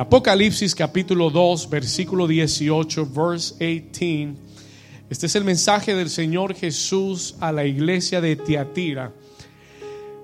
Apocalipsis 0.00 0.74
capítulo 0.74 1.28
2, 1.28 1.68
versículo 1.68 2.26
18, 2.26 3.06
verse 3.14 3.54
18. 3.58 4.34
Este 5.10 5.26
es 5.26 5.36
el 5.36 5.44
mensaje 5.44 5.94
del 5.94 6.08
Señor 6.08 6.54
Jesús 6.54 7.34
a 7.38 7.52
la 7.52 7.66
iglesia 7.66 8.22
de 8.22 8.34
Tiatira. 8.36 9.12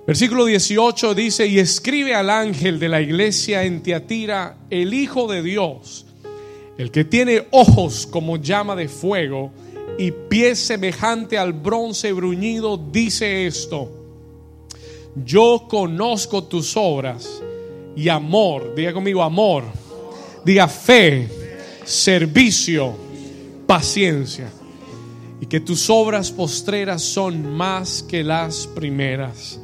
Versículo 0.06 0.46
18 0.46 1.14
dice, 1.14 1.46
y 1.46 1.58
escribe 1.58 2.14
al 2.14 2.30
ángel 2.30 2.78
de 2.78 2.88
la 2.88 3.02
iglesia 3.02 3.64
en 3.64 3.82
Tiatira, 3.82 4.56
el 4.70 4.94
Hijo 4.94 5.30
de 5.30 5.42
Dios, 5.42 6.06
el 6.78 6.90
que 6.90 7.04
tiene 7.04 7.46
ojos 7.50 8.06
como 8.06 8.38
llama 8.38 8.76
de 8.76 8.88
fuego 8.88 9.52
y 9.98 10.10
pies 10.10 10.58
semejante 10.58 11.36
al 11.36 11.52
bronce 11.52 12.14
bruñido, 12.14 12.78
dice 12.78 13.46
esto, 13.46 13.92
yo 15.22 15.66
conozco 15.68 16.44
tus 16.44 16.78
obras 16.78 17.42
y 17.96 18.10
amor, 18.10 18.74
diga 18.74 18.92
conmigo 18.92 19.22
amor, 19.22 19.64
diga 20.44 20.68
fe, 20.68 21.28
servicio, 21.84 22.94
paciencia, 23.66 24.48
y 25.40 25.46
que 25.46 25.60
tus 25.60 25.88
obras 25.88 26.30
postreras 26.30 27.02
son 27.02 27.56
más 27.56 28.02
que 28.02 28.22
las 28.22 28.66
primeras. 28.66 29.58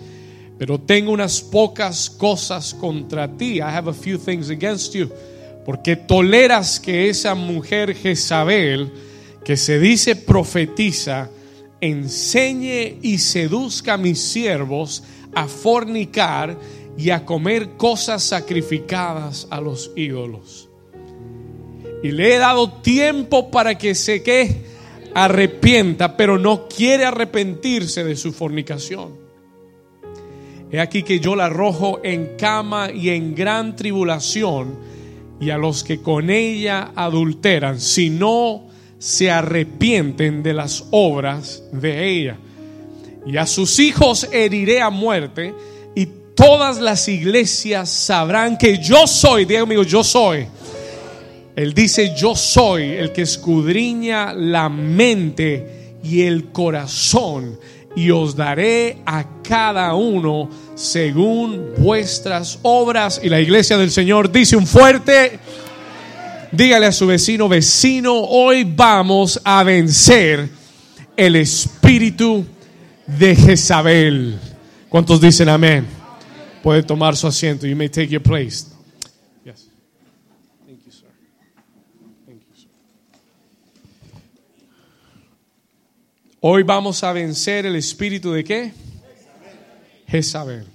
Pero 0.59 0.79
tengo 0.79 1.13
unas 1.13 1.41
pocas 1.41 2.09
cosas 2.09 2.73
contra 2.75 3.29
ti. 3.37 3.57
I 3.57 3.63
have 3.63 3.89
a 3.89 3.95
few 3.95 4.17
things 4.17 4.49
against 4.49 4.95
you. 4.95 5.11
Porque 5.65 5.97
toleras 5.97 6.79
que 6.79 7.09
esa 7.09 7.35
mujer 7.35 7.95
Jezabel, 7.95 8.91
que 9.45 9.57
se 9.57 9.79
dice 9.79 10.15
profetiza, 10.15 11.31
enseñe 11.81 12.99
y 13.03 13.19
seduzca 13.19 13.95
a 13.95 13.99
mis 13.99 14.21
siervos 14.21 15.03
a 15.35 15.49
fornicar 15.49 16.57
y 16.97 17.11
a 17.11 17.25
comer 17.25 17.71
cosas 17.77 18.23
sacrificadas 18.23 19.47
a 19.51 19.61
los 19.61 19.93
ídolos. 19.97 20.69
Y 22.03 22.11
le 22.13 22.35
he 22.35 22.39
dado 22.39 22.73
tiempo 22.83 23.51
para 23.51 23.79
que 23.79 23.95
se 23.95 24.23
que 24.23 24.63
arrepienta, 25.15 26.17
pero 26.17 26.39
no 26.39 26.69
quiere 26.69 27.05
arrepentirse 27.05 28.05
de 28.05 28.17
su 28.17 28.33
fornicación. 28.33 29.23
He 30.71 30.81
aquí 30.81 31.03
que 31.03 31.21
yo 31.21 31.37
la 31.37 31.47
arrojo 31.47 32.01
en 32.03 32.37
cama 32.39 32.91
y 32.91 33.11
en 33.11 33.35
gran 33.35 33.77
tribulación, 33.77 34.79
y 35.39 35.51
a 35.51 35.59
los 35.59 35.85
que 35.85 36.01
con 36.01 36.31
ella 36.31 36.93
adulteran, 36.95 37.81
si 37.81 38.11
no 38.11 38.69
se 38.99 39.31
arrepienten 39.31 40.43
de 40.43 40.55
las 40.55 40.87
obras 40.93 41.65
de 41.73 42.09
ella. 42.09 42.39
Y 43.27 43.37
a 43.37 43.47
sus 43.47 43.79
hijos 43.81 44.29
heriré 44.33 44.81
a 44.81 44.91
muerte, 44.91 45.55
todas 46.35 46.81
las 46.81 47.09
iglesias 47.09 47.91
sabrán 47.91 48.57
que 48.57 48.79
yo 48.79 49.07
soy, 49.07 49.45
diga 49.45 49.63
amigo, 49.63 49.83
yo 49.83 50.03
soy. 50.03 50.47
Él 51.55 51.75
dice, 51.75 52.15
yo 52.17 52.35
soy 52.35 52.83
el 52.93 53.13
que 53.13 53.23
escudriña 53.23 54.33
la 54.33 54.69
mente 54.69 55.99
y 56.03 56.23
el 56.23 56.51
corazón 56.51 57.59
y 57.95 58.11
os 58.11 58.35
daré 58.35 58.99
a 59.05 59.25
cada 59.43 59.95
uno 59.95 60.49
según 60.75 61.73
vuestras 61.79 62.59
obras. 62.63 63.21
Y 63.23 63.29
la 63.29 63.41
iglesia 63.41 63.77
del 63.77 63.91
Señor 63.91 64.33
dice 64.33 64.57
un 64.57 64.67
fuerte, 64.67 65.39
dígale 66.51 66.87
a 66.87 66.93
su 66.93 67.07
vecino, 67.07 67.49
vecino, 67.49 68.15
hoy 68.15 68.65
vamos 68.65 69.41
a 69.45 69.63
vencer 69.63 70.49
el 71.17 71.37
espíritu 71.37 72.47
de 73.07 73.37
Jezabel. 73.37 74.39
¿Cuántos 74.89 75.21
dicen 75.21 75.49
amén? 75.49 76.02
Puede 76.63 76.83
tomar 76.85 77.17
su 77.17 77.27
asiento. 77.27 77.67
You 77.67 77.75
may 77.75 77.89
take 77.89 78.09
your 78.09 78.23
place. 78.23 78.67
Yes. 79.45 79.69
Thank 80.65 80.85
you, 80.85 80.93
sir. 80.93 81.09
Thank 82.25 82.43
you, 82.43 82.55
sir. 82.55 82.69
Hoy 86.41 86.63
vamos 86.63 87.03
a 87.03 87.13
vencer 87.13 87.67
el 87.67 87.75
espíritu 87.75 88.33
de 88.33 88.45
qué? 88.45 88.73
Jezabel. 90.07 90.67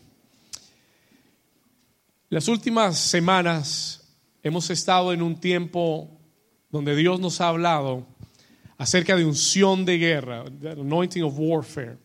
Las 2.30 2.50
últimas 2.50 2.98
semanas 2.98 4.02
hemos 4.44 4.69
estado 4.69 5.14
en 5.14 5.22
un 5.22 5.40
tiempo 5.40 6.09
donde 6.69 6.96
Dios 6.98 7.22
nos 7.22 7.40
ha 7.40 7.48
hablado 7.48 8.06
acerca 8.78 9.16
de 9.16 9.24
unción 9.24 9.86
de 9.86 9.98
guerra, 9.98 10.44
the 10.59 10.72
anointing 10.72 11.24
of 11.24 11.34
warfare. 11.38 11.98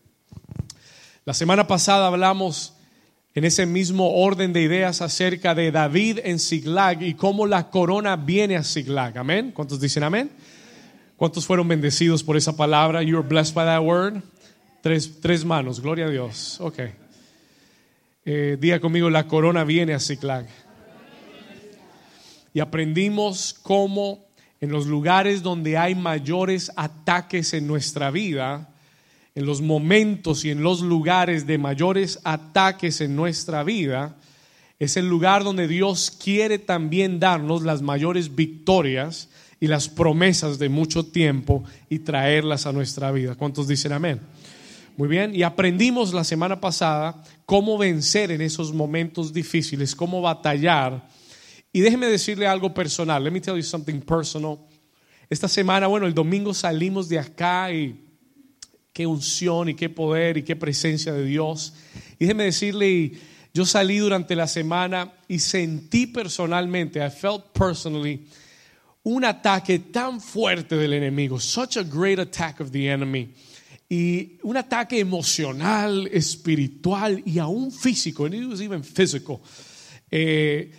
La 1.25 1.33
semana 1.33 1.67
pasada 1.67 2.07
hablamos 2.07 2.73
en 3.35 3.45
ese 3.45 3.65
mismo 3.65 4.13
orden 4.13 4.53
de 4.53 4.61
ideas 4.61 5.01
acerca 5.01 5.55
de 5.55 5.71
David 5.71 6.19
en 6.23 6.37
Siglag 6.37 7.01
y 7.01 7.15
cómo 7.15 7.47
la 7.47 7.69
corona 7.69 8.15
viene 8.15 8.55
a 8.55 8.63
Siglag. 8.63 9.17
Amén. 9.17 9.51
¿Cuántos 9.51 9.79
dicen 9.79 10.03
amén? 10.03 10.29
¿Cuántos 11.17 11.45
fueron 11.45 11.67
bendecidos 11.67 12.23
por 12.23 12.37
esa 12.37 12.55
palabra? 12.55 13.01
You 13.01 13.17
are 13.17 13.27
blessed 13.27 13.55
by 13.55 13.65
that 13.65 13.81
word. 13.81 14.21
Tres, 14.81 15.19
tres 15.21 15.43
manos, 15.45 15.79
gloria 15.79 16.05
a 16.05 16.09
Dios. 16.09 16.59
Ok. 16.59 16.79
Eh, 18.25 18.57
diga 18.59 18.79
conmigo, 18.79 19.09
la 19.09 19.27
corona 19.27 19.63
viene 19.63 19.93
a 19.93 19.99
Siglag. 19.99 20.45
Y 22.53 22.59
aprendimos 22.59 23.55
cómo 23.63 24.25
en 24.61 24.71
los 24.71 24.85
lugares 24.85 25.41
donde 25.41 25.77
hay 25.77 25.95
mayores 25.95 26.71
ataques 26.75 27.53
en 27.53 27.65
nuestra 27.65 28.11
vida, 28.11 28.69
en 29.35 29.45
los 29.45 29.61
momentos 29.61 30.45
y 30.45 30.51
en 30.51 30.61
los 30.61 30.81
lugares 30.81 31.47
de 31.47 31.57
mayores 31.57 32.19
ataques 32.23 33.01
en 33.01 33.15
nuestra 33.15 33.63
vida, 33.63 34.15
es 34.79 34.97
el 34.97 35.07
lugar 35.07 35.43
donde 35.43 35.67
Dios 35.67 36.11
quiere 36.11 36.59
también 36.59 37.19
darnos 37.19 37.63
las 37.63 37.81
mayores 37.81 38.35
victorias 38.35 39.29
y 39.59 39.67
las 39.67 39.87
promesas 39.87 40.59
de 40.59 40.69
mucho 40.69 41.05
tiempo 41.05 41.63
y 41.89 41.99
traerlas 41.99 42.65
a 42.65 42.73
nuestra 42.73 43.11
vida. 43.11 43.35
¿Cuántos 43.35 43.67
dicen 43.67 43.93
amén? 43.93 44.19
Muy 44.97 45.07
bien, 45.07 45.33
y 45.33 45.41
aprendimos 45.41 46.13
la 46.13 46.23
semana 46.23 46.61
pasada 46.61 47.23
cómo 47.45 47.77
vencer 47.77 48.29
en 48.31 48.41
esos 48.41 48.73
momentos 48.73 49.33
difíciles, 49.33 49.95
cómo 49.95 50.21
batallar. 50.21 51.07
Y 51.71 51.79
déjeme 51.79 52.05
decirle 52.05 52.45
algo 52.45 52.73
personal. 52.73 53.23
Let 53.23 53.31
me 53.31 53.41
tell 53.41 53.55
you 53.55 53.63
something 53.63 54.01
personal. 54.01 54.59
Esta 55.29 55.47
semana, 55.47 55.87
bueno, 55.87 56.05
el 56.05 56.13
domingo 56.13 56.53
salimos 56.53 57.09
de 57.09 57.17
acá 57.17 57.71
y 57.71 58.02
qué 58.93 59.07
unción 59.07 59.69
y 59.69 59.75
qué 59.75 59.89
poder 59.89 60.37
y 60.37 60.43
qué 60.43 60.55
presencia 60.55 61.11
de 61.11 61.25
Dios. 61.25 61.73
Y 62.19 62.25
déjeme 62.25 62.45
decirle, 62.45 63.13
yo 63.53 63.65
salí 63.65 63.97
durante 63.97 64.35
la 64.35 64.47
semana 64.47 65.13
y 65.27 65.39
sentí 65.39 66.07
personalmente, 66.07 67.05
I 67.05 67.09
felt 67.09 67.51
personally, 67.53 68.27
un 69.03 69.25
ataque 69.25 69.79
tan 69.79 70.21
fuerte 70.21 70.77
del 70.77 70.93
enemigo, 70.93 71.39
such 71.39 71.77
a 71.77 71.83
great 71.83 72.19
attack 72.19 72.61
of 72.61 72.71
the 72.71 72.89
enemy. 72.89 73.33
Y 73.89 74.39
un 74.43 74.57
ataque 74.57 74.99
emocional, 74.99 76.07
espiritual 76.07 77.21
y 77.25 77.37
aún 77.37 77.71
físico, 77.71 78.25
and 78.25 78.33
it 78.33 78.47
was 78.47 78.61
even 78.61 78.83
physical. 78.83 79.41
Eh, 80.09 80.71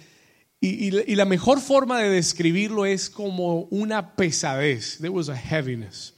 y, 0.60 1.14
la 1.14 1.26
mejor 1.26 1.60
forma 1.60 2.00
de 2.00 2.08
describirlo 2.08 2.86
es 2.86 3.10
como 3.10 3.68
una 3.70 4.16
pesadez. 4.16 4.98
There 4.98 5.10
was 5.10 5.28
a 5.28 5.36
heaviness. 5.36 6.13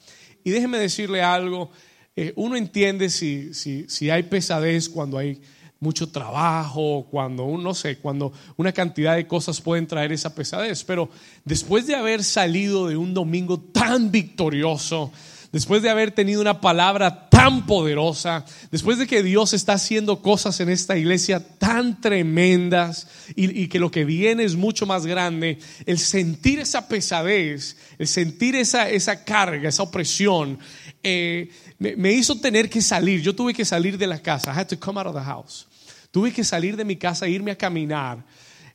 Y 0.47 0.53
déjeme 0.53 0.79
decirle 0.79 1.25
algo, 1.25 1.73
eh, 2.15 2.33
uno 2.37 2.55
entiende 2.57 3.11
si, 3.11 3.53
si, 3.53 3.85
si, 3.89 4.11
hay 4.11 4.23
pesadez 4.23 4.89
cuando 4.89 5.19
hay 5.19 5.43
mucho 5.81 6.09
trabajo, 6.09 7.09
cuando, 7.11 7.59
no 7.59 7.75
sé, 7.75 7.99
cuando 7.99 8.33
una 8.57 8.71
cantidad 8.71 9.17
de 9.17 9.27
cosas 9.27 9.61
pueden 9.61 9.89
traer 9.89 10.13
esa 10.13 10.37
pesadez, 10.37 10.85
pero 10.85 11.11
después 11.45 11.89
de 11.89 11.97
haber 11.97 12.23
salido 12.23 12.87
de 12.87 12.97
un 12.97 13.13
domingo 13.13 13.59
tan 13.59 14.13
victorioso, 14.13 15.11
después 15.57 15.81
de 15.81 15.89
haber 15.89 16.11
tenido 16.11 16.43
una 16.43 16.61
palabra 16.61 17.31
tan 17.31 17.65
poderosa, 17.65 18.45
después 18.71 18.99
de 18.99 19.07
que 19.07 19.23
Dios 19.23 19.55
está 19.55 19.73
haciendo 19.73 20.21
cosas 20.21 20.61
en 20.61 20.69
esta 20.69 20.99
iglesia 20.99 21.41
tan 21.41 21.99
tremendas 21.99 23.09
y, 23.35 23.67
que 23.69 23.79
lo 23.79 23.91
que 23.91 24.05
viene 24.05 24.45
es 24.45 24.55
mucho 24.55 24.85
más 24.85 25.07
grande, 25.07 25.59
el 25.87 25.99
sentir 25.99 26.59
esa 26.59 26.89
pesadez, 26.89 27.79
el 27.99 28.07
sentir 28.07 28.55
esa, 28.55 28.91
esa 28.91 29.25
carga, 29.25 29.71
esa 29.71 29.83
opresión, 29.83 30.59
eh, 31.03 31.49
me, 31.79 31.97
me, 31.97 32.13
hizo 32.13 32.39
tener 32.39 32.69
que 32.69 32.83
salir. 32.83 33.23
Yo 33.23 33.35
tuve 33.35 33.55
que 33.55 33.65
salir 33.65 33.97
de 33.97 34.07
la 34.07 34.19
casa. 34.19 34.53
I 34.53 34.59
had 34.59 34.69
to 34.69 34.79
come 34.79 35.01
out 35.01 35.07
of 35.07 35.15
the 35.15 35.25
house. 35.25 35.67
Tuve 36.11 36.35
que 36.35 36.45
salir 36.45 36.77
de 36.77 36.85
mi 36.85 36.97
casa, 36.97 37.27
irme 37.29 37.53
a 37.53 37.57
caminar. 37.57 38.23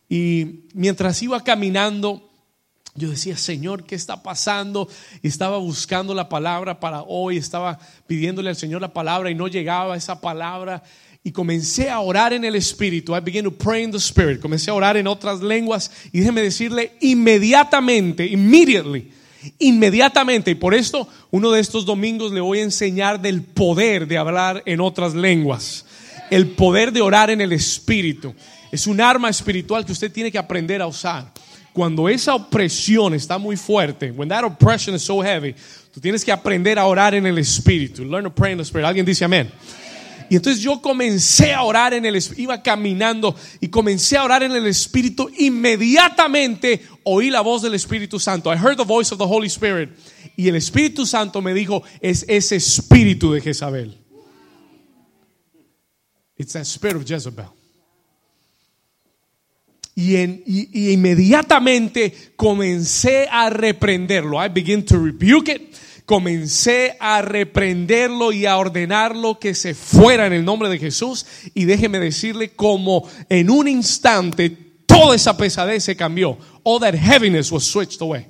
Y 0.09 0.65
mientras 0.73 1.21
iba 1.21 1.43
caminando, 1.43 2.30
yo 2.95 3.09
decía, 3.09 3.37
Señor, 3.37 3.83
¿qué 3.83 3.95
está 3.95 4.21
pasando? 4.21 4.89
Y 5.21 5.27
estaba 5.29 5.57
buscando 5.57 6.13
la 6.13 6.27
palabra 6.27 6.79
para 6.79 7.03
hoy, 7.03 7.37
estaba 7.37 7.79
pidiéndole 8.05 8.49
al 8.49 8.57
Señor 8.57 8.81
la 8.81 8.91
palabra 8.91 9.31
y 9.31 9.35
no 9.35 9.47
llegaba 9.47 9.95
esa 9.95 10.19
palabra. 10.19 10.83
Y 11.23 11.31
comencé 11.31 11.89
a 11.89 11.99
orar 11.99 12.33
en 12.33 12.43
el 12.43 12.55
Espíritu. 12.55 13.15
I 13.15 13.19
began 13.19 13.43
to 13.45 13.51
pray 13.51 13.83
in 13.83 13.91
the 13.91 13.97
Spirit. 13.97 14.41
Comencé 14.41 14.71
a 14.71 14.73
orar 14.73 14.97
en 14.97 15.07
otras 15.07 15.41
lenguas. 15.41 15.91
Y 16.11 16.19
déjeme 16.19 16.41
decirle, 16.41 16.93
inmediatamente, 16.99 18.25
immediately, 18.25 19.11
inmediatamente. 19.59 20.51
Y 20.51 20.55
por 20.55 20.73
esto, 20.73 21.07
uno 21.29 21.51
de 21.51 21.61
estos 21.61 21.85
domingos 21.85 22.31
le 22.31 22.41
voy 22.41 22.59
a 22.59 22.63
enseñar 22.63 23.21
del 23.21 23.43
poder 23.43 24.07
de 24.07 24.17
hablar 24.17 24.63
en 24.65 24.81
otras 24.81 25.13
lenguas. 25.13 25.85
El 26.29 26.49
poder 26.49 26.91
de 26.91 27.01
orar 27.01 27.29
en 27.29 27.39
el 27.39 27.53
Espíritu. 27.53 28.33
Es 28.71 28.87
un 28.87 28.99
arma 28.99 29.29
espiritual 29.29 29.85
que 29.85 29.91
usted 29.91 30.11
tiene 30.11 30.31
que 30.31 30.39
aprender 30.39 30.81
a 30.81 30.87
usar. 30.87 31.31
Cuando 31.73 32.09
esa 32.09 32.35
opresión 32.35 33.13
está 33.13 33.37
muy 33.37 33.55
fuerte, 33.55 34.11
when 34.11 34.29
that 34.29 34.43
oppression 34.43 34.95
is 34.95 35.01
so 35.01 35.21
heavy, 35.21 35.55
tú 35.93 35.99
tienes 35.99 36.23
que 36.23 36.31
aprender 36.31 36.77
a 36.77 36.85
orar 36.85 37.13
en 37.15 37.25
el 37.25 37.37
espíritu. 37.37 38.03
Learn 38.03 38.25
to 38.25 38.33
pray 38.33 38.51
in 38.51 38.57
the 38.57 38.63
spirit. 38.63 38.85
Alguien 38.85 39.05
dice 39.05 39.23
amén. 39.23 39.51
Y 40.29 40.37
entonces 40.37 40.61
yo 40.61 40.81
comencé 40.81 41.53
a 41.53 41.61
orar 41.63 41.93
en 41.93 42.05
el 42.05 42.15
espíritu, 42.15 42.43
iba 42.43 42.63
caminando 42.63 43.35
y 43.59 43.67
comencé 43.67 44.15
a 44.15 44.23
orar 44.23 44.43
en 44.43 44.53
el 44.53 44.65
espíritu. 44.65 45.29
Inmediatamente 45.37 46.81
oí 47.03 47.29
la 47.29 47.41
voz 47.41 47.61
del 47.61 47.73
Espíritu 47.73 48.17
Santo. 48.17 48.49
I 48.49 48.55
heard 48.55 48.77
the 48.77 48.85
voice 48.85 49.11
of 49.11 49.17
the 49.17 49.27
Holy 49.27 49.47
Spirit. 49.47 49.89
Y 50.37 50.47
el 50.47 50.55
Espíritu 50.55 51.05
Santo 51.05 51.41
me 51.41 51.53
dijo, 51.53 51.83
es 51.99 52.23
ese 52.29 52.55
espíritu 52.55 53.33
de 53.33 53.41
Jezabel. 53.41 53.97
It's 56.37 56.53
that 56.53 56.65
spirit 56.65 56.95
of 56.95 57.05
Jezebel. 57.05 57.51
Y, 60.01 60.15
en, 60.15 60.43
y, 60.47 60.67
y 60.73 60.91
inmediatamente 60.93 62.33
comencé 62.35 63.27
a 63.29 63.51
reprenderlo. 63.51 64.43
I 64.43 64.49
begin 64.49 64.83
to 64.85 64.97
rebuke 64.97 65.49
it. 65.49 65.75
Comencé 66.05 66.97
a 66.99 67.21
reprenderlo 67.21 68.31
y 68.31 68.47
a 68.47 68.57
ordenarlo 68.57 69.37
que 69.37 69.53
se 69.53 69.75
fuera 69.75 70.25
en 70.25 70.33
el 70.33 70.43
nombre 70.43 70.69
de 70.69 70.79
Jesús. 70.79 71.25
Y 71.53 71.65
déjeme 71.65 71.99
decirle 71.99 72.49
como 72.49 73.07
en 73.29 73.51
un 73.51 73.67
instante 73.67 74.49
toda 74.87 75.15
esa 75.15 75.37
pesadez 75.37 75.83
se 75.83 75.95
cambió. 75.95 76.35
All 76.63 76.79
that 76.79 76.95
heaviness 76.95 77.51
was 77.51 77.63
switched 77.63 78.01
away. 78.01 78.25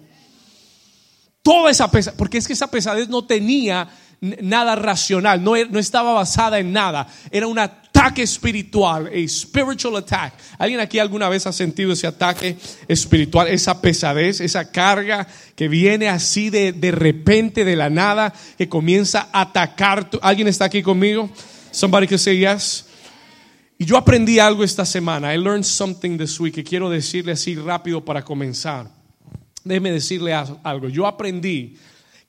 Toda 1.41 1.71
esa 1.71 1.89
pesadez, 1.89 2.17
porque 2.17 2.37
es 2.37 2.47
que 2.47 2.53
esa 2.53 2.69
pesadez 2.69 3.07
no 3.07 3.23
tenía 3.23 3.87
nada 4.19 4.75
racional, 4.75 5.41
no, 5.41 5.53
no 5.69 5.79
estaba 5.79 6.13
basada 6.13 6.59
en 6.59 6.73
nada. 6.73 7.07
Era 7.31 7.47
un 7.47 7.57
ataque 8.01 8.23
espiritual, 8.23 9.07
a 9.07 9.27
spiritual 9.27 9.95
attack. 9.97 10.33
¿Alguien 10.57 10.79
aquí 10.79 10.97
alguna 10.97 11.29
vez 11.29 11.45
ha 11.45 11.53
sentido 11.53 11.93
ese 11.93 12.07
ataque 12.07 12.57
espiritual, 12.87 13.47
esa 13.47 13.79
pesadez, 13.79 14.41
esa 14.41 14.71
carga 14.71 15.27
que 15.55 15.67
viene 15.67 16.09
así 16.09 16.49
de, 16.49 16.73
de 16.73 16.91
repente, 16.91 17.63
de 17.63 17.75
la 17.75 17.91
nada, 17.91 18.33
que 18.57 18.67
comienza 18.67 19.29
a 19.31 19.41
atacar? 19.41 20.09
¿Alguien 20.23 20.47
está 20.47 20.65
aquí 20.65 20.81
conmigo? 20.81 21.29
Somebody 21.69 22.07
can 22.07 22.17
say 22.17 22.39
yes. 22.39 22.85
Y 23.77 23.85
yo 23.85 23.97
aprendí 23.97 24.39
algo 24.39 24.63
esta 24.63 24.85
semana. 24.85 25.33
I 25.33 25.37
learned 25.37 25.65
something 25.65 26.17
this 26.17 26.39
week 26.39 26.55
que 26.55 26.63
quiero 26.63 26.89
decirle 26.89 27.33
así 27.33 27.55
rápido 27.55 28.03
para 28.03 28.23
comenzar. 28.23 28.89
Déjeme 29.63 29.91
decirle 29.91 30.33
algo. 30.33 30.89
Yo 30.89 31.05
aprendí 31.05 31.77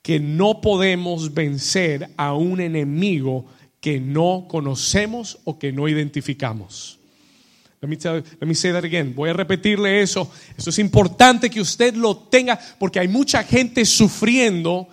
que 0.03 0.19
no 0.19 0.61
podemos 0.61 1.33
vencer 1.33 2.09
a 2.15 2.33
un 2.33 2.59
enemigo 2.61 3.47
que 3.83 3.99
no 3.99 4.45
conocemos 4.47 5.39
o 5.43 5.59
que 5.59 5.73
no 5.73 5.89
identificamos. 5.89 6.97
Let 7.81 7.89
me, 7.89 7.97
tell, 7.97 8.23
say 8.55 8.71
that 8.71 8.85
again. 8.85 9.13
Voy 9.13 9.29
a 9.29 9.33
repetirle 9.33 10.01
eso. 10.01 10.31
Eso 10.57 10.69
es 10.69 10.79
importante 10.79 11.49
que 11.49 11.59
usted 11.59 11.93
lo 11.93 12.15
tenga 12.15 12.57
porque 12.79 13.01
hay 13.01 13.09
mucha 13.09 13.43
gente 13.43 13.83
sufriendo 13.83 14.87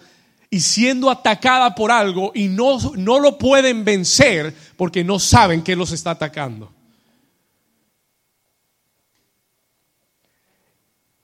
y 0.51 0.59
siendo 0.59 1.09
atacada 1.09 1.73
por 1.73 1.93
algo 1.93 2.33
y 2.35 2.49
no, 2.49 2.81
no 2.97 3.21
lo 3.21 3.39
pueden 3.39 3.85
vencer 3.85 4.53
porque 4.77 5.05
no 5.05 5.21
saben 5.21 5.63
que 5.63 5.77
los 5.77 5.93
está 5.93 6.11
atacando. 6.11 6.73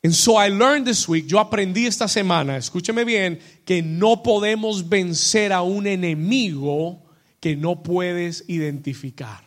And 0.05 0.15
so 0.15 0.37
I 0.37 0.51
learned 0.51 0.87
this 0.87 1.09
week, 1.09 1.27
yo 1.27 1.41
aprendí 1.41 1.85
esta 1.87 2.07
semana, 2.07 2.57
escúcheme 2.59 3.05
bien, 3.05 3.41
que 3.65 3.83
no 3.83 4.23
podemos 4.23 4.89
vencer 4.89 5.53
a 5.53 5.63
un 5.63 5.89
enemigo 5.89 7.06
que 7.41 7.57
no 7.57 7.83
puedes 7.83 8.45
identificar. 8.49 9.45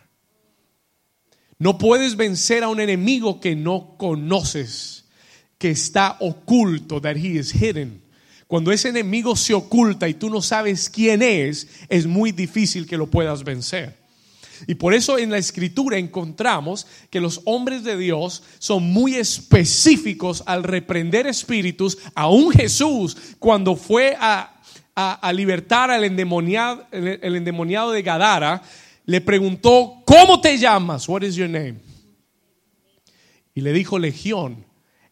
No 1.57 1.77
puedes 1.77 2.15
vencer 2.15 2.63
a 2.63 2.69
un 2.69 2.79
enemigo 2.79 3.39
que 3.41 3.55
no 3.55 3.95
conoces, 3.97 5.05
que 5.57 5.71
está 5.71 6.15
oculto, 6.21 7.01
that 7.01 7.17
he 7.17 7.37
is 7.37 7.53
hidden. 7.53 8.01
Cuando 8.47 8.71
ese 8.71 8.89
enemigo 8.89 9.35
se 9.35 9.53
oculta 9.53 10.07
y 10.07 10.13
tú 10.13 10.29
no 10.29 10.41
sabes 10.41 10.89
quién 10.89 11.21
es, 11.21 11.67
es 11.89 12.07
muy 12.07 12.31
difícil 12.31 12.87
que 12.87 12.97
lo 12.97 13.07
puedas 13.07 13.43
vencer. 13.43 13.99
Y 14.67 14.75
por 14.75 14.93
eso 14.93 15.17
en 15.17 15.31
la 15.31 15.37
escritura 15.37 15.97
encontramos 15.97 16.87
que 17.09 17.21
los 17.21 17.41
hombres 17.45 17.83
de 17.83 17.97
Dios 17.97 18.43
son 18.59 18.83
muy 18.83 19.15
específicos 19.15 20.43
al 20.45 20.63
reprender 20.63 21.27
espíritus. 21.27 21.97
Aún 22.15 22.51
Jesús, 22.51 23.15
cuando 23.39 23.75
fue 23.75 24.15
a, 24.19 24.58
libertar 25.33 25.91
al 25.91 26.03
endemoniado, 26.03 26.85
el 26.91 27.35
endemoniado 27.35 27.91
de 27.91 28.01
Gadara, 28.01 28.61
le 29.05 29.21
preguntó, 29.21 30.03
¿cómo 30.05 30.39
te 30.39 30.57
llamas? 30.57 31.09
What 31.09 31.23
is 31.23 31.35
your 31.35 31.49
name? 31.49 31.75
Y 33.55 33.61
le 33.61 33.73
dijo 33.73 33.97
Legión. 33.97 34.65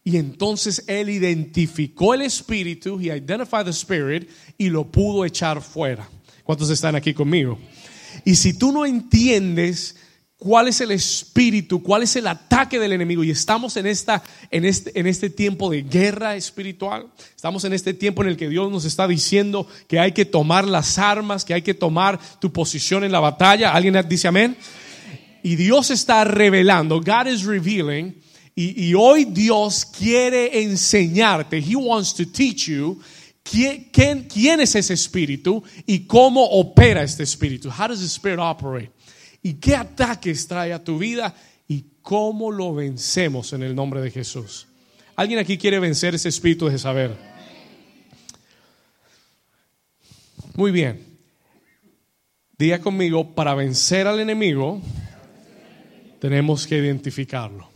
Y 0.04 0.16
entonces 0.16 0.84
él 0.86 1.10
identificó 1.10 2.14
el 2.14 2.22
espíritu, 2.22 2.98
he 2.98 3.14
identified 3.14 3.64
the 3.64 3.70
spirit 3.70 4.30
y 4.56 4.70
lo 4.70 4.84
pudo 4.84 5.24
echar 5.24 5.60
fuera. 5.60 6.08
¿Cuántos 6.44 6.70
están 6.70 6.96
aquí 6.96 7.12
conmigo? 7.12 7.58
Y 8.24 8.36
si 8.36 8.56
tú 8.56 8.72
no 8.72 8.86
entiendes 8.86 9.96
cuál 10.38 10.68
es 10.68 10.80
el 10.80 10.92
espíritu, 10.92 11.82
cuál 11.82 12.04
es 12.04 12.14
el 12.16 12.26
ataque 12.28 12.78
del 12.78 12.92
enemigo, 12.92 13.24
y 13.24 13.30
estamos 13.30 13.76
en, 13.76 13.86
esta, 13.86 14.22
en, 14.50 14.64
este, 14.64 14.98
en 14.98 15.06
este 15.06 15.30
tiempo 15.30 15.68
de 15.68 15.82
guerra 15.82 16.36
espiritual, 16.36 17.08
estamos 17.34 17.64
en 17.64 17.72
este 17.72 17.92
tiempo 17.92 18.22
en 18.22 18.28
el 18.28 18.36
que 18.36 18.48
Dios 18.48 18.70
nos 18.70 18.84
está 18.84 19.08
diciendo 19.08 19.66
que 19.88 19.98
hay 19.98 20.12
que 20.12 20.24
tomar 20.24 20.66
las 20.66 20.98
armas, 20.98 21.44
que 21.44 21.54
hay 21.54 21.62
que 21.62 21.74
tomar 21.74 22.20
tu 22.40 22.52
posición 22.52 23.04
en 23.04 23.12
la 23.12 23.20
batalla. 23.20 23.72
¿Alguien 23.72 23.98
dice 24.08 24.28
amén? 24.28 24.56
Y 25.42 25.56
Dios 25.56 25.90
está 25.90 26.24
revelando, 26.24 27.00
God 27.00 27.26
is 27.26 27.44
revealing, 27.44 28.16
y, 28.54 28.88
y 28.88 28.94
hoy 28.94 29.24
Dios 29.24 29.84
quiere 29.84 30.62
enseñarte, 30.62 31.58
He 31.58 31.76
wants 31.76 32.14
to 32.14 32.26
teach 32.26 32.66
you 32.66 33.00
¿Quién, 33.50 33.88
quién, 33.90 34.28
quién, 34.28 34.60
es 34.60 34.74
ese 34.74 34.92
espíritu 34.92 35.62
y 35.86 36.00
cómo 36.00 36.44
opera 36.44 37.02
este 37.02 37.22
espíritu? 37.22 37.70
How 37.70 37.88
does 37.88 38.00
the 38.00 38.06
spirit 38.06 38.38
operate? 38.38 38.90
¿Y 39.48 39.54
qué 39.54 39.74
ataques 39.74 40.46
trae 40.46 40.74
a 40.74 40.84
tu 40.84 40.98
vida 40.98 41.34
y 41.66 41.82
cómo 42.02 42.50
lo 42.50 42.74
vencemos 42.74 43.54
en 43.54 43.62
el 43.62 43.74
nombre 43.74 44.02
de 44.02 44.10
Jesús? 44.10 44.66
¿Alguien 45.16 45.38
aquí 45.38 45.56
quiere 45.56 45.78
vencer 45.78 46.14
ese 46.14 46.28
espíritu 46.28 46.68
de 46.68 46.78
saber? 46.78 47.16
Muy 50.54 50.70
bien. 50.70 51.02
Diga 52.58 52.78
conmigo, 52.80 53.34
para 53.34 53.54
vencer 53.54 54.06
al 54.06 54.20
enemigo 54.20 54.82
tenemos 56.20 56.66
que 56.66 56.76
identificarlo. 56.76 57.70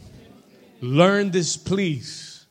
Learn 0.83 1.31
this, 1.31 1.57
please. 1.57 2.45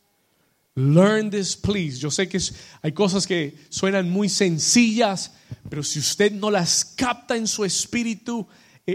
Learn 0.74 1.30
this, 1.30 1.56
please. 1.56 2.00
Yo 2.00 2.10
sé 2.10 2.28
que 2.28 2.40
hay 2.82 2.92
cosas 2.94 3.28
que 3.28 3.56
suenan 3.70 4.10
muy 4.10 4.30
sencillas, 4.30 5.34
pero 5.70 5.84
si 5.84 6.00
usted 6.00 6.32
no 6.32 6.50
las 6.50 6.84
capta 6.84 7.36
en 7.36 7.46
su 7.46 7.64
espíritu, 7.64 8.48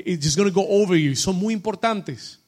it's 0.04 0.24
just 0.24 0.36
going 0.36 0.48
to 0.48 0.54
go 0.54 0.66
over 0.68 0.96
you. 0.96 1.14
Son 1.14 1.36
muy 1.36 1.54
importantes. 1.54 2.38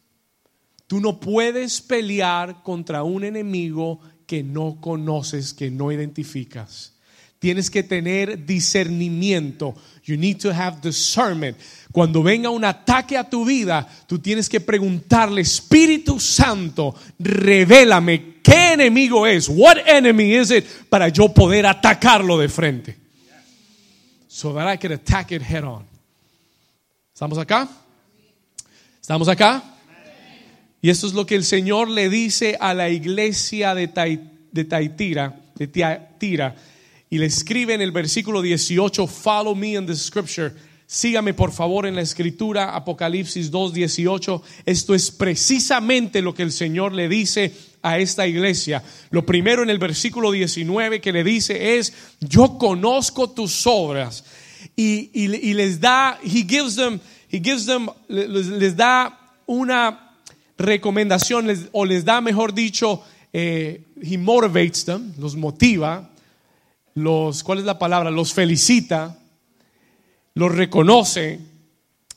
Tú 0.86 1.00
no 1.00 1.20
puedes 1.20 1.80
pelear 1.80 2.62
contra 2.62 3.02
un 3.02 3.22
enemigo 3.22 4.00
que 4.26 4.42
no 4.42 4.78
conoces, 4.80 5.52
que 5.54 5.70
no 5.70 5.92
identificas. 5.92 6.94
Tienes 7.38 7.70
que 7.70 7.82
tener 7.82 8.46
discernimiento. 8.46 9.76
You 10.04 10.16
need 10.16 10.38
to 10.38 10.50
have 10.50 10.80
discernment. 10.82 11.56
Cuando 11.92 12.22
venga 12.22 12.50
un 12.50 12.64
ataque 12.64 13.16
a 13.16 13.28
tu 13.28 13.44
vida, 13.44 13.88
tú 14.06 14.18
tienes 14.18 14.48
que 14.48 14.60
preguntarle, 14.60 15.42
Espíritu 15.42 16.18
Santo, 16.18 16.94
revélame 17.18 18.40
qué 18.42 18.72
enemigo 18.72 19.26
es. 19.26 19.48
What 19.48 19.76
enemy 19.86 20.34
is 20.34 20.50
it? 20.50 20.64
Para 20.88 21.08
yo 21.10 21.32
poder 21.32 21.66
atacarlo 21.66 22.38
de 22.38 22.48
frente. 22.48 22.96
So 24.26 24.52
that 24.54 24.72
I 24.72 24.78
can 24.78 24.92
attack 24.92 25.32
it 25.32 25.42
head 25.42 25.64
on. 25.64 25.97
¿Estamos 27.18 27.38
acá? 27.38 27.68
¿Estamos 29.00 29.26
acá? 29.26 29.60
Y 30.80 30.88
esto 30.88 31.08
es 31.08 31.14
lo 31.14 31.26
que 31.26 31.34
el 31.34 31.42
Señor 31.42 31.90
le 31.90 32.08
dice 32.08 32.56
a 32.60 32.74
la 32.74 32.90
iglesia 32.90 33.74
de, 33.74 33.88
de 34.52 34.64
Taitira, 34.64 35.36
de 35.56 35.66
Tiatira 35.66 36.54
y 37.10 37.18
le 37.18 37.26
escribe 37.26 37.74
en 37.74 37.80
el 37.80 37.90
versículo 37.90 38.40
18, 38.40 39.08
follow 39.08 39.56
me 39.56 39.72
in 39.72 39.84
the 39.84 39.96
scripture. 39.96 40.52
Sígame 40.86 41.34
por 41.34 41.50
favor 41.50 41.86
en 41.86 41.96
la 41.96 42.02
escritura, 42.02 42.76
Apocalipsis 42.76 43.50
2.18. 43.50 44.40
Esto 44.64 44.94
es 44.94 45.10
precisamente 45.10 46.22
lo 46.22 46.34
que 46.34 46.44
el 46.44 46.52
Señor 46.52 46.92
le 46.92 47.08
dice 47.08 47.52
a 47.82 47.98
esta 47.98 48.28
iglesia. 48.28 48.80
Lo 49.10 49.26
primero 49.26 49.64
en 49.64 49.70
el 49.70 49.78
versículo 49.78 50.30
19 50.30 51.00
que 51.00 51.12
le 51.12 51.24
dice 51.24 51.78
es, 51.78 51.92
yo 52.20 52.58
conozco 52.58 53.28
tus 53.30 53.66
obras. 53.66 54.22
Y, 54.76 55.54
les 55.54 55.80
da, 55.80 56.18
he 56.22 56.42
gives 56.42 56.76
them, 56.76 57.00
he 57.30 57.40
gives 57.40 57.66
them, 57.66 57.88
les, 58.08 58.76
da 58.76 59.18
una 59.46 60.14
recomendación, 60.56 61.46
o 61.72 61.84
les 61.84 62.04
da, 62.04 62.20
mejor 62.20 62.52
dicho, 62.52 63.02
eh, 63.32 63.82
he 64.00 64.16
motivates 64.16 64.84
them, 64.84 65.12
los 65.18 65.36
motiva 65.36 66.08
los, 66.98 67.42
¿cuál 67.42 67.58
es 67.58 67.64
la 67.64 67.78
palabra? 67.78 68.10
Los 68.10 68.32
felicita, 68.32 69.18
los 70.34 70.54
reconoce 70.54 71.40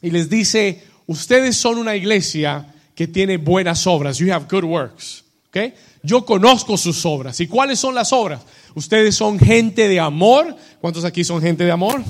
y 0.02 0.12
les 0.12 0.30
dice, 0.30 0.84
ustedes 1.08 1.56
son 1.56 1.78
una 1.78 1.96
iglesia 1.96 2.74
que 2.96 3.08
tiene 3.08 3.38
buenas 3.38 3.88
obras. 3.88 4.18
You 4.18 4.32
have 4.34 4.48
good 4.50 4.64
works. 4.64 5.24
Okay? 5.50 5.74
Yo 6.04 6.26
conozco 6.26 6.78
sus 6.78 7.06
obras. 7.06 7.40
¿Y 7.40 7.48
cuáles 7.48 7.80
son 7.80 7.94
las 7.94 8.12
obras? 8.12 8.42
Ustedes 8.74 9.16
son 9.16 9.40
gente 9.40 9.88
de 9.88 10.00
amor. 10.00 10.56
¿Cuántos 10.80 11.06
aquí 11.06 11.24
son 11.24 11.42
gente 11.42 11.64
de 11.64 11.72
amor? 11.72 12.02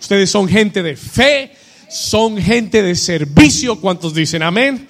Ustedes 0.00 0.30
son 0.30 0.48
gente 0.48 0.82
de 0.82 0.96
fe. 0.96 1.52
Son 1.88 2.36
gente 2.38 2.82
de 2.82 2.94
servicio. 2.94 3.80
¿Cuántos 3.80 4.14
dicen 4.14 4.42
amén? 4.42 4.86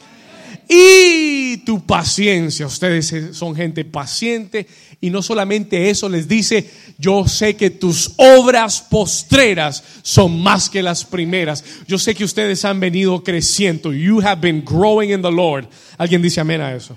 Y 0.68 1.58
tu 1.58 1.84
paciencia. 1.86 2.66
Ustedes 2.66 3.14
son 3.32 3.54
gente 3.56 3.84
paciente. 3.84 4.66
Y 5.00 5.10
no 5.10 5.22
solamente 5.22 5.90
eso 5.90 6.08
les 6.08 6.28
dice, 6.28 6.68
yo 6.98 7.26
sé 7.28 7.56
que 7.56 7.70
tus 7.70 8.12
obras 8.16 8.80
postreras 8.80 9.82
son 10.02 10.42
más 10.42 10.70
que 10.70 10.82
las 10.82 11.04
primeras. 11.04 11.64
Yo 11.86 11.98
sé 11.98 12.14
que 12.14 12.24
ustedes 12.24 12.64
han 12.64 12.80
venido 12.80 13.22
creciendo. 13.22 13.92
You 13.92 14.20
have 14.20 14.40
been 14.40 14.64
growing 14.64 15.10
in 15.10 15.22
the 15.22 15.30
Lord. 15.30 15.66
Alguien 15.98 16.22
dice 16.22 16.40
amén 16.40 16.60
a 16.60 16.74
eso. 16.74 16.96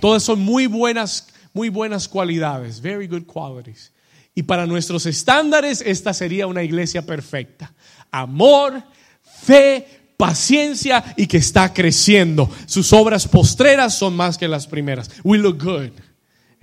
Todas 0.00 0.22
son 0.22 0.40
muy 0.40 0.66
buenas, 0.66 1.28
muy 1.52 1.68
buenas 1.68 2.08
cualidades. 2.08 2.80
Very 2.80 3.06
good 3.06 3.24
qualities. 3.24 3.92
Y 4.34 4.42
para 4.42 4.66
nuestros 4.66 5.06
estándares, 5.06 5.80
esta 5.80 6.12
sería 6.12 6.46
una 6.46 6.62
iglesia 6.62 7.06
perfecta. 7.06 7.72
Amor, 8.10 8.82
fe, 9.22 9.86
paciencia 10.16 11.14
y 11.16 11.26
que 11.26 11.36
está 11.36 11.72
creciendo. 11.72 12.50
Sus 12.66 12.92
obras 12.92 13.28
postreras 13.28 13.94
son 13.94 14.16
más 14.16 14.36
que 14.38 14.48
las 14.48 14.66
primeras. 14.66 15.10
We 15.22 15.38
look 15.38 15.62
good. 15.62 15.90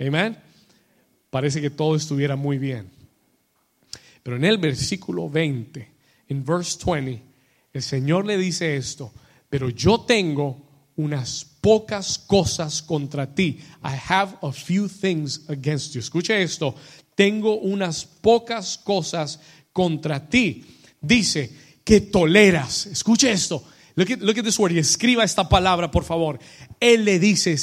Amen. 0.00 0.36
Parece 1.30 1.60
que 1.60 1.70
todo 1.70 1.96
estuviera 1.96 2.36
muy 2.36 2.58
bien. 2.58 2.90
Pero 4.22 4.36
en 4.36 4.44
el 4.44 4.58
versículo 4.58 5.28
20, 5.28 5.90
en 6.28 6.44
verse 6.44 6.78
20, 6.84 7.22
el 7.72 7.82
Señor 7.82 8.26
le 8.26 8.36
dice 8.36 8.76
esto, 8.76 9.12
pero 9.48 9.70
yo 9.70 10.00
tengo 10.00 10.71
unas 10.96 11.44
pocas 11.60 12.18
cosas 12.18 12.82
contra 12.82 13.34
ti. 13.34 13.60
I 13.82 13.96
have 14.10 14.36
a 14.42 14.52
few 14.52 14.88
things 14.88 15.48
against 15.48 15.94
you. 15.94 16.00
Escuche 16.00 16.42
esto, 16.42 16.74
tengo 17.14 17.58
unas 17.60 18.04
pocas 18.04 18.78
cosas 18.78 19.40
contra 19.72 20.28
ti. 20.28 20.64
Dice 21.00 21.50
que 21.84 22.00
toleras. 22.00 22.86
Escuche 22.86 23.30
esto. 23.30 23.64
Look 23.94 24.10
at, 24.10 24.20
look 24.20 24.38
at 24.38 24.44
this 24.44 24.58
word 24.58 24.72
y 24.72 24.78
escriba 24.78 25.24
esta 25.24 25.48
palabra, 25.48 25.90
por 25.90 26.04
favor. 26.04 26.38
Él 26.80 27.04
le 27.04 27.18
dice, 27.18 27.56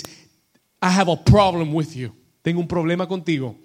I 0.82 0.88
have 0.88 1.12
a 1.12 1.24
problem 1.24 1.74
with 1.74 1.94
you. 1.96 2.14
Tengo 2.42 2.60
un 2.60 2.68
problema 2.68 3.08
contigo. 3.08 3.58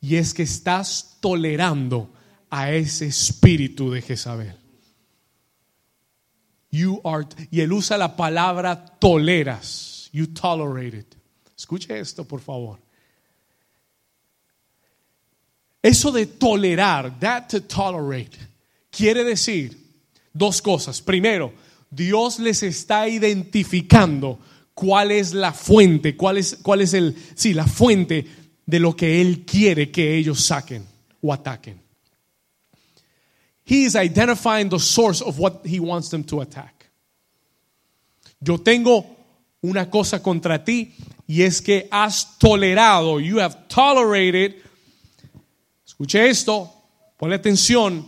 Y 0.00 0.16
es 0.16 0.34
que 0.34 0.42
estás 0.42 1.18
tolerando 1.20 2.12
a 2.50 2.72
ese 2.72 3.06
espíritu 3.06 3.90
de 3.90 4.02
Jezabel. 4.02 4.65
You 6.70 7.00
are, 7.04 7.26
y 7.50 7.60
él 7.60 7.72
usa 7.72 7.96
la 7.96 8.16
palabra 8.16 8.84
toleras. 8.98 10.08
You 10.12 10.28
tolerate 10.28 10.98
it. 10.98 11.14
Escuche 11.56 11.98
esto, 11.98 12.24
por 12.24 12.40
favor. 12.40 12.78
Eso 15.82 16.10
de 16.10 16.26
tolerar, 16.26 17.18
that 17.20 17.48
to 17.48 17.62
tolerate, 17.62 18.36
quiere 18.90 19.22
decir 19.22 19.76
dos 20.32 20.60
cosas. 20.60 21.00
Primero, 21.00 21.52
Dios 21.90 22.40
les 22.40 22.62
está 22.64 23.08
identificando 23.08 24.40
cuál 24.74 25.12
es 25.12 25.32
la 25.32 25.52
fuente, 25.52 26.16
cuál 26.16 26.38
es, 26.38 26.58
cuál 26.62 26.80
es 26.80 26.92
el, 26.92 27.16
sí, 27.34 27.54
la 27.54 27.66
fuente 27.66 28.26
de 28.66 28.80
lo 28.80 28.96
que 28.96 29.20
Él 29.20 29.44
quiere 29.46 29.90
que 29.90 30.16
ellos 30.16 30.44
saquen 30.44 30.84
o 31.22 31.32
ataquen. 31.32 31.85
He 33.66 33.84
is 33.84 33.96
identifying 33.96 34.68
the 34.68 34.78
source 34.78 35.20
of 35.20 35.40
what 35.40 35.66
he 35.66 35.80
wants 35.80 36.08
them 36.08 36.22
to 36.24 36.40
attack. 36.40 36.88
Yo 38.40 38.58
tengo 38.58 39.04
una 39.60 39.90
cosa 39.90 40.22
contra 40.22 40.64
ti 40.64 40.94
y 41.26 41.42
es 41.42 41.60
que 41.60 41.88
has 41.90 42.38
tolerado, 42.38 43.18
you 43.18 43.40
have 43.40 43.66
tolerated, 43.66 44.54
escuche 45.84 46.28
esto, 46.28 46.72
ponle 47.18 47.34
atención, 47.34 48.06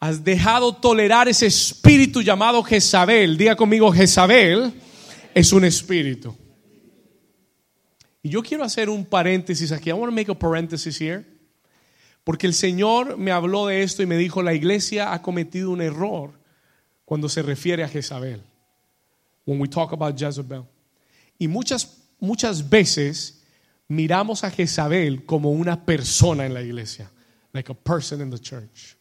has 0.00 0.24
dejado 0.24 0.74
tolerar 0.74 1.28
ese 1.28 1.46
espíritu 1.46 2.22
llamado 2.22 2.62
Jezabel. 2.62 3.36
Diga 3.36 3.54
conmigo, 3.54 3.92
Jezabel 3.92 4.72
es 5.34 5.52
un 5.52 5.64
espíritu. 5.64 6.34
Y 8.22 8.30
yo 8.30 8.42
quiero 8.42 8.64
hacer 8.64 8.88
un 8.88 9.04
paréntesis 9.04 9.70
aquí. 9.70 9.90
I 9.90 9.92
want 9.92 10.10
to 10.10 10.14
make 10.14 10.30
a 10.30 10.34
parenthesis 10.34 10.98
here. 10.98 11.31
Porque 12.24 12.46
el 12.46 12.54
Señor 12.54 13.16
me 13.16 13.32
habló 13.32 13.66
de 13.66 13.82
esto 13.82 14.02
y 14.02 14.06
me 14.06 14.16
dijo, 14.16 14.42
la 14.42 14.54
iglesia 14.54 15.12
ha 15.12 15.22
cometido 15.22 15.70
un 15.70 15.80
error 15.80 16.30
cuando 17.04 17.28
se 17.28 17.42
refiere 17.42 17.82
a 17.82 17.88
Jezabel. 17.88 18.42
When 19.44 19.60
we 19.60 19.68
talk 19.68 19.92
about 19.92 20.16
Jezebel. 20.16 20.64
Y 21.38 21.48
muchas, 21.48 21.98
muchas 22.20 22.68
veces 22.68 23.42
miramos 23.88 24.44
a 24.44 24.50
Jezabel 24.50 25.26
como 25.26 25.50
una 25.50 25.84
persona 25.84 26.46
en 26.46 26.54
la 26.54 26.62
iglesia. 26.62 27.10
Like 27.52 27.70
a 27.70 27.74
person 27.74 28.20
in 28.20 28.30
the 28.30 28.38
church. 28.38 28.96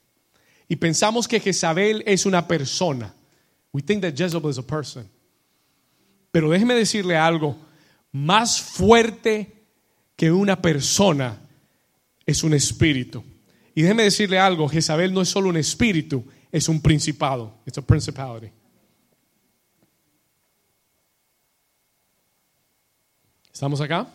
Y 0.68 0.75
pensamos 0.75 1.28
que 1.28 1.40
Jezabel 1.40 2.04
es 2.06 2.25
una 2.25 2.48
persona. 2.48 3.13
We 3.72 3.82
think 3.82 4.01
that 4.01 4.16
Jezebel 4.16 4.50
is 4.50 4.58
a 4.58 4.66
person. 4.66 5.08
Pero 6.32 6.50
déjeme 6.50 6.74
decirle 6.74 7.18
algo, 7.18 7.56
más 8.12 8.60
fuerte 8.60 9.54
que 10.16 10.32
una 10.32 10.62
persona 10.62 11.40
es 12.25 12.44
un 12.44 12.54
espíritu. 12.54 13.24
Y 13.74 13.84
déjeme 13.84 14.04
decirle 14.04 14.38
algo, 14.38 14.68
Jezabel 14.68 15.13
no 15.13 15.22
es 15.22 15.30
solo 15.30 15.50
un 15.50 15.58
espíritu, 15.58 16.24
es 16.51 16.68
un 16.68 16.82
principado. 16.82 17.54
It's 17.66 17.78
a 17.78 17.82
principality. 17.82 18.51
¿Estamos 23.54 23.80
acá? 23.82 24.08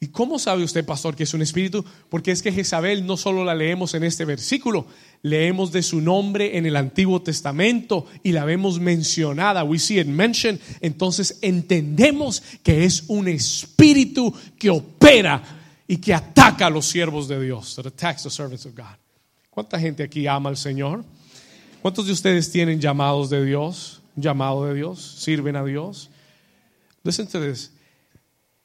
¿Y 0.00 0.08
cómo 0.08 0.38
sabe 0.38 0.62
usted, 0.62 0.84
pastor, 0.84 1.16
que 1.16 1.24
es 1.24 1.34
un 1.34 1.42
espíritu? 1.42 1.84
Porque 2.08 2.30
es 2.30 2.40
que 2.40 2.52
Jezabel 2.52 3.04
no 3.04 3.16
solo 3.16 3.44
la 3.44 3.54
leemos 3.54 3.94
en 3.94 4.04
este 4.04 4.24
versículo, 4.24 4.86
leemos 5.22 5.72
de 5.72 5.82
su 5.82 6.00
nombre 6.00 6.56
en 6.56 6.66
el 6.66 6.76
Antiguo 6.76 7.20
Testamento 7.20 8.06
y 8.22 8.30
la 8.30 8.44
vemos 8.44 8.78
mencionada. 8.78 9.64
We 9.64 9.80
see 9.80 9.98
it 9.98 10.06
mentioned. 10.06 10.60
Entonces 10.80 11.38
entendemos 11.42 12.42
que 12.62 12.84
es 12.84 13.04
un 13.08 13.26
espíritu 13.26 14.32
que 14.56 14.70
opera 14.70 15.57
y 15.88 15.96
que 15.96 16.14
ataca 16.14 16.66
a 16.66 16.70
los 16.70 16.86
siervos 16.86 17.26
de 17.26 17.42
Dios. 17.42 17.74
That 17.74 17.86
attacks 17.86 18.22
the 18.22 18.30
servants 18.30 18.66
of 18.66 18.76
God. 18.76 18.96
¿Cuánta 19.50 19.80
gente 19.80 20.04
aquí 20.04 20.28
ama 20.28 20.50
al 20.50 20.56
Señor? 20.56 21.04
¿Cuántos 21.82 22.06
de 22.06 22.12
ustedes 22.12 22.52
tienen 22.52 22.80
llamados 22.80 23.30
de 23.30 23.44
Dios? 23.44 23.98
llamado 24.20 24.66
de 24.66 24.74
Dios? 24.74 25.00
¿Sirven 25.18 25.56
a 25.56 25.64
Dios? 25.64 26.10
To 27.02 27.10
this. 27.40 27.70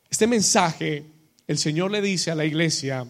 Este 0.10 0.28
mensaje, 0.28 1.06
el 1.48 1.58
Señor 1.58 1.92
le 1.92 2.02
dice 2.02 2.30
a 2.30 2.36
la 2.36 2.46
iglesia 2.46 3.06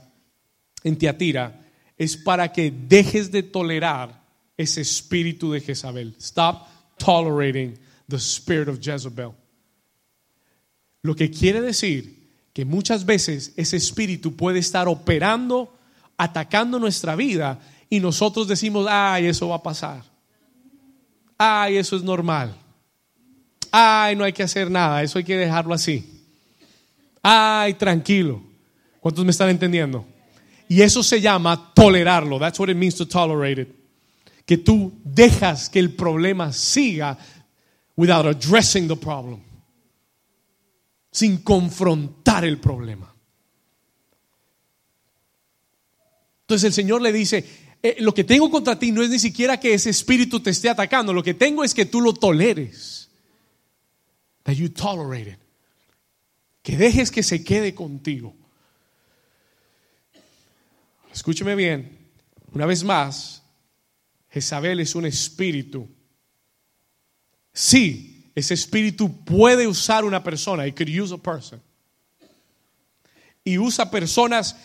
en 0.83 0.97
Tiatira, 0.97 1.65
es 1.97 2.17
para 2.17 2.51
que 2.51 2.71
dejes 2.71 3.31
de 3.31 3.41
tolerar 3.41 4.21
ese 4.55 4.81
espíritu 4.81 5.51
de 5.51 5.61
Jezabel. 5.61 6.15
Stop 6.19 6.67
tolerating 6.97 7.77
the 8.07 8.17
spirit 8.17 8.67
of 8.67 8.79
Jezebel. 8.79 9.33
Lo 11.01 11.15
que 11.15 11.31
quiere 11.31 11.61
decir 11.61 12.22
que 12.53 12.65
muchas 12.65 13.05
veces 13.05 13.51
ese 13.57 13.77
espíritu 13.77 14.35
puede 14.35 14.59
estar 14.59 14.87
operando, 14.87 15.75
atacando 16.17 16.77
nuestra 16.77 17.15
vida 17.15 17.59
y 17.89 17.99
nosotros 17.99 18.47
decimos, 18.47 18.87
ay, 18.89 19.25
eso 19.25 19.49
va 19.49 19.55
a 19.55 19.63
pasar. 19.63 20.03
Ay, 21.37 21.77
eso 21.77 21.95
es 21.95 22.03
normal. 22.03 22.55
Ay, 23.71 24.15
no 24.15 24.23
hay 24.23 24.31
que 24.31 24.43
hacer 24.43 24.69
nada, 24.69 25.01
eso 25.01 25.17
hay 25.17 25.23
que 25.23 25.35
dejarlo 25.35 25.73
así. 25.73 26.07
Ay, 27.23 27.73
tranquilo. 27.73 28.41
¿Cuántos 28.99 29.25
me 29.25 29.31
están 29.31 29.49
entendiendo? 29.49 30.05
Y 30.69 30.81
eso 30.81 31.01
se 31.01 31.19
llama 31.19 31.73
tolerarlo. 31.73 32.39
That's 32.39 32.59
what 32.59 32.69
it 32.69 32.77
means 32.77 32.95
to 32.95 33.07
tolerate 33.07 33.61
it. 33.61 33.69
Que 34.45 34.57
tú 34.57 34.93
dejas 35.03 35.69
que 35.69 35.79
el 35.79 35.95
problema 35.95 36.53
siga 36.53 37.17
without 37.95 38.25
addressing 38.27 38.87
the 38.87 38.95
problem 38.95 39.41
sin 41.13 41.37
confrontar 41.43 42.43
el 42.43 42.59
problema. 42.59 43.15
Entonces 46.41 46.65
el 46.65 46.73
Señor 46.73 47.03
le 47.03 47.13
dice, 47.13 47.45
eh, 47.83 47.97
lo 47.99 48.15
que 48.15 48.23
tengo 48.23 48.49
contra 48.49 48.79
ti 48.79 48.91
no 48.91 49.03
es 49.03 49.11
ni 49.11 49.19
siquiera 49.19 49.59
que 49.59 49.75
ese 49.75 49.91
espíritu 49.91 50.39
te 50.39 50.49
esté 50.49 50.69
atacando, 50.69 51.13
lo 51.13 51.23
que 51.23 51.35
tengo 51.35 51.63
es 51.63 51.75
que 51.75 51.85
tú 51.85 52.01
lo 52.01 52.13
toleres. 52.15 53.11
That 54.41 54.53
you 54.53 54.69
tolerate. 54.69 55.37
Que 56.63 56.77
dejes 56.77 57.11
que 57.11 57.21
se 57.21 57.43
quede 57.43 57.75
contigo. 57.75 58.35
Escúcheme 61.13 61.55
bien, 61.55 61.95
una 62.53 62.65
vez 62.65 62.83
más, 62.83 63.43
Jezabel 64.31 64.79
es 64.79 64.95
un 64.95 65.05
espíritu. 65.05 65.87
Sí, 67.53 68.12
ese 68.35 68.53
espíritu 68.53 69.23
puede 69.23 69.67
usar 69.67 70.05
una 70.05 70.23
persona. 70.23 70.65
It 70.65 70.75
could 70.75 70.89
use 70.89 71.13
a 71.13 71.17
person. 71.17 71.61
Y 73.43 73.57
usa 73.57 73.91
personas 73.91 74.55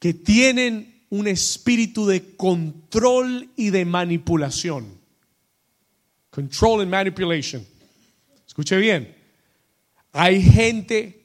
que 0.00 0.14
tienen 0.14 1.06
un 1.10 1.28
espíritu 1.28 2.06
de 2.06 2.34
control 2.36 3.48
y 3.56 3.70
de 3.70 3.84
manipulación. 3.84 4.98
Control 6.30 6.80
and 6.80 6.90
manipulation. 6.90 7.64
Escuche 8.46 8.76
bien. 8.76 9.14
Hay 10.12 10.42
gente 10.42 11.20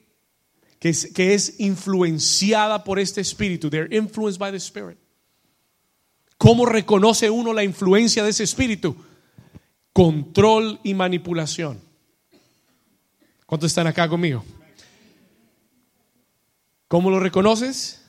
que 0.79 0.89
es, 0.89 1.11
que 1.13 1.33
es 1.33 1.59
influenciada 1.59 2.83
por 2.83 2.99
este 2.99 3.21
espíritu. 3.21 3.69
They're 3.69 3.93
influenced 3.95 4.39
by 4.39 4.51
the 4.51 4.59
spirit. 4.59 4.97
¿Cómo 6.37 6.65
reconoce 6.65 7.29
uno 7.29 7.53
la 7.53 7.63
influencia 7.63 8.23
de 8.23 8.29
ese 8.29 8.43
espíritu? 8.43 8.95
Control 9.99 10.79
y 10.81 10.93
manipulación. 10.93 11.77
¿Cuántos 13.45 13.69
están 13.69 13.85
acá 13.85 14.07
conmigo? 14.07 14.45
¿Cómo 16.87 17.09
lo 17.09 17.19
reconoces? 17.19 18.01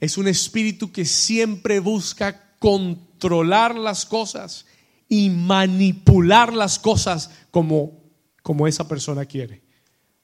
Es 0.00 0.18
un 0.18 0.28
espíritu 0.28 0.92
que 0.92 1.06
siempre 1.06 1.80
busca 1.80 2.58
controlar 2.58 3.74
las 3.74 4.04
cosas 4.04 4.66
y 5.08 5.30
manipular 5.30 6.52
las 6.52 6.78
cosas 6.78 7.30
como, 7.50 8.02
como 8.42 8.66
esa 8.66 8.86
persona 8.86 9.24
quiere. 9.24 9.62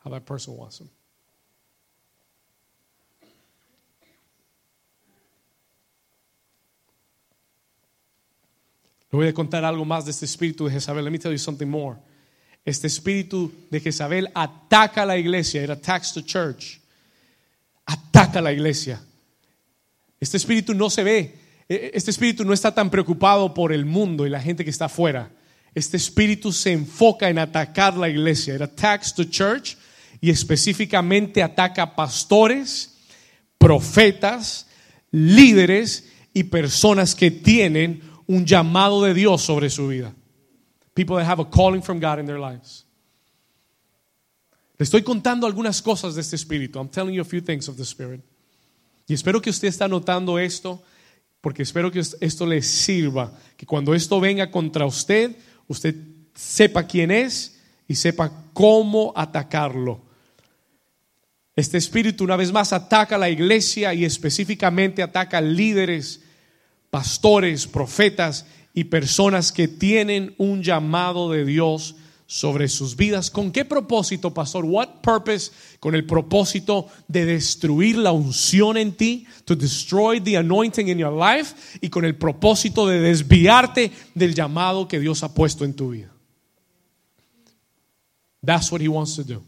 How 0.05 0.12
that 0.12 0.25
person 0.25 0.55
wants 0.59 0.81
them. 0.81 0.98
Le 9.11 9.17
voy 9.17 9.29
a 9.29 9.33
contar 9.33 9.65
algo 9.65 9.85
más 9.85 10.05
de 10.05 10.11
este 10.11 10.27
espíritu 10.27 10.67
de 10.67 10.73
Jezabel. 10.73 11.05
Let 11.05 11.11
me 11.11 11.19
tell 11.19 11.33
you 11.33 11.38
something 11.38 11.67
more. 11.67 11.97
Este 12.65 12.87
espíritu 12.87 13.50
de 13.71 13.81
Jezabel 13.81 14.31
ataca 14.35 15.03
a 15.03 15.07
la 15.07 15.17
iglesia. 15.17 15.65
It 15.65 15.71
attacks 15.71 16.12
the 16.12 16.23
church. 16.23 16.79
Ataca 17.87 18.41
a 18.41 18.43
la 18.43 18.53
iglesia. 18.53 19.00
Este 20.21 20.37
espíritu 20.37 20.75
no 20.75 20.91
se 20.91 21.03
ve. 21.03 21.35
E, 21.69 21.75
e, 21.75 21.91
este 21.95 22.11
espíritu 22.11 22.45
no 22.45 22.53
está 22.53 22.75
tan 22.75 22.91
preocupado 22.91 23.55
por 23.55 23.73
el 23.73 23.87
mundo 23.87 24.27
y 24.27 24.31
la 24.31 24.41
gente 24.41 24.62
que 24.62 24.71
está 24.71 24.87
afuera. 24.87 25.31
Este 25.75 25.97
espíritu 25.97 26.53
se 26.53 26.73
enfoca 26.73 27.31
en 27.31 27.38
atacar 27.38 27.97
la 27.97 28.11
iglesia. 28.11 28.57
It 28.57 28.62
attacks 28.62 29.15
the 29.15 29.29
church 29.29 29.77
y 30.21 30.29
específicamente 30.29 31.43
ataca 31.43 31.95
pastores, 31.95 32.97
profetas, 33.57 34.67
líderes 35.11 36.09
y 36.35 36.45
personas 36.45 37.15
que 37.15 37.31
tienen 37.31 38.03
un 38.29 38.45
llamado 38.45 39.03
de 39.03 39.15
Dios 39.15 39.43
sobre 39.43 39.69
su 39.71 39.89
vida. 39.89 40.15
People 40.95 41.17
that 41.17 41.27
have 41.27 41.41
a 41.41 41.45
calling 41.45 41.83
from 41.83 41.99
God 41.99 42.21
in 42.21 42.27
their 42.27 42.39
lives. 42.39 42.85
Le 44.79 44.85
estoy 44.85 45.03
contando 45.03 45.47
algunas 45.47 45.83
cosas 45.83 46.15
de 46.15 46.21
este 46.21 46.37
espíritu. 46.37 46.79
I'm 46.79 46.89
telling 46.89 47.15
you 47.15 47.23
a 47.23 47.25
few 47.25 47.41
things 47.41 47.69
of 47.69 47.77
the 47.77 47.85
spirit. 47.85 48.21
Y 49.09 49.15
espero 49.15 49.41
que 49.41 49.51
usted 49.51 49.69
está 49.69 49.89
notando 49.89 50.39
esto, 50.39 50.83
porque 51.41 51.63
espero 51.63 51.91
que 51.91 52.01
esto 52.01 52.47
le 52.47 52.63
sirva, 52.63 53.33
que 53.57 53.67
cuando 53.67 53.95
esto 53.95 54.21
venga 54.21 54.51
contra 54.51 54.85
usted, 54.85 55.35
usted 55.67 55.95
sepa 56.35 56.87
quién 56.87 57.11
es 57.11 57.59
y 57.89 57.95
sepa 57.95 58.31
cómo 58.53 59.13
atacarlo. 59.17 60.03
Este 61.57 61.79
espíritu 61.79 62.23
una 62.23 62.37
vez 62.37 62.53
más 62.53 62.73
ataca 62.73 63.17
a 63.17 63.19
la 63.19 63.31
iglesia 63.31 63.95
y 63.95 64.05
específicamente 64.05 65.03
ataca 65.03 65.39
a 65.39 65.41
líderes, 65.41 66.21
pastores, 66.90 67.66
profetas 67.66 68.47
y 68.75 68.85
personas 68.85 69.52
que 69.52 69.68
tienen 69.68 70.35
un 70.38 70.62
llamado 70.62 71.30
de 71.30 71.45
Dios 71.45 71.97
sobre 72.26 72.68
sus 72.68 72.95
vidas. 72.95 73.30
¿Con 73.30 73.50
qué 73.50 73.64
propósito, 73.64 74.33
pastor? 74.35 74.64
What 74.66 75.00
purpose? 75.02 75.50
Con 75.80 75.95
el 75.95 76.04
propósito 76.04 76.87
de 77.09 77.25
destruir 77.25 77.97
la 77.97 78.12
unción 78.12 78.76
en 78.76 78.92
ti, 78.92 79.26
to 79.47 79.57
destroy 79.57 80.21
the 80.21 80.37
anointing 80.37 80.88
in 80.88 80.99
your 80.99 81.12
life 81.12 81.54
y 81.80 81.88
con 81.88 82.04
el 82.04 82.16
propósito 82.16 82.87
de 82.87 83.00
desviarte 83.00 83.90
del 84.14 84.35
llamado 84.35 84.87
que 84.87 85.00
Dios 85.00 85.23
ha 85.23 85.33
puesto 85.33 85.64
en 85.64 85.75
tu 85.75 85.90
vida. 85.90 86.12
That's 88.45 88.71
what 88.71 88.80
he 88.80 88.88
wants 88.88 89.16
to 89.16 89.25
do. 89.25 89.42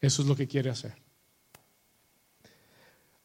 Eso 0.00 0.22
es 0.22 0.28
lo 0.28 0.34
que 0.34 0.46
quiere 0.46 0.70
hacer. 0.70 1.07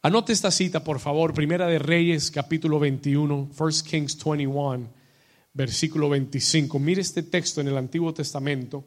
Anote 0.06 0.34
esta 0.34 0.52
cita, 0.52 0.84
por 0.84 1.00
favor, 1.00 1.34
Primera 1.34 1.66
de 1.66 1.80
Reyes, 1.80 2.30
capítulo 2.30 2.78
21, 2.78 3.52
1 3.58 3.70
Kings 3.90 4.18
21, 4.22 4.90
versículo 5.54 6.10
25. 6.10 6.78
Mire 6.78 7.00
este 7.00 7.24
texto 7.24 7.62
en 7.62 7.70
el 7.70 7.78
Antiguo 7.78 8.14
Testamento. 8.14 8.84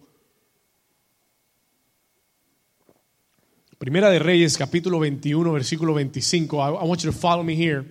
Primera 3.79 4.11
de 4.11 4.19
Reyes, 4.19 4.59
capítulo 4.59 4.99
21, 4.99 5.53
versículo 5.53 5.95
25. 5.95 6.57
I, 6.59 6.85
I 6.85 6.87
want 6.87 7.01
you 7.01 7.11
to 7.11 7.17
follow 7.17 7.43
me 7.43 7.55
here. 7.55 7.83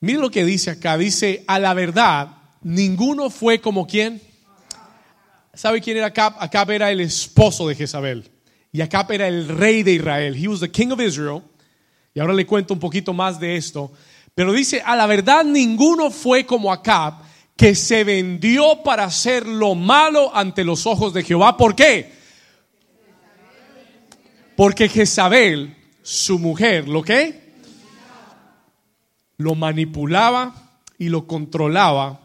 Mire 0.00 0.18
lo 0.18 0.30
que 0.30 0.46
dice 0.46 0.70
acá. 0.70 0.96
Dice, 0.96 1.44
a 1.46 1.58
la 1.58 1.74
verdad, 1.74 2.38
ninguno 2.62 3.28
fue 3.28 3.60
como 3.60 3.86
quien. 3.86 4.22
¿Sabe 5.52 5.82
quién 5.82 5.98
era 5.98 6.06
Acab? 6.06 6.36
Acab 6.38 6.70
era 6.70 6.90
el 6.90 7.00
esposo 7.00 7.68
de 7.68 7.74
Jezabel. 7.74 8.30
Y 8.72 8.80
Acab 8.80 9.12
era 9.12 9.28
el 9.28 9.48
rey 9.48 9.82
de 9.82 9.92
Israel. 9.92 10.34
He 10.34 10.48
was 10.48 10.60
the 10.60 10.70
king 10.70 10.90
of 10.90 11.00
Israel. 11.00 11.42
Y 12.14 12.20
ahora 12.20 12.32
le 12.32 12.46
cuento 12.46 12.72
un 12.72 12.80
poquito 12.80 13.12
más 13.12 13.38
de 13.38 13.56
esto. 13.56 13.92
Pero 14.34 14.52
dice, 14.52 14.82
a 14.84 14.96
la 14.96 15.06
verdad 15.06 15.44
ninguno 15.44 16.10
fue 16.10 16.46
como 16.46 16.72
Acab, 16.72 17.14
que 17.54 17.74
se 17.74 18.02
vendió 18.02 18.82
para 18.82 19.04
hacer 19.04 19.46
lo 19.46 19.74
malo 19.74 20.34
ante 20.34 20.64
los 20.64 20.86
ojos 20.86 21.12
de 21.12 21.22
Jehová. 21.22 21.56
¿Por 21.56 21.74
qué? 21.74 22.12
Porque 24.56 24.88
Jezabel, 24.88 25.76
su 26.02 26.38
mujer, 26.38 26.88
¿lo 26.88 27.02
qué? 27.02 27.52
Lo 29.36 29.54
manipulaba 29.54 30.54
y 30.98 31.08
lo 31.08 31.26
controlaba 31.26 32.20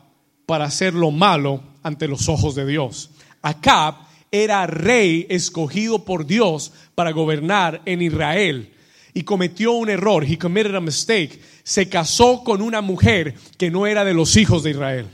para 0.45 0.65
hacer 0.65 0.93
lo 0.93 1.11
malo 1.11 1.61
ante 1.83 2.07
los 2.07 2.29
ojos 2.29 2.55
de 2.55 2.65
Dios. 2.65 3.09
Acab 3.41 4.06
era 4.43 4.67
rey 4.67 5.25
escogido 5.29 6.05
por 6.05 6.25
Dios 6.25 6.71
para 6.95 7.11
gobernar 7.11 7.81
en 7.85 8.01
Israel 8.01 8.73
y 9.13 9.23
cometió 9.23 9.71
un 9.71 9.89
error. 9.89 10.23
He 10.23 10.37
committed 10.37 10.75
a 10.75 10.81
mistake. 10.81 11.39
Se 11.63 11.89
casó 11.89 12.43
con 12.43 12.61
una 12.61 12.81
mujer 12.81 13.33
que 13.57 13.71
no 13.71 13.87
era 13.87 14.05
de 14.05 14.13
los 14.13 14.37
hijos 14.37 14.63
de 14.63 14.71
Israel. 14.71 15.07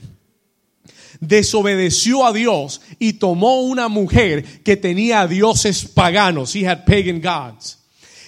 Desobedeció 1.20 2.26
a 2.26 2.34
Dios 2.34 2.82
y 3.00 3.14
tomó 3.14 3.62
una 3.62 3.88
mujer 3.88 4.44
que 4.64 4.76
tenía 4.76 5.26
dioses 5.26 5.86
paganos. 5.86 6.54
He 6.56 6.68
had 6.68 6.86
pagan 6.86 7.22
gods. 7.22 7.83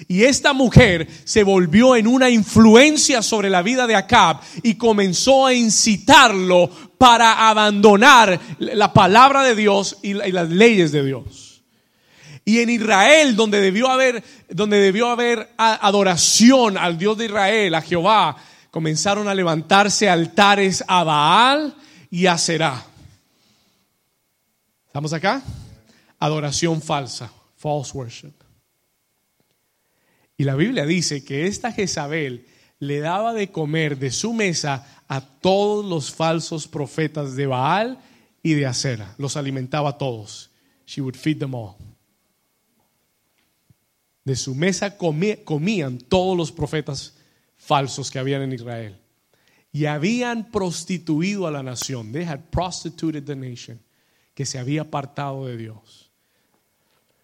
Y 0.07 0.23
esta 0.23 0.53
mujer 0.53 1.07
se 1.23 1.43
volvió 1.43 1.95
en 1.95 2.07
una 2.07 2.29
influencia 2.29 3.21
sobre 3.21 3.49
la 3.49 3.61
vida 3.61 3.87
de 3.87 3.95
Acab 3.95 4.39
y 4.63 4.75
comenzó 4.75 5.45
a 5.45 5.53
incitarlo 5.53 6.69
para 6.97 7.49
abandonar 7.49 8.39
la 8.59 8.93
palabra 8.93 9.43
de 9.43 9.55
Dios 9.55 9.97
y 10.01 10.13
las 10.13 10.49
leyes 10.49 10.91
de 10.91 11.03
Dios. 11.03 11.63
Y 12.43 12.59
en 12.59 12.69
Israel, 12.69 13.35
donde 13.35 13.59
debió 13.59 13.89
haber, 13.89 14.23
donde 14.49 14.77
debió 14.77 15.09
haber 15.09 15.49
adoración 15.57 16.77
al 16.77 16.97
Dios 16.97 17.17
de 17.17 17.25
Israel, 17.25 17.73
a 17.73 17.81
Jehová, 17.81 18.37
comenzaron 18.69 19.27
a 19.27 19.33
levantarse 19.33 20.07
altares 20.07 20.83
a 20.87 21.03
Baal 21.03 21.75
y 22.11 22.27
a 22.27 22.37
Será. 22.37 22.85
¿Estamos 24.85 25.11
acá? 25.11 25.41
Adoración 26.19 26.81
falsa, 26.81 27.31
false 27.57 27.97
worship. 27.97 28.44
Y 30.37 30.43
la 30.43 30.55
Biblia 30.55 30.85
dice 30.85 31.23
que 31.23 31.47
esta 31.47 31.71
Jezabel 31.71 32.45
le 32.79 32.99
daba 32.99 33.33
de 33.33 33.51
comer 33.51 33.97
de 33.97 34.11
su 34.11 34.33
mesa 34.33 35.03
a 35.07 35.21
todos 35.21 35.85
los 35.85 36.13
falsos 36.13 36.67
profetas 36.67 37.35
de 37.35 37.47
Baal 37.47 37.99
y 38.43 38.53
de 38.53 38.65
Acera. 38.65 39.15
Los 39.17 39.37
alimentaba 39.37 39.91
a 39.91 39.97
todos. 39.97 40.51
She 40.85 41.01
would 41.01 41.15
feed 41.15 41.39
them 41.39 41.55
all. 41.55 41.75
De 44.23 44.35
su 44.35 44.55
mesa 44.55 44.97
comían 44.97 45.99
todos 45.99 46.35
los 46.35 46.51
profetas 46.51 47.15
falsos 47.55 48.11
que 48.11 48.19
habían 48.19 48.41
en 48.41 48.53
Israel. 48.53 48.97
Y 49.71 49.85
habían 49.85 50.51
prostituido 50.51 51.47
a 51.47 51.51
la 51.51 51.63
nación. 51.63 52.11
They 52.11 52.23
had 52.23 52.49
prostituted 52.49 53.23
the 53.23 53.35
nation. 53.35 53.79
Que 54.33 54.45
se 54.45 54.57
había 54.59 54.81
apartado 54.81 55.45
de 55.45 55.57
Dios. 55.57 56.11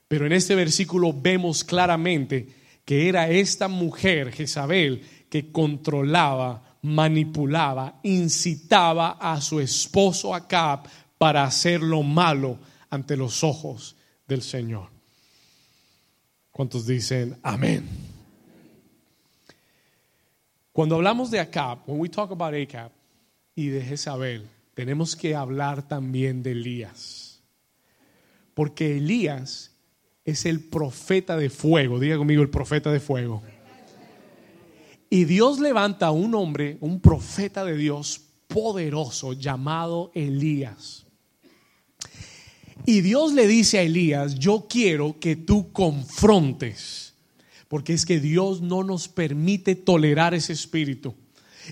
Pero 0.08 0.26
en 0.26 0.34
este 0.34 0.56
versículo 0.56 1.14
vemos 1.14 1.64
claramente 1.64 2.61
que 2.92 3.08
era 3.08 3.30
esta 3.30 3.70
mujer, 3.70 4.34
Jezabel, 4.34 5.02
que 5.30 5.50
controlaba, 5.50 6.76
manipulaba, 6.82 8.02
incitaba 8.04 9.12
a 9.12 9.40
su 9.40 9.62
esposo 9.62 10.36
Acab 10.36 10.90
para 11.18 11.46
hacer 11.46 11.82
lo 11.82 12.04
malo 12.04 12.60
ante 12.90 13.16
los 13.16 13.46
ojos 13.46 13.96
del 14.28 14.42
Señor. 14.42 14.90
¿Cuántos 16.52 16.86
dicen 16.86 17.38
amén? 17.44 17.88
Cuando 20.74 20.96
hablamos 20.96 21.32
de 21.32 21.40
Acab, 21.40 21.88
when 21.88 21.98
we 21.98 22.10
talk 22.10 22.30
about 22.30 22.54
Acab 22.54 22.92
y 23.56 23.68
de 23.68 23.86
Jezabel, 23.86 24.50
tenemos 24.74 25.16
que 25.16 25.34
hablar 25.34 25.88
también 25.88 26.44
de 26.44 26.52
Elías. 26.52 27.42
Porque 28.54 28.98
Elías 28.98 29.71
es 30.26 30.46
el 30.46 30.60
profeta 30.60 31.38
de 31.38 31.50
fuego. 31.50 32.00
Diga 32.00 32.18
conmigo, 32.18 32.42
el 32.42 32.50
profeta 32.50 32.92
de 32.92 33.00
fuego. 33.00 33.42
Y 35.10 35.26
Dios 35.26 35.60
levanta 35.60 36.08
a 36.08 36.12
un 36.12 36.34
hombre, 36.36 36.78
un 36.80 37.02
profeta 37.02 37.66
de 37.66 37.76
Dios 37.76 38.22
poderoso 38.48 39.34
llamado 39.34 40.12
Elías. 40.14 41.06
Y 42.86 43.02
Dios 43.02 43.34
le 43.34 43.48
dice 43.48 43.80
a 43.80 43.82
Elías, 43.84 44.36
yo 44.36 44.68
quiero 44.70 45.20
que 45.20 45.36
tú 45.36 45.72
confrontes, 45.72 47.14
porque 47.68 47.94
es 47.94 48.06
que 48.06 48.20
Dios 48.20 48.62
no 48.62 48.84
nos 48.84 49.08
permite 49.08 49.76
tolerar 49.76 50.34
ese 50.34 50.54
espíritu. 50.54 51.14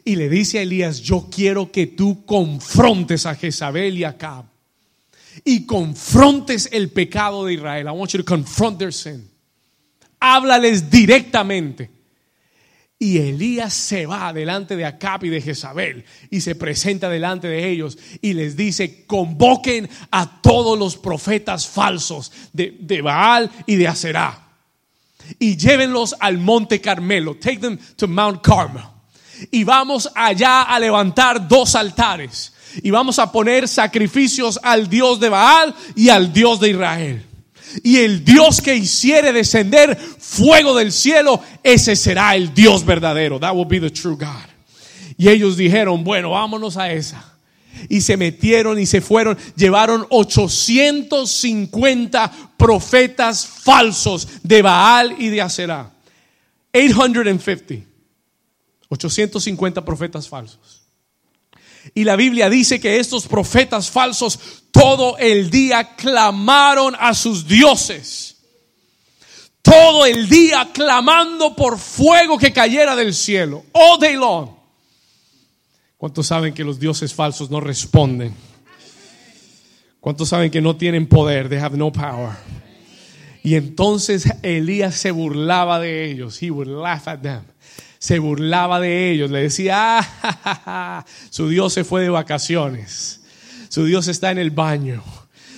Y 0.05 0.17
le 0.17 0.29
dice 0.29 0.59
a 0.59 0.61
Elías, 0.61 0.99
yo 0.99 1.29
quiero 1.31 1.71
que 1.71 1.87
tú 1.87 2.25
confrontes 2.25 3.25
a 3.25 3.35
Jezabel 3.35 3.97
y 3.97 4.03
a 4.03 4.09
Acab 4.09 4.45
y 5.43 5.65
confrontes 5.65 6.69
el 6.71 6.89
pecado 6.89 7.45
de 7.45 7.53
Israel. 7.53 7.87
I 7.87 7.91
want 7.91 8.11
you 8.11 8.19
to 8.19 8.25
confront 8.25 8.77
their 8.77 8.93
sin. 8.93 9.29
Háblales 10.19 10.89
directamente. 10.89 11.89
Y 13.01 13.17
Elías 13.17 13.73
se 13.73 14.05
va 14.05 14.33
delante 14.33 14.75
de 14.75 14.83
Acab 14.83 15.23
y 15.23 15.29
de 15.29 15.41
Jezabel 15.41 16.03
y 16.29 16.41
se 16.41 16.53
presenta 16.55 17.09
delante 17.09 17.47
de 17.47 17.69
ellos 17.69 17.97
y 18.21 18.33
les 18.33 18.57
dice, 18.57 19.05
convoquen 19.05 19.89
a 20.11 20.41
todos 20.41 20.77
los 20.77 20.97
profetas 20.97 21.65
falsos 21.65 22.29
de, 22.51 22.75
de 22.77 23.01
Baal 23.01 23.49
y 23.65 23.77
de 23.77 23.87
Aserá 23.87 24.49
y 25.37 25.57
llévenlos 25.57 26.15
al 26.19 26.37
monte 26.37 26.81
Carmelo. 26.81 27.35
Take 27.35 27.59
them 27.59 27.77
to 27.97 28.07
Mount 28.07 28.41
Carmel. 28.41 28.83
Y 29.51 29.63
vamos 29.63 30.09
allá 30.15 30.63
a 30.63 30.79
levantar 30.79 31.47
dos 31.47 31.75
altares 31.75 32.53
y 32.81 32.91
vamos 32.91 33.19
a 33.19 33.31
poner 33.31 33.67
sacrificios 33.67 34.59
al 34.61 34.89
Dios 34.89 35.19
de 35.19 35.29
Baal 35.29 35.73
y 35.95 36.09
al 36.09 36.33
Dios 36.33 36.59
de 36.59 36.69
Israel. 36.69 37.25
Y 37.83 37.97
el 37.97 38.25
Dios 38.25 38.61
que 38.61 38.75
hiciere 38.75 39.31
descender 39.31 39.95
fuego 39.97 40.75
del 40.75 40.91
cielo, 40.91 41.41
ese 41.63 41.95
será 41.95 42.35
el 42.35 42.53
Dios 42.53 42.85
verdadero. 42.85 43.39
That 43.39 43.55
will 43.55 43.67
be 43.67 43.79
the 43.79 43.91
true 43.91 44.15
God. 44.15 44.49
Y 45.17 45.29
ellos 45.29 45.57
dijeron, 45.57 46.03
bueno, 46.03 46.31
vámonos 46.31 46.77
a 46.77 46.91
esa. 46.91 47.25
Y 47.87 48.01
se 48.01 48.17
metieron 48.17 48.79
y 48.79 48.85
se 48.85 48.99
fueron, 49.01 49.37
llevaron 49.55 50.05
850 50.09 52.31
profetas 52.57 53.45
falsos 53.45 54.27
de 54.43 54.61
Baal 54.61 55.15
y 55.19 55.29
de 55.29 55.41
Aserá. 55.41 55.91
850. 56.73 57.87
850 58.89 59.85
profetas 59.85 60.27
falsos. 60.27 60.78
Y 61.93 62.03
la 62.03 62.15
Biblia 62.15 62.49
dice 62.49 62.79
que 62.79 62.99
estos 62.99 63.27
profetas 63.27 63.89
falsos 63.89 64.39
todo 64.71 65.17
el 65.17 65.49
día 65.49 65.95
clamaron 65.95 66.95
a 66.99 67.13
sus 67.13 67.47
dioses. 67.47 68.37
Todo 69.61 70.05
el 70.05 70.29
día 70.29 70.69
clamando 70.73 71.55
por 71.55 71.77
fuego 71.77 72.37
que 72.37 72.53
cayera 72.53 72.95
del 72.95 73.13
cielo. 73.13 73.65
All 73.73 73.99
day 73.99 74.15
long. 74.15 74.49
¿Cuántos 75.97 76.27
saben 76.27 76.53
que 76.53 76.63
los 76.63 76.79
dioses 76.79 77.13
falsos 77.13 77.49
no 77.49 77.59
responden? 77.59 78.33
¿Cuántos 79.99 80.29
saben 80.29 80.49
que 80.49 80.61
no 80.61 80.77
tienen 80.77 81.07
poder? 81.07 81.49
They 81.49 81.59
have 81.59 81.77
no 81.77 81.91
power. 81.91 82.31
Y 83.43 83.55
entonces 83.55 84.25
Elías 84.41 84.95
se 84.95 85.11
burlaba 85.11 85.79
de 85.79 86.09
ellos. 86.09 86.41
He 86.41 86.51
would 86.51 86.67
laugh 86.67 87.07
at 87.07 87.19
them 87.19 87.43
se 87.99 88.17
burlaba 88.17 88.79
de 88.79 89.11
ellos, 89.11 89.29
le 89.29 89.43
decía, 89.43 89.99
ah, 89.99 91.05
su 91.29 91.49
Dios 91.49 91.73
se 91.73 91.83
fue 91.83 92.01
de 92.01 92.09
vacaciones, 92.09 93.21
su 93.67 93.85
Dios 93.85 94.07
está 94.07 94.31
en 94.31 94.37
el 94.37 94.51
baño, 94.51 95.03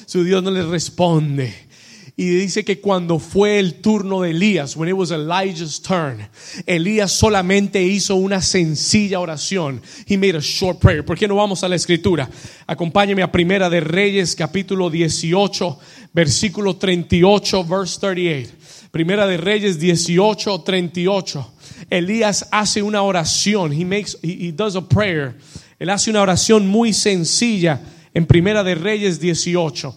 su 0.08 0.23
Dios 0.23 0.43
no 0.43 0.49
le 0.51 0.63
responde. 0.63 1.71
Y 2.17 2.27
dice 2.27 2.65
que 2.65 2.80
cuando 2.80 3.19
fue 3.19 3.58
el 3.58 3.75
turno 3.75 4.21
de 4.21 4.32
Elías, 4.32 4.75
when 4.75 4.89
it 4.89 4.95
was 4.95 5.12
Elijah's 5.12 5.82
turn, 5.82 6.27
Elías 6.65 7.12
solamente 7.12 7.82
hizo 7.82 8.15
una 8.15 8.41
sencilla 8.41 9.19
oración. 9.19 9.82
He 10.06 10.17
made 10.17 10.36
a 10.36 10.41
short 10.41 10.80
prayer. 10.80 11.06
¿Por 11.06 11.17
qué 11.17 11.27
no 11.27 11.36
vamos 11.38 11.63
a 11.63 11.69
la 11.69 11.75
escritura? 11.77 12.30
Acompáñeme 12.67 13.23
a 13.23 13.32
Primera 13.32 13.69
de 13.69 13.80
Reyes, 13.80 14.36
capítulo 14.36 14.89
18, 14.89 15.80
versículo 16.13 16.75
38, 16.75 17.63
verse 17.63 17.99
38. 17.99 18.51
Primera 18.91 19.25
de 19.25 19.38
Reyes 19.38 19.80
18, 19.80 20.62
38. 20.62 21.54
Elías 21.89 22.48
hace 22.52 22.82
una 22.82 23.02
oración. 23.02 23.74
He 23.74 23.86
makes, 23.86 24.17
he, 24.22 24.52
does 24.52 24.76
a 24.76 24.88
prayer. 24.88 25.36
Él 25.80 25.89
hace 25.89 26.10
una 26.10 26.22
oración 26.22 26.67
muy 26.67 26.94
sencilla 26.94 27.82
en 28.13 28.26
Primera 28.26 28.63
de 28.63 28.76
Reyes 28.76 29.20
18. 29.20 29.96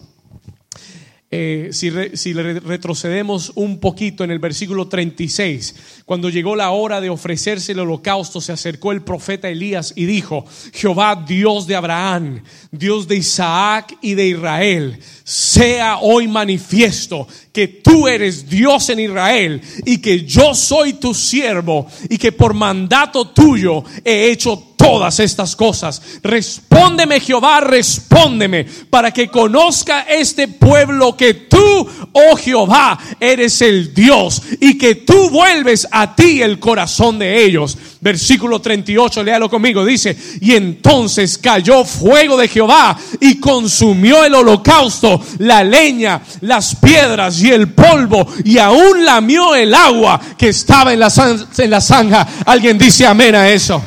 Eh, 1.37 1.69
si, 1.73 1.89
retrocedemos 1.89 3.51
un 3.55 3.79
poquito 3.79 4.23
en 4.23 4.31
el 4.31 4.39
versículo 4.39 4.87
36, 4.87 6.03
cuando 6.05 6.29
llegó 6.29 6.55
la 6.55 6.69
hora 6.69 7.01
de 7.01 7.09
ofrecerse 7.09 7.73
el 7.73 7.79
holocausto, 7.79 8.39
se 8.39 8.53
acercó 8.53 8.93
el 8.93 9.01
profeta 9.01 9.49
Elías 9.49 9.91
y 9.97 10.05
dijo, 10.05 10.45
Jehová 10.71 11.25
Dios 11.27 11.67
de 11.67 11.75
Abraham, 11.75 12.41
Dios 12.71 13.07
de 13.07 13.17
Isaac 13.17 13.97
y 14.01 14.13
de 14.13 14.27
Israel, 14.27 14.99
sea 15.25 15.97
hoy 15.97 16.27
manifiesto 16.27 17.27
que 17.55 17.69
tú 17.69 18.05
eres 18.05 18.49
Dios 18.49 18.89
en 18.89 18.99
Israel 18.99 19.61
y 19.85 19.99
que 19.99 20.25
yo 20.25 20.53
soy 20.53 20.91
tu 20.95 21.13
siervo 21.13 21.87
y 22.09 22.17
que 22.17 22.33
por 22.33 22.53
mandato 22.53 23.29
tuyo 23.29 23.81
he 24.03 24.29
hecho 24.29 24.73
todas 24.75 25.21
estas 25.21 25.55
cosas. 25.55 26.01
Respóndeme 26.21 27.21
Jehová, 27.21 27.61
respóndeme 27.61 28.65
para 28.89 29.11
que 29.11 29.29
conozca 29.29 30.01
este 30.01 30.49
pueblo 30.49 31.15
que 31.15 31.33
tú, 31.33 31.87
oh 32.11 32.35
Jehová, 32.35 32.99
eres 33.21 33.61
el 33.61 33.93
Dios 33.93 34.41
y 34.59 34.77
que 34.77 34.95
tú 34.95 35.29
vuelves 35.29 35.87
a 35.91 36.13
ti 36.13 36.41
el 36.41 36.59
corazón 36.59 37.19
de 37.19 37.45
ellos. 37.45 37.77
Versículo 38.05 38.61
38, 38.61 39.23
léalo 39.23 39.49
conmigo, 39.49 39.83
dice, 39.83 40.15
y 40.39 40.53
entonces 40.53 41.39
cayó 41.39 41.83
fuego 41.83 42.37
de 42.37 42.47
Jehová 42.47 42.95
y 43.19 43.39
consumió 43.39 44.23
el 44.23 44.35
holocausto, 44.35 45.19
la 45.39 45.63
leña, 45.63 46.21
las 46.41 46.75
piedras 46.75 47.41
y 47.41 47.49
el 47.49 47.69
polvo 47.69 48.27
y 48.43 48.59
aún 48.59 49.03
lamió 49.03 49.55
el 49.55 49.73
agua 49.73 50.21
que 50.37 50.49
estaba 50.49 50.93
en 50.93 50.99
la, 50.99 51.11
en 51.57 51.69
la 51.71 51.81
zanja. 51.81 52.27
Alguien 52.45 52.77
dice 52.77 53.07
amén 53.07 53.33
a 53.33 53.49
eso. 53.49 53.81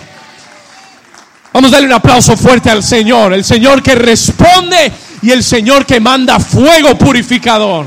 Vamos 1.52 1.70
a 1.70 1.76
darle 1.76 1.86
un 1.86 1.94
aplauso 1.94 2.36
fuerte 2.36 2.70
al 2.70 2.82
Señor, 2.82 3.32
el 3.32 3.44
Señor 3.44 3.84
que 3.84 3.94
responde 3.94 4.90
y 5.22 5.30
el 5.30 5.44
Señor 5.44 5.86
que 5.86 6.00
manda 6.00 6.40
fuego 6.40 6.98
purificador. 6.98 7.86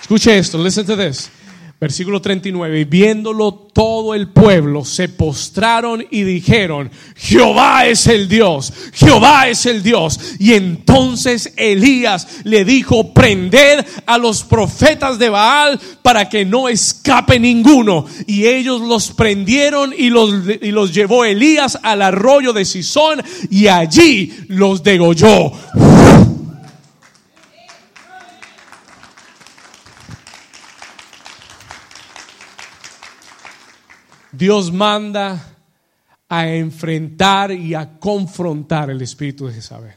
Escuche 0.00 0.38
esto, 0.38 0.56
listen 0.62 0.86
to 0.86 0.96
this. 0.96 1.30
Versículo 1.78 2.22
39, 2.22 2.80
y 2.80 2.84
viéndolo 2.84 3.52
todo 3.52 4.14
el 4.14 4.28
pueblo 4.28 4.82
se 4.82 5.10
postraron 5.10 6.02
y 6.10 6.22
dijeron, 6.22 6.90
Jehová 7.14 7.84
es 7.84 8.06
el 8.06 8.28
Dios, 8.28 8.72
Jehová 8.94 9.48
es 9.48 9.66
el 9.66 9.82
Dios. 9.82 10.18
Y 10.38 10.54
entonces 10.54 11.52
Elías 11.54 12.40
le 12.44 12.64
dijo, 12.64 13.12
prended 13.12 13.84
a 14.06 14.16
los 14.16 14.42
profetas 14.42 15.18
de 15.18 15.28
Baal 15.28 15.78
para 16.00 16.30
que 16.30 16.46
no 16.46 16.70
escape 16.70 17.38
ninguno. 17.38 18.06
Y 18.26 18.46
ellos 18.46 18.80
los 18.80 19.10
prendieron 19.10 19.92
y 19.94 20.08
los, 20.08 20.32
y 20.62 20.70
los 20.70 20.94
llevó 20.94 21.26
Elías 21.26 21.78
al 21.82 22.00
arroyo 22.00 22.54
de 22.54 22.64
Sison 22.64 23.22
y 23.50 23.66
allí 23.66 24.32
los 24.48 24.82
degolló. 24.82 25.52
Dios 34.36 34.72
manda 34.72 35.56
a 36.28 36.48
enfrentar 36.48 37.52
y 37.52 37.74
a 37.74 37.98
confrontar 37.98 38.90
el 38.90 39.00
espíritu 39.00 39.46
de 39.46 39.54
Jezabel. 39.54 39.94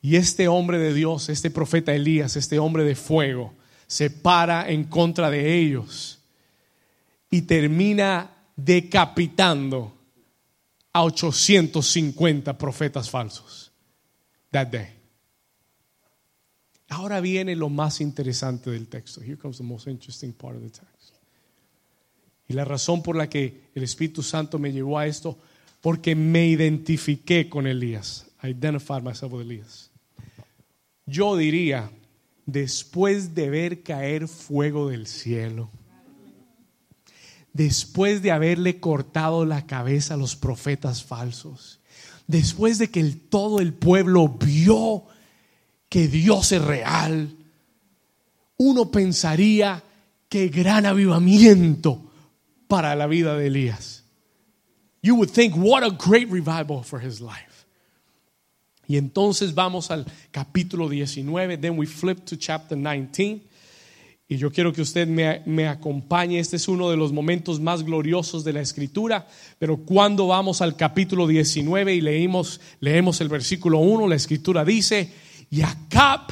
Y 0.00 0.16
este 0.16 0.48
hombre 0.48 0.78
de 0.78 0.94
Dios, 0.94 1.28
este 1.28 1.50
profeta 1.50 1.94
Elías, 1.94 2.36
este 2.36 2.58
hombre 2.58 2.84
de 2.84 2.94
fuego, 2.94 3.52
se 3.86 4.10
para 4.10 4.68
en 4.68 4.84
contra 4.84 5.30
de 5.30 5.54
ellos 5.58 6.18
y 7.30 7.42
termina 7.42 8.30
decapitando 8.56 9.92
a 10.92 11.02
850 11.02 12.56
profetas 12.56 13.10
falsos 13.10 13.66
that 14.50 14.68
day. 14.68 14.88
Ahora 16.88 17.20
viene 17.20 17.56
lo 17.56 17.68
más 17.68 18.00
interesante 18.00 18.70
del 18.70 18.88
texto. 18.88 19.20
Here 19.20 19.36
comes 19.36 19.58
the 19.58 19.64
most 19.64 19.86
interesting 19.86 20.32
part 20.32 20.56
of 20.56 20.62
the 20.62 20.70
text. 20.70 21.15
Y 22.48 22.54
la 22.54 22.64
razón 22.64 23.02
por 23.02 23.16
la 23.16 23.28
que 23.28 23.68
el 23.74 23.82
Espíritu 23.82 24.22
Santo 24.22 24.58
me 24.58 24.72
llevó 24.72 24.98
a 24.98 25.06
esto, 25.06 25.38
porque 25.80 26.14
me 26.14 26.46
identifiqué 26.46 27.48
con 27.48 27.66
Elías. 27.66 28.26
I 28.42 28.48
identified 28.48 29.02
myself 29.02 29.32
with 29.32 29.42
Elías. 29.42 29.90
Yo 31.06 31.36
diría, 31.36 31.90
después 32.44 33.34
de 33.34 33.50
ver 33.50 33.82
caer 33.82 34.28
fuego 34.28 34.88
del 34.88 35.06
cielo, 35.06 35.70
después 37.52 38.22
de 38.22 38.32
haberle 38.32 38.80
cortado 38.80 39.44
la 39.44 39.66
cabeza 39.66 40.14
a 40.14 40.16
los 40.16 40.36
profetas 40.36 41.02
falsos, 41.02 41.80
después 42.26 42.78
de 42.78 42.90
que 42.90 43.02
todo 43.04 43.60
el 43.60 43.72
pueblo 43.72 44.28
vio 44.28 45.04
que 45.88 46.08
Dios 46.08 46.52
es 46.52 46.62
real, 46.62 47.34
uno 48.58 48.90
pensaría 48.90 49.82
que 50.28 50.48
gran 50.48 50.86
avivamiento 50.86 52.05
para 52.68 52.94
la 52.94 53.06
vida 53.06 53.36
de 53.36 53.46
Elías. 53.46 54.04
You 55.02 55.14
would 55.16 55.30
think, 55.30 55.54
what 55.56 55.84
a 55.84 55.90
great 55.90 56.28
revival 56.30 56.82
for 56.82 57.00
his 57.00 57.20
life. 57.20 57.64
Y 58.88 58.96
entonces 58.96 59.54
vamos 59.54 59.90
al 59.90 60.06
capítulo 60.30 60.88
19, 60.88 61.58
then 61.58 61.76
we 61.76 61.86
flip 61.86 62.24
to 62.24 62.36
chapter 62.36 62.76
19. 62.76 63.42
Y 64.28 64.38
yo 64.38 64.50
quiero 64.50 64.72
que 64.72 64.82
usted 64.82 65.06
me, 65.06 65.42
me, 65.46 65.68
acompañe. 65.68 66.40
Este 66.40 66.56
es 66.56 66.66
uno 66.66 66.90
de 66.90 66.96
los 66.96 67.12
momentos 67.12 67.60
más 67.60 67.84
gloriosos 67.84 68.42
de 68.42 68.52
la 68.52 68.60
escritura. 68.60 69.28
Pero 69.58 69.76
cuando 69.76 70.26
vamos 70.26 70.60
al 70.60 70.74
capítulo 70.74 71.28
19 71.28 71.94
y 71.94 72.00
leímos, 72.00 72.60
leemos 72.80 73.20
el 73.20 73.28
versículo 73.28 73.78
1, 73.78 74.08
la 74.08 74.16
escritura 74.16 74.64
dice, 74.64 75.12
y 75.48 75.62
Acab 75.62 76.22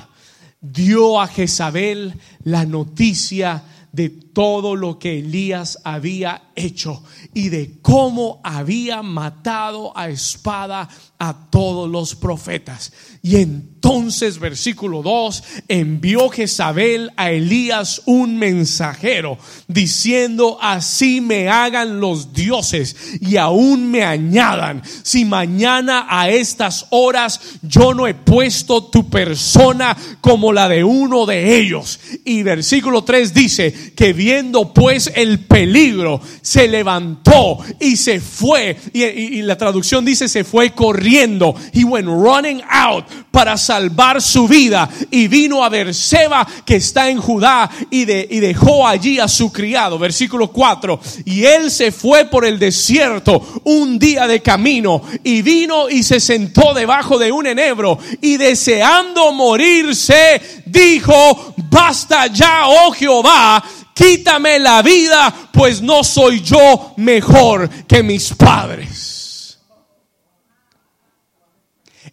dio 0.60 1.20
a 1.20 1.28
Jezabel 1.28 2.14
la 2.42 2.64
noticia 2.64 3.62
de 3.92 4.23
todo 4.34 4.76
lo 4.76 4.98
que 4.98 5.20
Elías 5.20 5.78
había 5.84 6.50
hecho 6.56 7.02
y 7.32 7.48
de 7.48 7.78
cómo 7.80 8.40
había 8.44 9.02
matado 9.02 9.96
a 9.96 10.10
espada 10.10 10.88
a 11.18 11.48
todos 11.50 11.88
los 11.88 12.14
profetas. 12.14 12.92
Y 13.22 13.36
entonces, 13.36 14.38
versículo 14.38 15.02
2, 15.02 15.42
envió 15.68 16.28
Jezabel 16.28 17.10
a 17.16 17.30
Elías 17.30 18.02
un 18.04 18.36
mensajero 18.36 19.38
diciendo, 19.66 20.58
así 20.60 21.22
me 21.22 21.48
hagan 21.48 22.00
los 22.00 22.34
dioses 22.34 22.94
y 23.22 23.38
aún 23.38 23.90
me 23.90 24.04
añadan, 24.04 24.82
si 25.02 25.24
mañana 25.24 26.06
a 26.10 26.28
estas 26.28 26.86
horas 26.90 27.40
yo 27.62 27.94
no 27.94 28.06
he 28.06 28.14
puesto 28.14 28.84
tu 28.84 29.08
persona 29.08 29.96
como 30.20 30.52
la 30.52 30.68
de 30.68 30.84
uno 30.84 31.24
de 31.24 31.56
ellos. 31.56 32.00
Y 32.24 32.42
versículo 32.42 33.04
3 33.04 33.32
dice 33.32 33.94
que 33.96 34.12
viendo 34.24 34.72
pues 34.72 35.12
el 35.14 35.40
peligro, 35.40 36.18
se 36.40 36.66
levantó 36.66 37.58
y 37.78 37.94
se 37.94 38.20
fue. 38.20 38.74
Y, 38.94 39.42
la 39.42 39.58
traducción 39.58 40.02
dice 40.02 40.28
se 40.30 40.44
fue 40.44 40.70
corriendo. 40.70 41.54
He 41.74 41.84
went 41.84 42.08
running 42.08 42.62
out 42.70 43.04
para 43.30 43.58
salvar 43.58 44.22
su 44.22 44.48
vida. 44.48 44.88
Y 45.10 45.28
vino 45.28 45.62
a 45.62 45.68
Berseba 45.68 46.46
que 46.64 46.76
está 46.76 47.10
en 47.10 47.18
Judá 47.18 47.70
y, 47.90 48.06
de, 48.06 48.26
y 48.30 48.40
dejó 48.40 48.88
allí 48.88 49.18
a 49.18 49.28
su 49.28 49.52
criado. 49.52 49.98
Versículo 49.98 50.50
4. 50.50 50.98
Y 51.26 51.44
él 51.44 51.70
se 51.70 51.92
fue 51.92 52.24
por 52.24 52.46
el 52.46 52.58
desierto 52.58 53.60
un 53.64 53.98
día 53.98 54.26
de 54.26 54.40
camino 54.40 55.02
y 55.22 55.42
vino 55.42 55.90
y 55.90 56.02
se 56.02 56.18
sentó 56.18 56.72
debajo 56.72 57.18
de 57.18 57.30
un 57.30 57.46
enebro 57.46 57.98
y 58.22 58.38
deseando 58.38 59.32
morirse 59.32 60.40
dijo, 60.64 61.54
basta 61.68 62.26
ya, 62.28 62.62
oh 62.66 62.92
Jehová, 62.92 63.62
quítame 63.94 64.58
la 64.58 64.82
vida, 64.82 65.50
pues 65.52 65.80
no 65.80 66.04
soy 66.04 66.42
yo 66.42 66.94
mejor 66.96 67.70
que 67.86 68.02
mis 68.02 68.34
padres. 68.34 69.14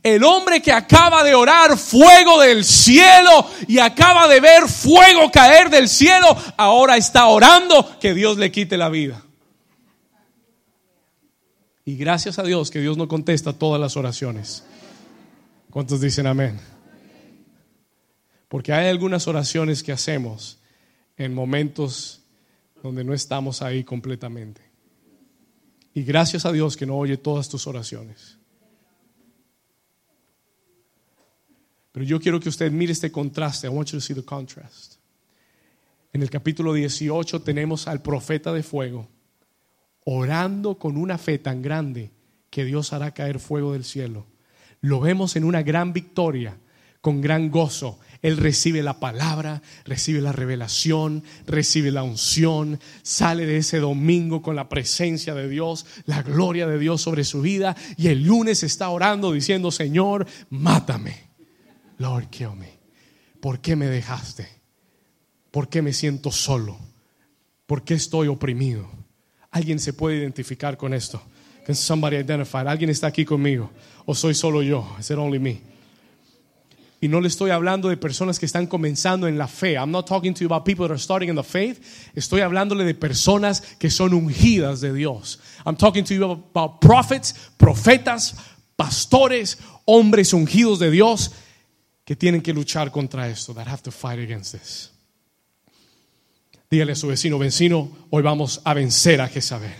El 0.03 0.23
hombre 0.23 0.61
que 0.61 0.71
acaba 0.71 1.23
de 1.23 1.35
orar 1.35 1.77
fuego 1.77 2.39
del 2.41 2.63
cielo 2.63 3.47
y 3.67 3.77
acaba 3.77 4.27
de 4.27 4.39
ver 4.39 4.67
fuego 4.67 5.29
caer 5.31 5.69
del 5.69 5.87
cielo, 5.87 6.35
ahora 6.57 6.97
está 6.97 7.27
orando 7.27 7.99
que 7.99 8.13
Dios 8.13 8.37
le 8.37 8.51
quite 8.51 8.77
la 8.77 8.89
vida. 8.89 9.23
Y 11.85 11.97
gracias 11.97 12.39
a 12.39 12.43
Dios 12.43 12.71
que 12.71 12.79
Dios 12.79 12.97
no 12.97 13.07
contesta 13.07 13.53
todas 13.53 13.79
las 13.79 13.95
oraciones. 13.95 14.63
¿Cuántos 15.69 16.01
dicen 16.01 16.25
amén? 16.25 16.59
Porque 18.47 18.73
hay 18.73 18.89
algunas 18.89 19.27
oraciones 19.27 19.83
que 19.83 19.91
hacemos 19.91 20.60
en 21.23 21.33
momentos 21.33 22.21
donde 22.81 23.03
no 23.03 23.13
estamos 23.13 23.61
ahí 23.61 23.83
completamente. 23.83 24.61
Y 25.93 26.03
gracias 26.03 26.45
a 26.45 26.51
Dios 26.51 26.77
que 26.77 26.85
no 26.85 26.97
oye 26.97 27.17
todas 27.17 27.49
tus 27.49 27.67
oraciones. 27.67 28.37
Pero 31.91 32.05
yo 32.05 32.19
quiero 32.19 32.39
que 32.39 32.49
usted 32.49 32.71
mire 32.71 32.93
este 32.93 33.11
contraste. 33.11 33.67
I 33.67 33.69
want 33.69 33.89
you 33.89 33.97
to 33.97 34.01
see 34.01 34.15
the 34.15 34.23
contrast. 34.23 34.95
En 36.13 36.21
el 36.21 36.29
capítulo 36.29 36.73
18 36.73 37.41
tenemos 37.41 37.87
al 37.87 38.01
profeta 38.01 38.53
de 38.53 38.63
fuego 38.63 39.07
orando 40.05 40.77
con 40.77 40.97
una 40.97 41.17
fe 41.17 41.37
tan 41.37 41.61
grande 41.61 42.11
que 42.49 42.65
Dios 42.65 42.93
hará 42.93 43.13
caer 43.13 43.39
fuego 43.39 43.73
del 43.73 43.83
cielo. 43.83 44.25
Lo 44.81 44.99
vemos 44.99 45.35
en 45.35 45.43
una 45.43 45.61
gran 45.61 45.93
victoria, 45.93 46.57
con 47.01 47.21
gran 47.21 47.49
gozo. 47.49 47.99
Él 48.21 48.37
recibe 48.37 48.83
la 48.83 48.99
palabra, 48.99 49.63
recibe 49.83 50.21
la 50.21 50.31
revelación, 50.31 51.23
recibe 51.47 51.91
la 51.91 52.03
unción, 52.03 52.79
sale 53.01 53.47
de 53.47 53.57
ese 53.57 53.79
domingo 53.79 54.43
con 54.43 54.55
la 54.55 54.69
presencia 54.69 55.33
de 55.33 55.49
Dios, 55.49 55.87
la 56.05 56.21
gloria 56.21 56.67
de 56.67 56.77
Dios 56.77 57.01
sobre 57.01 57.23
su 57.23 57.41
vida 57.41 57.75
y 57.97 58.09
el 58.09 58.23
lunes 58.23 58.61
está 58.61 58.89
orando 58.89 59.31
diciendo, 59.31 59.71
Señor, 59.71 60.27
mátame. 60.49 61.31
Lord, 61.97 62.29
kill 62.29 62.55
me. 62.57 62.79
¿Por 63.39 63.59
qué 63.59 63.75
me 63.75 63.87
dejaste? 63.87 64.47
¿Por 65.49 65.67
qué 65.67 65.81
me 65.81 65.91
siento 65.91 66.31
solo? 66.31 66.77
¿Por 67.65 67.83
qué 67.83 67.95
estoy 67.95 68.27
oprimido? 68.27 68.89
Alguien 69.49 69.79
se 69.79 69.93
puede 69.93 70.17
identificar 70.17 70.77
con 70.77 70.93
esto. 70.93 71.21
Can 71.65 71.75
somebody 71.75 72.17
identify? 72.17 72.67
¿Alguien 72.67 72.89
está 72.89 73.07
aquí 73.07 73.25
conmigo? 73.25 73.71
¿O 74.05 74.13
soy 74.13 74.35
solo 74.35 74.61
yo? 74.61 74.95
Is 74.99 75.09
it 75.09 75.17
only 75.17 75.39
me? 75.39 75.70
Y 77.03 77.07
no 77.07 77.19
le 77.19 77.27
estoy 77.27 77.49
hablando 77.49 77.89
de 77.89 77.97
personas 77.97 78.37
que 78.37 78.45
están 78.45 78.67
comenzando 78.67 79.27
en 79.27 79.35
la 79.35 79.47
fe. 79.47 79.73
I'm 79.73 79.89
not 79.89 80.07
talking 80.07 80.35
to 80.35 80.41
you 80.41 80.45
about 80.45 80.63
people 80.63 80.87
that 80.87 80.93
are 80.93 81.01
starting 81.01 81.29
in 81.29 81.35
the 81.35 81.43
faith. 81.43 81.81
Estoy 82.13 82.41
hablándole 82.41 82.85
de 82.85 82.93
personas 82.93 83.61
que 83.79 83.89
son 83.89 84.13
ungidas 84.13 84.81
de 84.81 84.93
Dios. 84.93 85.39
I'm 85.65 85.75
talking 85.75 86.03
to 86.03 86.13
you 86.13 86.23
about 86.23 86.79
prophets, 86.79 87.33
profetas, 87.57 88.35
pastores, 88.75 89.57
hombres 89.85 90.31
ungidos 90.31 90.77
de 90.77 90.91
Dios 90.91 91.31
que 92.05 92.15
tienen 92.15 92.43
que 92.43 92.53
luchar 92.53 92.91
contra 92.91 93.27
esto. 93.27 93.55
That 93.55 93.67
have 93.67 93.81
to 93.81 93.91
fight 93.91 94.19
against 94.19 94.51
this. 94.53 94.91
Dígale 96.69 96.91
a 96.91 96.95
su 96.95 97.07
vecino, 97.07 97.39
vecino, 97.39 97.89
hoy 98.11 98.21
vamos 98.21 98.61
a 98.63 98.75
vencer 98.75 99.21
a 99.21 99.27
Jezabel. 99.27 99.73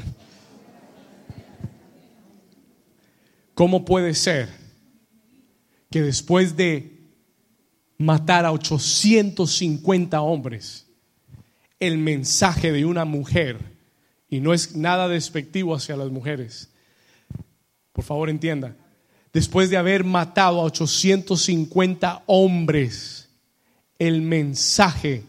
¿Cómo 3.54 3.86
puede 3.86 4.16
ser 4.16 4.50
que 5.92 6.02
después 6.02 6.58
de 6.58 7.01
matar 8.02 8.46
a 8.46 8.52
850 8.52 10.22
hombres. 10.22 10.88
El 11.80 11.98
mensaje 11.98 12.72
de 12.72 12.86
una 12.86 13.06
mujer, 13.06 13.58
y 14.30 14.40
no 14.40 14.54
es 14.54 14.76
nada 14.76 15.08
despectivo 15.08 15.76
hacia 15.76 15.96
las 15.96 16.12
mujeres, 16.12 16.70
por 17.94 18.04
favor 18.04 18.30
entienda, 18.30 18.76
después 19.34 19.70
de 19.70 19.78
haber 19.78 20.04
matado 20.04 20.62
a 20.62 20.66
850 20.66 22.24
hombres, 22.28 23.30
el 24.00 24.22
mensaje, 24.22 25.24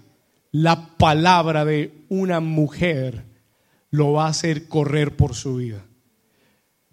la 0.51 0.97
palabra 0.97 1.65
de 1.65 1.93
una 2.09 2.41
mujer 2.41 3.25
lo 3.91 4.13
va 4.13 4.27
a 4.27 4.31
hacer 4.31 4.69
correr 4.69 5.17
por 5.17 5.35
su 5.35 5.57
vida. 5.57 5.85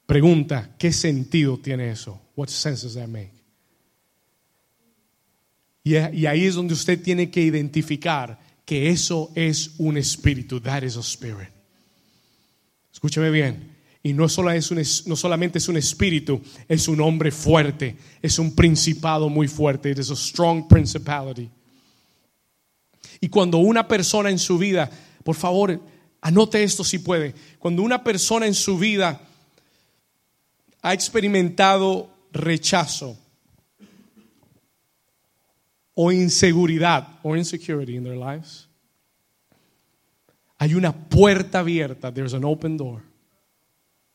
Pregunta, 0.06 0.76
¿qué 0.78 0.92
sentido 0.92 1.58
tiene 1.58 1.92
eso? 1.92 2.22
What 2.36 2.48
sense 2.48 2.84
does 2.84 2.96
that 2.96 3.08
make? 3.08 3.39
Y, 5.84 5.96
ahí 5.96 6.46
es 6.46 6.56
donde 6.56 6.74
usted 6.74 7.02
tiene 7.02 7.32
que 7.32 7.42
identificar 7.42 8.40
que 8.66 8.90
eso 8.90 9.32
es 9.34 9.72
un 9.78 9.98
espíritu. 9.98 10.60
That 10.62 10.84
is 10.84 10.98
a 10.98 11.02
spirit. 11.02 11.50
Escúcheme 12.92 13.32
bien. 13.32 13.78
Y 14.04 14.14
no, 14.14 14.30
solo 14.30 14.52
es 14.52 14.72
un, 14.72 14.82
no 15.08 15.16
solamente 15.16 15.58
es 15.58 15.68
un 15.68 15.78
espíritu, 15.78 16.42
es 16.68 16.88
un 16.88 17.02
hombre 17.02 17.32
fuerte, 17.32 17.98
es 18.22 18.40
un 18.40 18.56
principado 18.56 19.30
muy 19.30 19.48
fuerte. 19.48 19.92
It 19.92 20.00
is 20.00 20.12
a 20.12 20.16
strong 20.16 20.68
principality. 20.68 21.50
Y 23.22 23.30
cuando 23.30 23.58
una 23.58 23.88
persona 23.88 24.30
en 24.30 24.40
su 24.40 24.58
vida, 24.58 24.90
por 25.24 25.36
favor, 25.36 25.82
anote 26.22 26.64
esto 26.64 26.84
si 26.84 27.00
puede, 27.00 27.34
cuando 27.58 27.82
una 27.82 28.04
persona 28.04 28.46
en 28.46 28.54
su 28.54 28.78
vida 28.78 29.22
ha 30.82 30.94
experimentado 30.94 32.10
rechazo, 32.32 33.18
o 36.02 36.14
inseguridad. 36.14 37.20
o 37.24 37.36
insecurity 37.36 37.98
in 37.98 38.06
their 38.06 38.16
lives, 38.16 38.70
hay 40.58 40.74
una 40.74 40.94
puerta 40.94 41.60
abierta, 41.60 42.14
there's 42.14 42.34
an 42.34 42.46
open 42.46 42.78
door, 42.78 43.02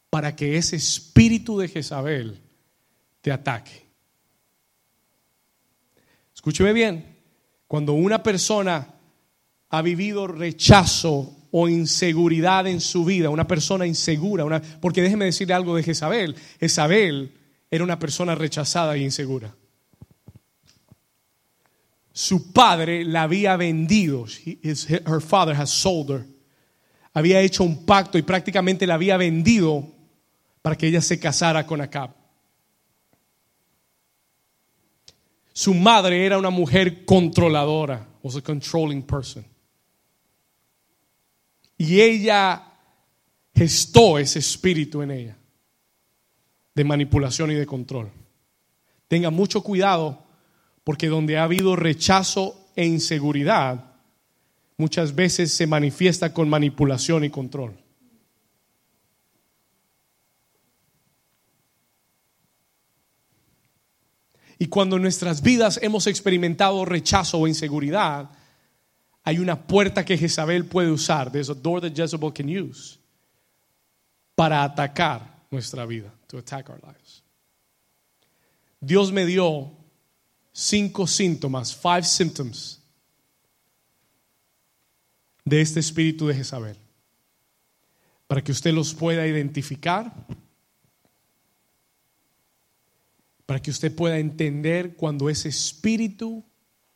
para 0.09 0.35
que 0.35 0.57
ese 0.57 0.77
espíritu 0.77 1.59
de 1.59 1.69
Jezabel 1.69 2.41
te 3.21 3.31
ataque. 3.31 3.85
Escúcheme 6.35 6.73
bien, 6.73 7.19
cuando 7.67 7.93
una 7.93 8.23
persona 8.23 8.95
ha 9.69 9.83
vivido 9.83 10.27
rechazo 10.27 11.37
o 11.51 11.69
inseguridad 11.69 12.67
en 12.67 12.81
su 12.81 13.05
vida, 13.05 13.29
una 13.29 13.47
persona 13.47 13.87
insegura, 13.87 14.47
una, 14.47 14.63
porque 14.81 15.03
déjeme 15.03 15.27
decirle 15.27 15.53
algo 15.53 15.77
de 15.77 15.83
Jezabel, 15.83 16.35
Jezabel 16.61 17.35
era 17.71 17.85
una 17.85 17.99
persona 17.99 18.35
rechazada 18.35 18.95
e 18.97 19.01
insegura 19.01 19.55
su 22.17 22.53
padre 22.53 23.05
la 23.05 23.25
había 23.25 23.57
vendido. 23.57 24.25
her 24.63 25.21
father 25.21 25.53
has 25.53 25.71
sold 25.71 26.11
her. 26.11 26.25
Había 27.13 27.41
hecho 27.41 27.65
un 27.65 27.85
pacto 27.85 28.17
y 28.17 28.23
prácticamente 28.23 28.87
la 28.87 28.95
había 28.95 29.17
vendido 29.17 29.93
para 30.63 30.77
que 30.77 30.87
ella 30.87 31.01
se 31.01 31.19
casara 31.19 31.67
con 31.67 31.81
Acab. 31.81 32.15
Su 35.53 35.75
madre 35.75 36.25
era 36.25 36.39
una 36.39 36.51
mujer 36.51 37.05
controladora, 37.05 38.07
was 38.23 38.37
a 38.37 38.41
controlling 38.41 39.03
person. 39.03 39.45
Y 41.77 42.01
ella 42.01 42.63
gestó 43.53 44.19
ese 44.19 44.39
espíritu 44.39 45.03
en 45.03 45.11
ella 45.11 45.37
de 46.75 46.85
manipulación 46.85 47.51
y 47.51 47.55
de 47.55 47.67
control. 47.67 48.09
Tenga 49.09 49.31
mucho 49.31 49.63
cuidado 49.63 50.24
porque 50.85 51.09
donde 51.09 51.39
ha 51.39 51.45
habido 51.45 51.77
rechazo 51.77 52.69
e 52.77 52.87
inseguridad, 52.87 53.93
muchas 54.77 55.15
veces 55.15 55.53
se 55.53 55.67
manifiesta 55.67 56.33
con 56.33 56.49
manipulación 56.49 57.25
y 57.25 57.31
control. 57.31 57.75
Y 64.59 64.67
cuando 64.67 64.97
en 64.97 65.03
nuestras 65.03 65.43
vidas 65.43 65.81
hemos 65.83 66.07
experimentado 66.07 66.85
rechazo 66.85 67.39
o 67.39 67.49
inseguridad, 67.49 68.31
hay 69.25 69.39
una 69.39 69.67
puerta 69.67 70.05
que 70.05 70.17
Jezabel 70.17 70.67
puede 70.67 70.91
usar. 70.91 71.33
There's 71.33 71.51
a 71.51 71.55
door 71.55 71.81
that 71.81 71.95
Jezebel 71.95 72.33
can 72.33 72.49
use 72.49 72.99
para 74.35 74.63
atacar 74.63 75.47
nuestra 75.51 75.87
vida, 75.87 76.13
to 76.29 76.39
attack 76.39 76.69
our 76.69 76.81
lives. 76.83 77.23
Dios 78.81 79.13
me 79.13 79.25
dio 79.25 79.73
cinco 80.55 81.07
síntomas, 81.07 81.75
five 81.75 82.05
symptoms 82.05 82.81
de 85.45 85.61
este 85.61 85.81
espíritu 85.81 86.29
de 86.29 86.35
Jezabel, 86.35 86.77
para 88.29 88.43
que 88.43 88.53
usted 88.53 88.73
los 88.73 88.95
pueda 88.95 89.27
identificar, 89.27 90.15
para 93.45 93.61
que 93.61 93.71
usted 93.71 93.95
pueda 93.95 94.19
entender 94.19 94.95
cuando 94.95 95.29
ese 95.29 95.49
espíritu 95.49 96.43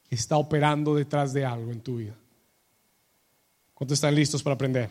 está 0.08 0.38
operando 0.38 0.94
detrás 0.94 1.34
de 1.34 1.44
algo 1.44 1.72
en 1.72 1.80
tu 1.80 1.96
vida. 1.96 2.16
¿Cuántos 3.74 3.96
están 3.96 4.14
listos 4.14 4.42
para 4.42 4.54
aprender? 4.54 4.88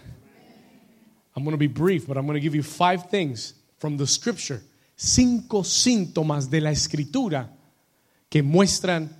I'm 1.35 1.43
going 1.43 1.53
to 1.53 1.57
be 1.57 1.67
brief, 1.67 2.05
but 2.05 2.17
I'm 2.17 2.25
going 2.25 2.39
to 2.39 2.43
give 2.43 2.55
you 2.55 2.63
five 2.63 3.09
things 3.09 3.55
from 3.79 3.97
the 3.97 4.05
scripture, 4.05 4.61
cinco 4.95 5.63
síntomas 5.63 6.49
de 6.49 6.61
la 6.61 6.71
escritura 6.71 7.56
que 8.29 8.43
muestran 8.43 9.15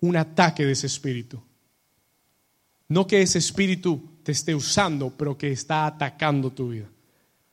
un 0.00 0.16
ataque 0.16 0.64
de 0.64 0.72
ese 0.72 0.86
espíritu. 0.86 1.42
No 2.88 3.06
que 3.06 3.22
ese 3.22 3.38
espíritu 3.38 4.18
te 4.22 4.32
esté 4.32 4.54
usando, 4.54 5.10
pero 5.10 5.36
que 5.36 5.50
está 5.50 5.86
atacando 5.86 6.50
tu 6.50 6.70
vida. 6.70 6.88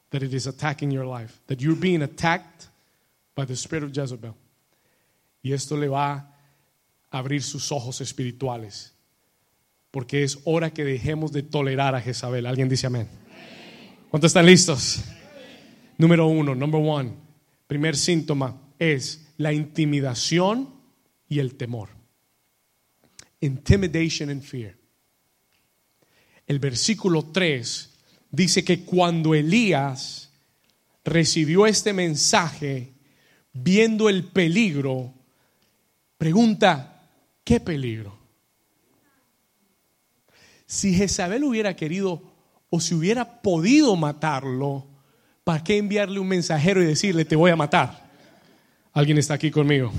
That 0.09 0.23
it 0.23 0.33
is 0.33 0.47
attacking 0.47 0.91
your 0.91 1.05
life. 1.05 1.35
That 1.47 1.57
you're 1.59 1.79
being 1.79 2.01
attacked 2.01 2.67
by 3.35 3.45
the 3.45 3.55
spirit 3.55 3.83
of 3.85 3.91
Jezebel. 3.93 4.33
Y 5.41 5.53
esto 5.53 5.77
le 5.77 5.87
va 5.87 6.13
a 7.11 7.17
abrir 7.17 7.41
sus 7.43 7.71
ojos 7.71 8.01
espirituales. 8.01 8.93
Porque 9.91 10.23
es 10.23 10.39
hora 10.43 10.71
que 10.71 10.83
dejemos 10.83 11.31
de 11.31 11.43
tolerar 11.43 11.95
a 11.95 12.01
Jezabel. 12.01 12.45
¿Alguien 12.45 12.69
dice 12.69 12.87
amén? 12.87 13.07
¿Cuántos 14.09 14.29
están 14.29 14.45
listos? 14.45 15.03
Número 15.97 16.27
uno, 16.27 16.55
number 16.55 16.81
one. 16.83 17.13
Primer 17.67 17.95
síntoma 17.95 18.59
es 18.77 19.28
la 19.39 19.53
intimidación 19.53 20.69
y 21.29 21.39
el 21.39 21.55
temor. 21.55 21.89
Intimidation 23.39 24.29
and 24.29 24.43
fear. 24.43 24.75
El 26.45 26.59
versículo 26.59 27.23
3 27.23 27.89
dice 28.31 28.65
que 28.65 28.83
cuando 28.83 29.33
Elías 29.33 30.29
recibió 31.05 31.65
este 31.65 31.93
mensaje, 31.93 32.91
viendo 33.53 34.09
el 34.09 34.25
peligro, 34.25 35.13
pregunta, 36.17 37.09
¿qué 37.45 37.61
peligro? 37.61 38.19
Si 40.65 40.93
Jezabel 40.93 41.45
hubiera 41.45 41.77
querido 41.77 42.21
o 42.69 42.81
si 42.81 42.93
hubiera 42.93 43.41
podido 43.41 43.95
matarlo, 43.95 44.85
¿para 45.45 45.63
qué 45.63 45.77
enviarle 45.77 46.19
un 46.19 46.27
mensajero 46.27 46.83
y 46.83 46.87
decirle, 46.87 47.23
te 47.23 47.37
voy 47.37 47.51
a 47.51 47.55
matar? 47.55 48.08
¿Alguien 48.99 49.17
está 49.17 49.35
aquí 49.35 49.49
conmigo? 49.49 49.93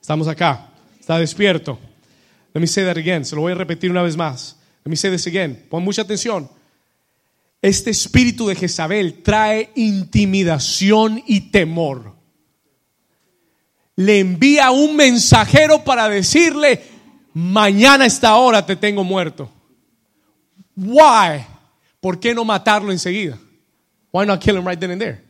Estamos 0.00 0.26
acá. 0.26 0.66
Está 0.98 1.16
despierto. 1.16 1.78
Let 2.52 2.60
me 2.60 2.66
say 2.66 2.84
that 2.84 2.96
again. 2.96 3.24
Se 3.24 3.36
lo 3.36 3.42
voy 3.42 3.52
a 3.52 3.54
repetir 3.54 3.88
una 3.88 4.02
vez 4.02 4.16
más. 4.16 4.56
Let 4.84 4.90
me 4.90 4.96
say 4.96 5.12
this 5.12 5.28
again. 5.28 5.64
Pon 5.70 5.84
mucha 5.84 6.02
atención. 6.02 6.50
Este 7.62 7.90
espíritu 7.90 8.48
de 8.48 8.56
Jezabel 8.56 9.22
trae 9.22 9.70
intimidación 9.76 11.22
y 11.24 11.52
temor. 11.52 12.16
Le 13.94 14.18
envía 14.18 14.72
un 14.72 14.96
mensajero 14.96 15.84
para 15.84 16.08
decirle, 16.08 16.82
mañana 17.32 18.06
esta 18.06 18.34
hora 18.34 18.66
te 18.66 18.74
tengo 18.74 19.04
muerto. 19.04 19.48
Why? 20.74 21.46
¿Por 22.00 22.18
qué 22.18 22.34
no 22.34 22.44
matarlo 22.44 22.90
enseguida? 22.90 23.38
Why 24.10 24.26
not 24.26 24.42
kill 24.42 24.56
him 24.56 24.66
right 24.66 24.80
then 24.80 24.90
and 24.90 25.00
there? 25.00 25.24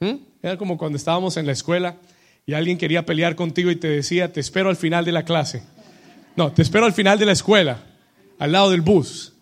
¿Mm? 0.00 0.27
Era 0.42 0.56
como 0.56 0.78
cuando 0.78 0.96
estábamos 0.96 1.36
en 1.36 1.46
la 1.46 1.52
escuela 1.52 1.96
y 2.46 2.54
alguien 2.54 2.78
quería 2.78 3.04
pelear 3.04 3.34
contigo 3.34 3.70
y 3.70 3.76
te 3.76 3.88
decía, 3.88 4.32
te 4.32 4.40
espero 4.40 4.70
al 4.70 4.76
final 4.76 5.04
de 5.04 5.12
la 5.12 5.24
clase. 5.24 5.62
No, 6.36 6.52
te 6.52 6.62
espero 6.62 6.86
al 6.86 6.92
final 6.92 7.18
de 7.18 7.26
la 7.26 7.32
escuela, 7.32 7.82
al 8.38 8.52
lado 8.52 8.70
del 8.70 8.80
bus. 8.80 9.32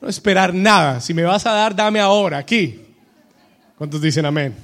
No 0.00 0.08
esperar 0.08 0.52
nada. 0.52 1.00
Si 1.00 1.14
me 1.14 1.22
vas 1.22 1.46
a 1.46 1.52
dar, 1.52 1.74
dame 1.74 2.00
ahora, 2.00 2.38
aquí. 2.38 2.80
¿Cuántos 3.76 4.00
dicen 4.00 4.26
amén? 4.26 4.54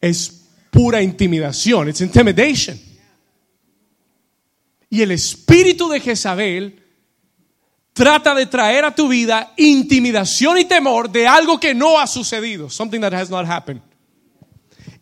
Es 0.00 0.44
pura 0.70 1.02
intimidación, 1.02 1.88
es 1.88 2.00
intimidation. 2.00 2.78
Y 4.90 5.00
el 5.00 5.10
espíritu 5.10 5.88
de 5.88 6.00
Jezabel 6.00 6.81
trata 7.92 8.34
de 8.34 8.46
traer 8.46 8.84
a 8.84 8.94
tu 8.94 9.08
vida 9.08 9.52
intimidación 9.56 10.58
y 10.58 10.64
temor 10.64 11.10
de 11.10 11.26
algo 11.26 11.60
que 11.60 11.74
no 11.74 11.98
ha 11.98 12.06
sucedido, 12.06 12.70
something 12.70 13.00
that 13.00 13.12
has 13.12 13.30
not 13.30 13.46
happened. 13.46 13.82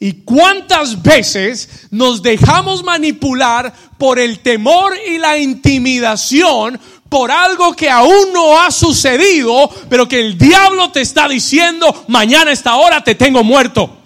¿Y 0.03 0.22
cuántas 0.24 1.03
veces 1.03 1.88
nos 1.90 2.22
dejamos 2.22 2.83
manipular 2.83 3.72
por 3.98 4.18
el 4.18 4.38
temor 4.38 4.94
y 5.07 5.18
la 5.18 5.37
intimidación 5.37 6.81
por 7.11 7.31
algo 7.31 7.74
que 7.74 7.90
aún 7.90 8.33
no 8.33 8.59
ha 8.59 8.70
sucedido, 8.70 9.68
pero 9.90 10.09
que 10.09 10.20
el 10.20 10.38
diablo 10.38 10.90
te 10.90 11.03
está 11.03 11.29
diciendo, 11.29 12.05
mañana 12.09 12.50
a 12.50 12.55
esta 12.55 12.76
hora 12.76 13.05
te 13.05 13.14
tengo 13.14 13.44
muerto? 13.44 13.98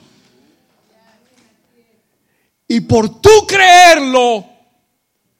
Y 2.66 2.80
por 2.80 3.20
tú 3.20 3.46
creerlo, 3.46 4.44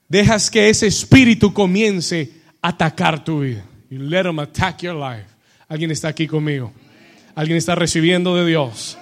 dejas 0.09 0.50
que 0.50 0.68
ese 0.68 0.87
espíritu 0.87 1.52
comience 1.52 2.43
atacar 2.64 3.22
tu 3.22 3.40
vida. 3.40 3.62
You 3.90 3.98
let 3.98 4.22
them 4.22 4.38
attack 4.38 4.83
your 4.83 4.94
life. 4.94 5.27
Alguien 5.68 5.90
está 5.90 6.09
aquí 6.09 6.27
conmigo. 6.27 6.72
Alguien 7.35 7.59
está 7.59 7.74
recibiendo 7.74 8.35
de 8.35 8.46
Dios. 8.46 8.96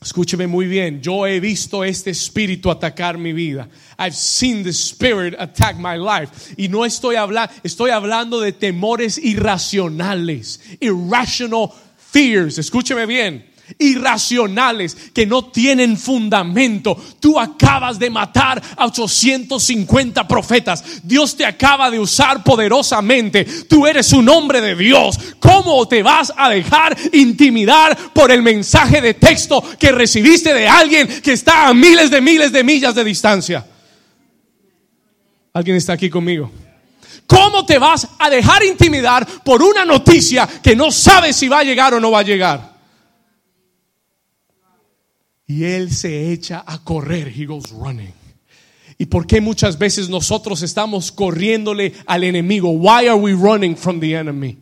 Escúcheme 0.00 0.46
muy 0.46 0.66
bien, 0.66 1.02
yo 1.02 1.26
he 1.26 1.40
visto 1.40 1.84
este 1.84 2.08
espíritu 2.08 2.70
atacar 2.70 3.18
mi 3.18 3.34
vida. 3.34 3.68
I've 3.98 4.14
seen 4.14 4.62
the 4.62 4.72
spirit 4.72 5.34
attack 5.38 5.76
my 5.76 5.98
life. 5.98 6.54
Y 6.56 6.68
no 6.68 6.86
estoy 6.86 7.16
hablando, 7.16 7.52
estoy 7.62 7.90
hablando 7.90 8.40
de 8.40 8.52
temores 8.52 9.18
irracionales, 9.18 10.62
irrational 10.80 11.70
fears. 11.98 12.56
Escúcheme 12.56 13.04
bien 13.04 13.49
irracionales 13.78 14.96
que 15.14 15.26
no 15.26 15.46
tienen 15.46 15.96
fundamento. 15.96 16.96
Tú 17.20 17.38
acabas 17.38 17.98
de 17.98 18.10
matar 18.10 18.62
a 18.76 18.86
850 18.86 20.26
profetas. 20.26 20.84
Dios 21.02 21.36
te 21.36 21.44
acaba 21.44 21.90
de 21.90 21.98
usar 21.98 22.42
poderosamente. 22.42 23.44
Tú 23.44 23.86
eres 23.86 24.12
un 24.12 24.28
hombre 24.28 24.60
de 24.60 24.74
Dios. 24.74 25.18
¿Cómo 25.38 25.86
te 25.86 26.02
vas 26.02 26.32
a 26.36 26.48
dejar 26.50 26.96
intimidar 27.12 27.96
por 28.12 28.30
el 28.30 28.42
mensaje 28.42 29.00
de 29.00 29.14
texto 29.14 29.62
que 29.78 29.92
recibiste 29.92 30.52
de 30.52 30.68
alguien 30.68 31.08
que 31.22 31.32
está 31.32 31.68
a 31.68 31.74
miles 31.74 32.10
de 32.10 32.20
miles 32.20 32.52
de 32.52 32.64
millas 32.64 32.94
de 32.94 33.04
distancia? 33.04 33.66
¿Alguien 35.52 35.76
está 35.76 35.94
aquí 35.94 36.08
conmigo? 36.08 36.50
¿Cómo 37.26 37.64
te 37.64 37.78
vas 37.78 38.08
a 38.18 38.28
dejar 38.28 38.64
intimidar 38.64 39.24
por 39.44 39.62
una 39.62 39.84
noticia 39.84 40.48
que 40.62 40.74
no 40.74 40.90
sabes 40.90 41.36
si 41.36 41.48
va 41.48 41.60
a 41.60 41.64
llegar 41.64 41.94
o 41.94 42.00
no 42.00 42.10
va 42.10 42.20
a 42.20 42.24
llegar? 42.24 42.79
Y 45.50 45.64
él 45.64 45.92
se 45.92 46.30
echa 46.30 46.62
a 46.64 46.78
correr. 46.84 47.32
He 47.36 47.44
goes 47.44 47.70
running. 47.70 48.12
¿Y 48.98 49.06
por 49.06 49.26
qué 49.26 49.40
muchas 49.40 49.76
veces 49.76 50.08
nosotros 50.08 50.62
estamos 50.62 51.10
corriéndole 51.10 51.92
al 52.06 52.22
enemigo? 52.22 52.70
Why 52.70 53.08
are 53.08 53.14
we 53.14 53.32
running 53.32 53.76
from 53.76 53.98
the 53.98 54.14
enemy? 54.14 54.56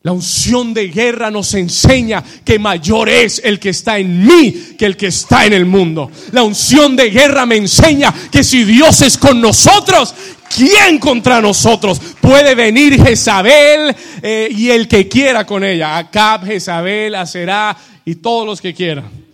La 0.00 0.12
unción 0.12 0.72
de 0.72 0.88
guerra 0.88 1.30
nos 1.30 1.52
enseña 1.52 2.24
que 2.42 2.58
mayor 2.58 3.10
es 3.10 3.42
el 3.44 3.60
que 3.60 3.68
está 3.68 3.98
en 3.98 4.26
mí 4.26 4.52
que 4.78 4.86
el 4.86 4.96
que 4.96 5.08
está 5.08 5.44
en 5.44 5.52
el 5.52 5.66
mundo. 5.66 6.10
La 6.32 6.42
unción 6.42 6.96
de 6.96 7.10
guerra 7.10 7.44
me 7.44 7.56
enseña 7.56 8.14
que 8.32 8.42
si 8.42 8.64
Dios 8.64 9.02
es 9.02 9.18
con 9.18 9.42
nosotros, 9.42 10.14
¿quién 10.56 10.98
contra 10.98 11.42
nosotros? 11.42 12.00
Puede 12.18 12.54
venir 12.54 12.98
Jezabel 13.02 13.94
eh, 14.22 14.48
y 14.50 14.70
el 14.70 14.88
que 14.88 15.06
quiera 15.06 15.44
con 15.44 15.62
ella. 15.64 15.98
Acab, 15.98 16.46
Jezabel, 16.46 17.14
Aserá 17.14 17.76
y 18.04 18.16
todos 18.16 18.46
los 18.46 18.60
que 18.60 18.74
quieran. 18.74 19.24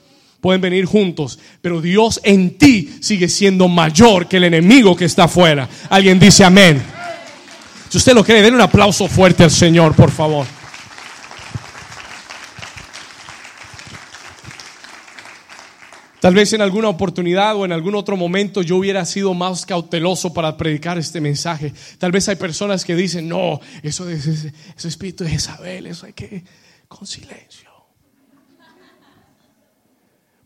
pueden 0.40 0.62
venir 0.62 0.86
juntos, 0.86 1.38
pero 1.60 1.82
Dios 1.82 2.18
en 2.24 2.56
ti 2.56 2.94
sigue 3.00 3.28
siendo 3.28 3.68
mayor 3.68 4.26
que 4.26 4.38
el 4.38 4.44
enemigo 4.44 4.96
que 4.96 5.04
está 5.04 5.24
afuera. 5.24 5.68
Alguien 5.90 6.18
dice 6.18 6.44
amén. 6.44 6.82
Si 7.90 7.98
usted 7.98 8.14
lo 8.14 8.24
cree, 8.24 8.40
den 8.40 8.54
un 8.54 8.60
aplauso 8.60 9.06
fuerte 9.06 9.44
al 9.44 9.50
Señor, 9.50 9.94
por 9.94 10.10
favor. 10.10 10.46
Tal 16.20 16.34
vez 16.34 16.52
en 16.52 16.60
alguna 16.60 16.90
oportunidad 16.90 17.56
o 17.56 17.64
en 17.64 17.72
algún 17.72 17.94
otro 17.94 18.14
momento 18.14 18.60
yo 18.60 18.76
hubiera 18.76 19.06
sido 19.06 19.32
más 19.32 19.64
cauteloso 19.64 20.34
para 20.34 20.56
predicar 20.58 20.98
este 20.98 21.18
mensaje. 21.20 21.72
Tal 21.98 22.12
vez 22.12 22.28
hay 22.28 22.36
personas 22.36 22.84
que 22.84 22.94
dicen, 22.94 23.26
no, 23.26 23.58
eso 23.82 24.08
es 24.08 24.26
ese, 24.26 24.52
espíritu 24.86 25.24
de 25.24 25.32
Isabel, 25.32 25.86
eso 25.86 26.04
hay 26.04 26.12
que 26.12 26.44
con 26.88 27.06
silencio. 27.06 27.69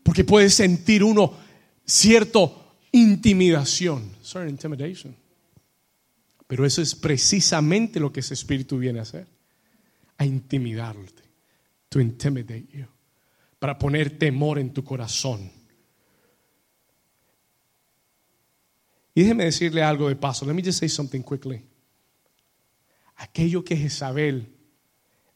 Porque 0.05 0.23
puede 0.23 0.49
sentir 0.51 1.03
uno 1.03 1.33
cierto 1.83 2.77
intimidación, 2.91 4.11
certain 4.21 4.51
intimidation. 4.51 5.15
Pero 6.47 6.65
eso 6.65 6.81
es 6.81 6.93
precisamente 6.93 7.99
lo 7.99 8.13
que 8.13 8.19
ese 8.19 8.35
espíritu 8.35 8.77
viene 8.77 8.99
a 8.99 9.01
hacer, 9.01 9.27
a 10.17 10.25
intimidarte, 10.25 11.23
to 11.89 11.99
intimidate 11.99 12.67
you, 12.71 12.85
para 13.57 13.79
poner 13.79 14.17
temor 14.19 14.59
en 14.59 14.71
tu 14.71 14.83
corazón 14.83 15.51
Y 19.15 19.21
déjeme 19.21 19.45
decirle 19.45 19.81
algo 19.81 20.09
de 20.09 20.17
paso. 20.17 20.45
Let 20.45 20.53
me 20.53 20.61
just 20.61 20.79
say 20.79 20.89
something 20.89 21.21
quickly. 21.21 21.63
Aquello 23.15 23.63
que 23.63 23.77
Jezabel 23.77 24.53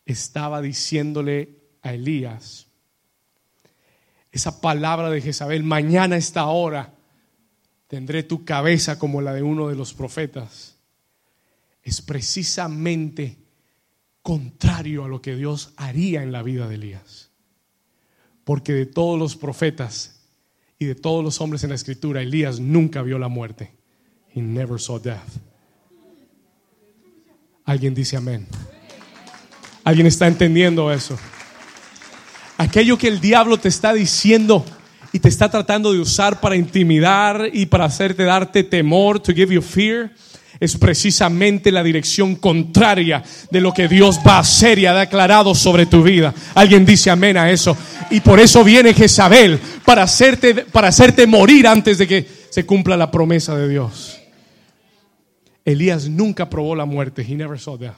estaba 0.06 0.62
diciéndole 0.62 1.56
a 1.82 1.94
Elías, 1.94 2.68
esa 4.32 4.62
palabra 4.62 5.10
de 5.10 5.22
Jezabel, 5.22 5.64
mañana 5.64 6.16
a 6.16 6.20
esta 6.20 6.46
hora 6.48 6.94
tendré 7.88 8.24
tu 8.24 8.46
cabeza 8.46 9.00
como 9.00 9.22
la 9.22 9.34
de 9.34 9.44
uno 9.44 9.68
de 9.68 9.76
los 9.76 9.94
profetas, 9.94 10.78
es 11.82 12.02
precisamente 12.02 13.38
contrario 14.22 15.06
a 15.06 15.08
lo 15.08 15.22
que 15.22 15.36
Dios 15.36 15.74
haría 15.78 16.22
en 16.22 16.32
la 16.32 16.44
vida 16.44 16.68
de 16.68 16.76
Elías. 16.76 17.32
Porque 18.44 18.74
de 18.74 18.86
todos 18.86 19.18
los 19.18 19.36
profetas, 19.36 20.20
y 20.80 20.86
de 20.86 20.96
todos 20.96 21.24
los 21.24 21.42
hombres 21.42 21.64
en 21.64 21.70
la 21.70 21.76
escritura, 21.76 22.22
Elías 22.22 22.62
nunca 22.62 23.02
vio 23.02 23.20
la 23.20 23.28
muerte. 23.28 23.74
He 24.34 24.42
never 24.42 24.80
saw 24.80 24.98
death. 24.98 25.28
Alguien 27.66 27.94
dice 27.94 28.16
amén. 28.16 28.48
Alguien 29.84 30.08
está 30.08 30.28
entendiendo 30.28 30.92
eso. 30.92 31.20
Aquello 32.60 32.98
que 32.98 33.08
el 33.08 33.20
diablo 33.20 33.58
te 33.58 33.70
está 33.70 33.94
diciendo 33.94 34.64
y 35.12 35.20
te 35.20 35.30
está 35.30 35.50
tratando 35.50 35.92
de 35.92 36.00
usar 36.00 36.40
para 36.40 36.56
intimidar 36.56 37.50
y 37.52 37.66
para 37.66 37.86
hacerte 37.86 38.24
darte 38.24 38.64
temor, 38.64 39.20
to 39.20 39.34
give 39.34 39.52
you 39.52 39.62
fear 39.62 40.12
es 40.60 40.76
precisamente 40.76 41.72
la 41.72 41.84
dirección 41.84 42.36
contraria 42.36 43.24
de 43.50 43.62
lo 43.62 43.74
que 43.74 43.88
Dios 43.88 44.20
va 44.28 44.36
a 44.36 44.40
hacer 44.40 44.78
y 44.78 44.86
ha 44.86 44.94
declarado 44.94 45.56
sobre 45.56 45.86
tu 45.86 46.04
vida. 46.04 46.34
Alguien 46.54 46.86
dice 46.86 47.10
amén 47.10 47.38
a 47.38 47.50
eso. 47.50 47.78
Y 48.10 48.20
por 48.20 48.40
eso 48.40 48.64
viene 48.64 48.94
Jezabel, 48.94 49.60
para 49.86 50.04
hacerte, 50.04 50.54
para 50.66 50.90
hacerte 50.90 51.28
morir 51.28 51.68
antes 51.68 51.98
de 51.98 52.08
que 52.08 52.28
se 52.50 52.66
cumpla 52.66 52.98
la 52.98 53.10
promesa 53.10 53.56
de 53.56 53.70
Dios. 53.70 54.20
Elías 55.64 56.10
nunca 56.10 56.50
probó 56.50 56.76
la 56.76 56.86
muerte. 56.86 57.22
He 57.22 57.36
never 57.36 57.60
saw 57.60 57.78
death. 57.78 57.94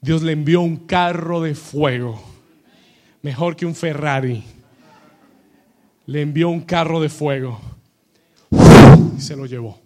Dios 0.00 0.22
le 0.22 0.32
envió 0.32 0.62
un 0.62 0.86
carro 0.86 1.42
de 1.42 1.54
fuego, 1.54 2.22
mejor 3.26 3.56
que 3.56 3.66
un 3.66 3.74
Ferrari. 3.74 4.40
Le 6.06 6.22
envió 6.22 6.48
un 6.48 6.60
carro 6.60 7.00
de 7.00 7.08
fuego 7.08 7.60
y 9.18 9.20
se 9.20 9.34
lo 9.34 9.46
llevó. 9.46 9.80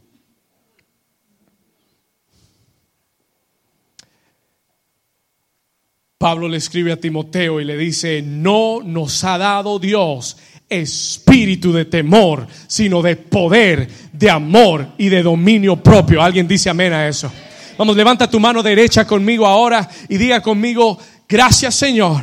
Pablo 6.18 6.48
le 6.48 6.58
escribe 6.58 6.92
a 6.92 7.00
Timoteo 7.00 7.62
y 7.62 7.64
le 7.64 7.78
dice, 7.78 8.20
no 8.20 8.80
nos 8.84 9.24
ha 9.24 9.38
dado 9.38 9.78
Dios 9.78 10.36
espíritu 10.68 11.72
de 11.72 11.86
temor, 11.86 12.46
sino 12.66 13.00
de 13.00 13.16
poder, 13.16 13.88
de 14.12 14.28
amor 14.28 14.86
y 14.98 15.08
de 15.08 15.22
dominio 15.22 15.82
propio. 15.82 16.20
Alguien 16.22 16.46
dice 16.46 16.68
amén 16.68 16.92
a 16.92 17.08
eso. 17.08 17.32
Vamos, 17.78 17.96
levanta 17.96 18.28
tu 18.28 18.38
mano 18.38 18.62
derecha 18.62 19.06
conmigo 19.06 19.46
ahora 19.46 19.88
y 20.10 20.18
diga 20.18 20.42
conmigo, 20.42 20.98
gracias 21.26 21.74
Señor, 21.74 22.20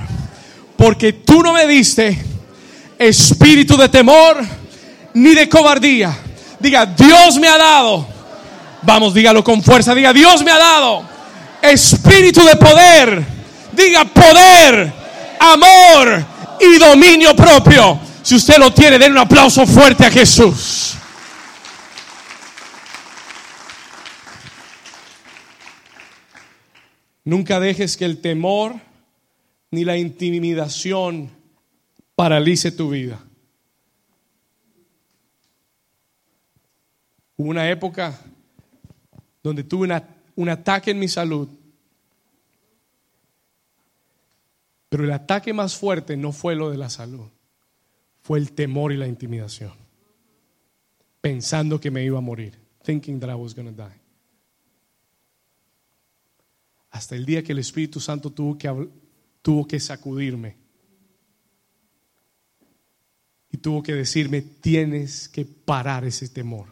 porque 0.78 1.14
tú 1.14 1.42
no 1.42 1.54
me 1.54 1.68
diste 1.68 2.18
espíritu 3.00 3.76
de 3.78 3.90
temor 3.90 4.38
ni 5.14 5.34
de 5.34 5.50
cobardía. 5.50 6.18
Diga, 6.60 6.86
Dios 6.86 7.38
me 7.38 7.48
ha 7.48 7.58
dado. 7.58 8.08
Vamos, 8.84 9.14
dígalo 9.14 9.44
con 9.44 9.62
fuerza. 9.64 9.94
Diga, 9.94 10.14
Dios 10.14 10.44
me 10.44 10.52
ha 10.52 10.58
dado 10.58 11.04
espíritu 11.62 12.46
de 12.46 12.56
poder 12.56 13.38
Diga 13.78 14.06
poder, 14.06 14.92
amor 15.40 16.26
y 16.60 16.80
dominio 16.80 17.36
propio. 17.36 18.00
Si 18.24 18.34
usted 18.34 18.58
lo 18.58 18.74
tiene, 18.74 18.98
den 18.98 19.12
un 19.12 19.20
aplauso 19.20 19.68
fuerte 19.68 20.04
a 20.04 20.10
Jesús. 20.10 20.96
Nunca 27.24 27.60
dejes 27.60 27.96
que 27.96 28.06
el 28.06 28.20
temor 28.20 28.78
ni 29.72 29.84
la 29.84 29.98
intimidación 29.98 31.30
paralice 32.16 32.72
tu 32.72 32.90
vida. 32.90 33.24
Hubo 37.36 37.50
una 37.50 37.70
época 37.70 38.20
donde 39.44 39.64
tuve 39.64 39.88
un 40.36 40.50
ataque 40.50 40.92
en 40.92 41.00
mi 41.00 41.08
salud 41.08 41.50
Pero 44.90 45.04
el 45.04 45.12
ataque 45.12 45.54
más 45.54 45.76
fuerte 45.76 46.16
no 46.16 46.32
fue 46.32 46.56
lo 46.56 46.70
de 46.72 46.78
la 46.78 46.90
salud, 46.90 47.28
fue 48.22 48.40
el 48.40 48.54
temor 48.54 48.94
y 48.94 48.98
la 48.98 49.08
intimidación. 49.08 49.74
Pensando 51.20 51.80
que 51.80 51.92
me 51.92 52.04
iba 52.04 52.18
a 52.18 52.22
morir, 52.22 52.58
thinking 52.84 53.20
that 53.20 53.30
I 53.30 53.34
was 53.34 53.54
going 53.54 53.68
to 53.68 53.84
die. 53.84 54.00
Hasta 56.90 57.16
el 57.16 57.26
día 57.26 57.44
que 57.44 57.52
el 57.52 57.60
Espíritu 57.60 58.00
Santo 58.00 58.32
tuvo 58.32 58.58
que, 58.58 58.90
tuvo 59.48 59.66
que 59.66 59.80
sacudirme 59.80 60.58
y 63.50 63.56
tuvo 63.56 63.82
que 63.82 63.94
decirme, 63.94 64.42
tienes 64.42 65.30
que 65.30 65.46
parar 65.46 66.04
ese 66.04 66.28
temor. 66.28 66.68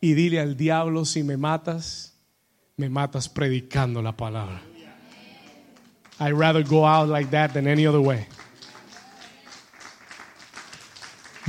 Y 0.00 0.14
dile 0.14 0.38
al 0.38 0.56
diablo, 0.56 1.04
si 1.04 1.24
me 1.24 1.36
matas, 1.36 2.16
me 2.76 2.88
matas 2.88 3.28
predicando 3.28 4.00
la 4.00 4.16
palabra. 4.16 4.62
I'd 6.20 6.38
rather 6.38 6.62
go 6.62 6.86
out 6.86 7.08
like 7.08 7.32
that 7.32 7.52
than 7.54 7.66
any 7.66 7.84
other 7.84 7.98
way. 7.98 8.24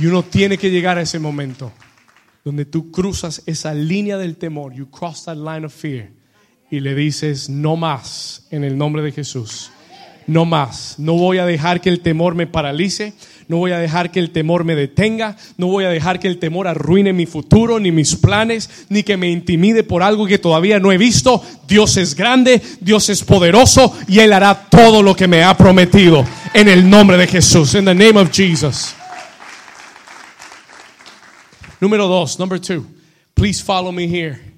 Y 0.00 0.06
uno 0.06 0.24
tiene 0.24 0.58
que 0.58 0.68
llegar 0.68 0.98
a 0.98 1.02
ese 1.02 1.20
momento 1.20 1.70
donde 2.44 2.64
tú 2.64 2.90
cruzas 2.90 3.44
esa 3.46 3.72
línea 3.72 4.18
del 4.18 4.36
temor, 4.36 4.74
you 4.74 4.90
cross 4.90 5.26
that 5.26 5.36
line 5.36 5.64
of 5.64 5.72
fear, 5.72 6.10
y 6.70 6.80
le 6.80 6.94
dices, 6.94 7.48
no 7.48 7.76
más 7.76 8.42
en 8.50 8.64
el 8.64 8.78
nombre 8.78 9.02
de 9.02 9.12
Jesús. 9.12 9.70
No 10.26 10.44
más. 10.44 10.94
No 10.98 11.14
voy 11.14 11.38
a 11.38 11.46
dejar 11.46 11.80
que 11.80 11.88
el 11.88 12.00
temor 12.00 12.36
me 12.36 12.46
paralice. 12.46 13.14
No 13.48 13.56
voy 13.56 13.72
a 13.72 13.78
dejar 13.78 14.12
que 14.12 14.20
el 14.20 14.30
temor 14.30 14.62
me 14.62 14.76
detenga. 14.76 15.36
No 15.56 15.66
voy 15.66 15.82
a 15.82 15.88
dejar 15.88 16.20
que 16.20 16.28
el 16.28 16.38
temor 16.38 16.68
arruine 16.68 17.12
mi 17.12 17.26
futuro, 17.26 17.80
ni 17.80 17.90
mis 17.90 18.14
planes, 18.14 18.86
ni 18.88 19.02
que 19.02 19.16
me 19.16 19.28
intimide 19.28 19.82
por 19.82 20.04
algo 20.04 20.26
que 20.26 20.38
todavía 20.38 20.78
no 20.78 20.92
he 20.92 20.98
visto. 20.98 21.42
Dios 21.66 21.96
es 21.96 22.14
grande, 22.14 22.62
Dios 22.80 23.08
es 23.08 23.24
poderoso 23.24 23.92
y 24.06 24.20
Él 24.20 24.32
hará 24.32 24.68
todo 24.68 25.02
lo 25.02 25.16
que 25.16 25.26
me 25.26 25.42
ha 25.42 25.56
prometido. 25.56 26.24
En 26.54 26.68
el 26.68 26.88
nombre 26.88 27.16
de 27.16 27.26
Jesús. 27.26 27.74
En 27.74 27.86
the 27.86 27.94
name 27.94 28.20
of 28.20 28.30
Jesus. 28.30 28.94
Número 31.80 32.06
dos, 32.06 32.38
number 32.38 32.60
two. 32.60 32.86
Please 33.34 33.60
follow 33.60 33.90
me 33.90 34.06
here. 34.06 34.49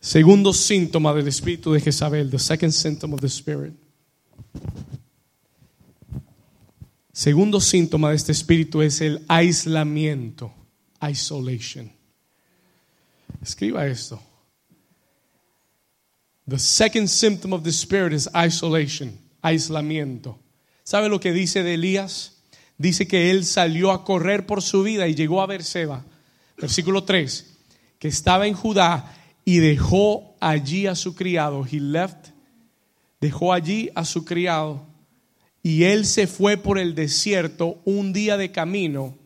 Segundo 0.00 0.52
síntoma 0.52 1.12
del 1.12 1.26
espíritu 1.26 1.72
de 1.72 1.80
Jezabel, 1.80 2.30
the 2.30 2.38
second 2.38 2.72
symptom 2.72 3.12
of 3.14 3.20
the 3.20 3.28
spirit. 3.28 3.74
Segundo 7.12 7.60
síntoma 7.60 8.10
de 8.10 8.16
este 8.16 8.30
espíritu 8.30 8.80
es 8.80 9.00
el 9.00 9.24
aislamiento, 9.26 10.52
isolation. 11.02 11.90
Escriba 13.42 13.86
esto. 13.86 14.20
The 16.46 16.58
second 16.58 17.08
symptom 17.08 17.52
of 17.52 17.64
the 17.64 17.72
spirit 17.72 18.12
is 18.12 18.28
isolation, 18.32 19.18
aislamiento. 19.42 20.38
¿Sabe 20.84 21.08
lo 21.08 21.18
que 21.18 21.32
dice 21.32 21.64
de 21.64 21.74
Elías? 21.74 22.36
Dice 22.78 23.08
que 23.08 23.32
él 23.32 23.44
salió 23.44 23.90
a 23.90 24.04
correr 24.04 24.46
por 24.46 24.62
su 24.62 24.84
vida 24.84 25.08
y 25.08 25.14
llegó 25.16 25.42
a 25.42 25.46
Berseba. 25.46 26.04
Versículo 26.56 27.02
3, 27.02 27.58
que 27.98 28.08
estaba 28.08 28.46
en 28.46 28.54
Judá 28.54 29.12
y 29.48 29.60
dejó 29.60 30.36
allí 30.40 30.86
a 30.86 30.94
su 30.94 31.14
criado. 31.14 31.64
He 31.64 31.80
left, 31.80 32.32
dejó 33.18 33.54
allí 33.54 33.88
a 33.94 34.04
su 34.04 34.26
criado 34.26 34.84
Y 35.62 35.84
él 35.84 36.04
se 36.04 36.26
fue 36.26 36.58
por 36.58 36.78
el 36.78 36.94
desierto 36.94 37.80
un 37.86 38.12
día 38.12 38.36
de 38.36 38.52
camino 38.52 39.16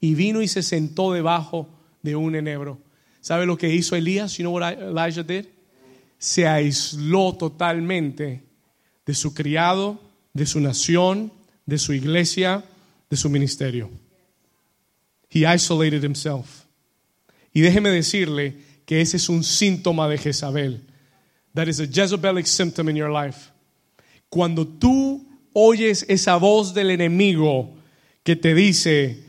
y 0.00 0.14
vino 0.14 0.40
y 0.40 0.48
se 0.48 0.62
sentó 0.62 1.12
debajo 1.12 1.68
de 2.00 2.16
un 2.16 2.34
enebro. 2.34 2.78
¿Sabe 3.20 3.44
lo 3.44 3.58
que 3.58 3.68
hizo 3.68 3.94
Elías? 3.96 4.38
You 4.38 4.44
know 4.44 4.54
what 4.54 4.72
Elijah 4.80 5.22
did? 5.22 5.44
Se 6.16 6.46
aisló 6.48 7.34
totalmente 7.34 8.44
de 9.04 9.14
su 9.14 9.34
criado, 9.34 10.00
de 10.32 10.46
su 10.46 10.58
nación, 10.58 11.30
de 11.66 11.76
su 11.76 11.92
iglesia, 11.92 12.64
de 13.10 13.16
su 13.18 13.28
ministerio. 13.28 13.90
He 15.28 15.40
isolated 15.54 16.02
himself. 16.02 16.64
Y 17.52 17.60
déjeme 17.60 17.90
decirle 17.90 18.64
que 18.86 19.00
ese 19.00 19.18
es 19.18 19.28
un 19.28 19.44
síntoma 19.44 20.08
de 20.08 20.16
Jezabel. 20.16 20.80
That 21.54 21.68
is 21.68 21.80
a 21.80 21.86
Jezebelic 21.86 22.46
symptom 22.46 22.88
in 22.88 22.96
your 22.96 23.10
life. 23.10 23.50
Cuando 24.30 24.66
tú 24.66 25.26
oyes 25.52 26.04
esa 26.08 26.36
voz 26.36 26.72
del 26.72 26.90
enemigo 26.90 27.74
que 28.22 28.36
te 28.36 28.54
dice, 28.54 29.24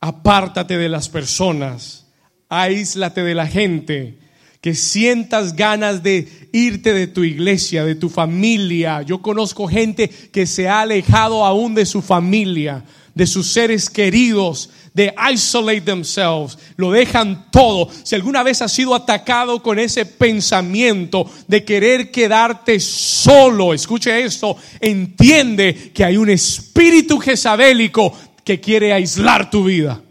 apártate 0.00 0.78
de 0.78 0.88
las 0.88 1.08
personas, 1.08 2.06
aíslate 2.48 3.22
de 3.22 3.34
la 3.34 3.46
gente, 3.46 4.18
que 4.60 4.74
sientas 4.74 5.56
ganas 5.56 6.02
de 6.02 6.28
irte 6.52 6.92
de 6.92 7.06
tu 7.06 7.24
iglesia, 7.24 7.84
de 7.84 7.94
tu 7.94 8.08
familia. 8.10 9.02
Yo 9.02 9.22
conozco 9.22 9.66
gente 9.66 10.08
que 10.08 10.46
se 10.46 10.68
ha 10.68 10.82
alejado 10.82 11.44
aún 11.44 11.74
de 11.74 11.86
su 11.86 12.02
familia, 12.02 12.84
de 13.14 13.26
sus 13.26 13.52
seres 13.52 13.88
queridos, 13.88 14.70
de 14.92 15.14
isolate 15.32 15.82
themselves, 15.82 16.58
lo 16.76 16.90
dejan 16.90 17.50
todo. 17.50 17.88
Si 18.02 18.14
alguna 18.14 18.42
vez 18.42 18.60
has 18.62 18.72
sido 18.72 18.94
atacado 18.94 19.62
con 19.62 19.78
ese 19.78 20.04
pensamiento 20.06 21.30
de 21.46 21.64
querer 21.64 22.10
quedarte 22.10 22.80
solo, 22.80 23.72
escuche 23.72 24.24
esto, 24.24 24.56
entiende 24.80 25.92
que 25.94 26.04
hay 26.04 26.16
un 26.16 26.30
espíritu 26.30 27.18
jezabélico 27.18 28.12
que 28.44 28.60
quiere 28.60 28.92
aislar 28.92 29.50
tu 29.50 29.64
vida. 29.64 30.02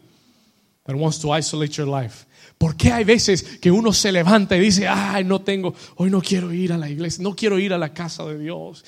That 0.86 0.96
wants 0.96 1.20
to 1.20 1.38
isolate 1.38 1.74
your 1.74 1.88
life. 1.88 2.26
¿Por 2.58 2.76
qué 2.76 2.92
hay 2.92 3.04
veces 3.06 3.44
que 3.62 3.72
uno 3.72 3.94
se 3.94 4.12
levanta 4.12 4.58
y 4.58 4.60
dice, 4.60 4.88
ay, 4.88 5.24
no 5.24 5.42
tengo, 5.42 5.74
hoy 5.96 6.10
no 6.10 6.22
quiero 6.22 6.52
ir 6.52 6.74
a 6.74 6.78
la 6.78 6.90
iglesia, 6.90 7.24
no 7.24 7.34
quiero 7.34 7.58
ir 7.58 7.74
a 7.74 7.78
la 7.78 7.94
casa 7.94 8.26
de 8.26 8.38
Dios? 8.38 8.84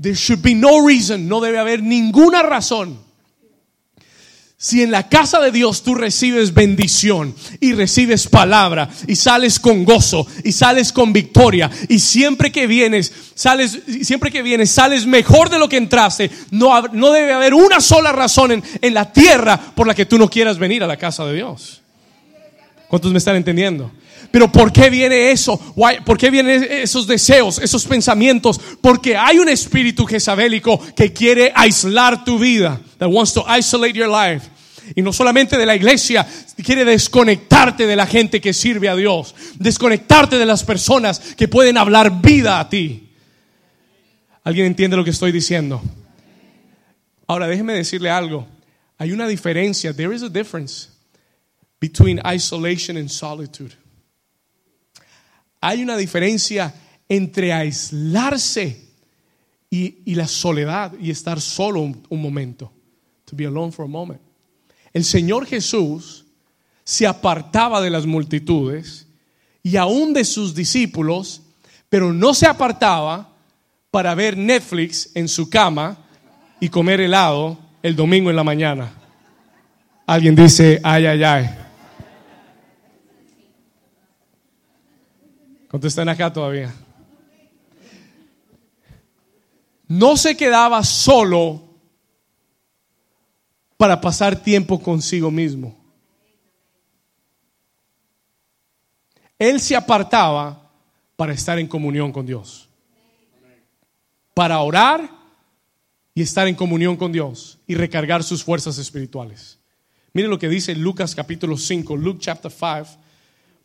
There 0.00 0.14
should 0.14 0.42
be 0.42 0.54
no 0.54 0.86
reason, 0.86 1.28
no 1.28 1.40
debe 1.40 1.58
haber 1.58 1.82
ninguna 1.82 2.42
razón 2.42 3.07
si 4.60 4.82
en 4.82 4.90
la 4.90 5.08
casa 5.08 5.38
de 5.40 5.52
Dios 5.52 5.84
tú 5.84 5.94
recibes 5.94 6.52
bendición 6.52 7.32
y 7.60 7.74
recibes 7.74 8.26
palabra 8.26 8.90
y 9.06 9.14
sales 9.14 9.60
con 9.60 9.84
gozo 9.84 10.26
y 10.42 10.50
sales 10.50 10.92
con 10.92 11.12
victoria 11.12 11.70
y 11.88 12.00
siempre 12.00 12.50
que 12.50 12.66
vienes, 12.66 13.12
sales, 13.36 13.78
siempre 14.02 14.32
que 14.32 14.42
vienes, 14.42 14.72
sales 14.72 15.06
mejor 15.06 15.48
de 15.48 15.60
lo 15.60 15.68
que 15.68 15.76
entraste, 15.76 16.28
no, 16.50 16.82
no 16.88 17.12
debe 17.12 17.34
haber 17.34 17.54
una 17.54 17.80
sola 17.80 18.10
razón 18.10 18.50
en, 18.50 18.64
en 18.82 18.94
la 18.94 19.12
tierra 19.12 19.56
por 19.56 19.86
la 19.86 19.94
que 19.94 20.06
tú 20.06 20.18
no 20.18 20.28
quieras 20.28 20.58
venir 20.58 20.82
a 20.82 20.88
la 20.88 20.96
casa 20.96 21.24
de 21.24 21.34
Dios. 21.34 21.80
¿Cuántos 22.88 23.12
me 23.12 23.18
están 23.18 23.36
entendiendo? 23.36 23.92
Pero 24.30 24.52
¿por 24.52 24.72
qué 24.72 24.90
viene 24.90 25.30
eso? 25.30 25.58
¿Por 26.04 26.18
qué 26.18 26.30
vienen 26.30 26.66
esos 26.70 27.06
deseos, 27.06 27.58
esos 27.58 27.86
pensamientos? 27.86 28.60
Porque 28.80 29.16
hay 29.16 29.38
un 29.38 29.48
espíritu 29.48 30.04
jezabélico 30.04 30.78
que 30.94 31.12
quiere 31.12 31.52
aislar 31.54 32.24
tu 32.24 32.38
vida. 32.38 32.80
That 32.98 33.08
wants 33.08 33.32
to 33.34 33.44
isolate 33.56 33.94
your 33.94 34.08
life. 34.08 34.48
Y 34.94 35.02
no 35.02 35.12
solamente 35.12 35.56
de 35.56 35.66
la 35.66 35.76
iglesia, 35.76 36.26
quiere 36.62 36.84
desconectarte 36.84 37.86
de 37.86 37.96
la 37.96 38.06
gente 38.06 38.40
que 38.40 38.52
sirve 38.52 38.88
a 38.88 38.96
Dios. 38.96 39.34
Desconectarte 39.58 40.38
de 40.38 40.46
las 40.46 40.64
personas 40.64 41.20
que 41.36 41.48
pueden 41.48 41.78
hablar 41.78 42.20
vida 42.20 42.60
a 42.60 42.68
ti. 42.68 43.08
¿Alguien 44.44 44.66
entiende 44.66 44.96
lo 44.96 45.04
que 45.04 45.10
estoy 45.10 45.32
diciendo? 45.32 45.82
Ahora 47.26 47.46
déjeme 47.46 47.74
decirle 47.74 48.10
algo. 48.10 48.46
Hay 48.98 49.12
una 49.12 49.26
diferencia. 49.28 49.94
There 49.94 50.14
is 50.14 50.22
a 50.22 50.28
difference 50.28 50.88
between 51.80 52.20
isolation 52.24 52.96
and 52.96 53.08
solitude. 53.08 53.74
Hay 55.60 55.82
una 55.82 55.96
diferencia 55.96 56.74
entre 57.08 57.52
aislarse 57.52 58.88
y, 59.70 60.14
la 60.14 60.26
soledad 60.26 60.92
y 61.00 61.10
estar 61.10 61.40
solo 61.40 61.80
un, 61.80 62.02
un 62.08 62.22
momento. 62.22 62.72
To 63.26 63.36
be 63.36 63.46
alone 63.46 63.72
for 63.72 63.84
a 63.84 63.88
moment. 63.88 64.20
El 64.92 65.04
Señor 65.04 65.46
Jesús 65.46 66.24
se 66.84 67.06
apartaba 67.06 67.80
de 67.80 67.90
las 67.90 68.06
multitudes 68.06 69.06
y 69.62 69.76
aún 69.76 70.14
de 70.14 70.24
sus 70.24 70.54
discípulos, 70.54 71.42
pero 71.88 72.12
no 72.12 72.32
se 72.32 72.46
apartaba 72.46 73.28
para 73.90 74.14
ver 74.14 74.36
Netflix 74.36 75.10
en 75.14 75.28
su 75.28 75.50
cama 75.50 75.98
y 76.60 76.68
comer 76.68 77.00
helado 77.00 77.58
el 77.82 77.94
domingo 77.94 78.30
en 78.30 78.36
la 78.36 78.44
mañana. 78.44 78.92
Alguien 80.06 80.34
dice, 80.34 80.80
ay, 80.82 81.06
ay, 81.06 81.22
ay. 81.22 81.50
Contestan 85.68 86.08
acá 86.08 86.32
todavía. 86.32 86.74
No 89.86 90.16
se 90.16 90.36
quedaba 90.36 90.82
solo 90.82 91.62
para 93.76 94.00
pasar 94.00 94.36
tiempo 94.36 94.80
consigo 94.80 95.30
mismo. 95.30 95.76
Él 99.38 99.60
se 99.60 99.76
apartaba 99.76 100.70
para 101.16 101.32
estar 101.32 101.58
en 101.58 101.68
comunión 101.68 102.12
con 102.12 102.26
Dios. 102.26 102.68
Para 104.34 104.60
orar 104.60 105.08
y 106.14 106.22
estar 106.22 106.48
en 106.48 106.54
comunión 106.54 106.96
con 106.96 107.12
Dios 107.12 107.58
y 107.66 107.74
recargar 107.74 108.24
sus 108.24 108.42
fuerzas 108.42 108.78
espirituales. 108.78 109.58
Miren 110.12 110.30
lo 110.30 110.38
que 110.38 110.48
dice 110.48 110.74
Lucas 110.74 111.14
capítulo 111.14 111.56
5, 111.56 111.96
Luke 111.96 112.20
chapter 112.20 112.50
5 112.50 113.07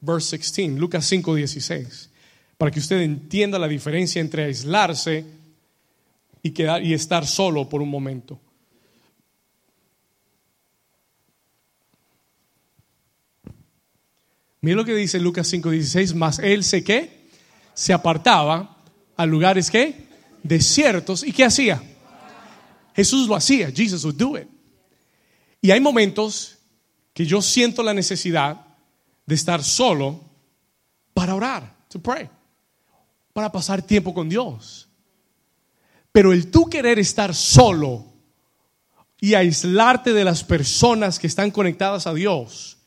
verse 0.03 0.37
16, 0.37 0.77
Lucas 0.77 1.05
5, 1.05 1.35
16, 1.35 2.09
para 2.57 2.69
que 2.69 2.79
usted 2.79 3.01
entienda 3.01 3.57
la 3.57 3.67
diferencia 3.67 4.19
entre 4.19 4.43
aislarse 4.43 5.25
y, 6.41 6.51
quedar, 6.51 6.83
y 6.83 6.93
estar 6.93 7.25
solo 7.25 7.69
por 7.69 7.81
un 7.81 7.89
momento. 7.89 8.39
Mira 14.59 14.77
lo 14.77 14.85
que 14.85 14.95
dice 14.95 15.19
Lucas 15.19 15.47
5, 15.47 15.71
16, 15.71 16.15
más 16.15 16.39
él 16.39 16.63
se 16.63 16.83
qué, 16.83 17.29
se 17.73 17.93
apartaba 17.93 18.77
a 19.15 19.25
lugares 19.25 19.71
que 19.71 20.07
desiertos 20.41 21.23
y 21.23 21.31
qué 21.31 21.45
hacía. 21.45 21.81
Jesús 22.95 23.27
lo 23.27 23.35
hacía, 23.35 23.71
Jesus 23.71 24.03
would 24.03 24.15
do 24.15 24.37
it. 24.37 24.47
Y 25.61 25.71
hay 25.71 25.79
momentos 25.79 26.57
que 27.13 27.25
yo 27.25 27.41
siento 27.41 27.83
la 27.83 27.93
necesidad 27.93 28.62
de 29.25 29.35
estar 29.35 29.63
solo 29.63 30.21
para 31.13 31.35
orar, 31.35 31.75
to 31.89 31.99
pray, 31.99 32.29
para 33.33 33.51
pasar 33.51 33.81
tiempo 33.81 34.13
con 34.13 34.29
Dios. 34.29 34.87
Pero 36.11 36.31
el 36.31 36.51
tú 36.51 36.69
querer 36.69 36.99
estar 36.99 37.33
solo 37.33 38.05
y 39.19 39.33
aislarte 39.33 40.13
de 40.13 40.23
las 40.23 40.43
personas 40.43 41.17
que 41.17 41.27
están 41.27 41.49
conectadas 41.49 42.07
a 42.07 42.13
Dios 42.13 42.77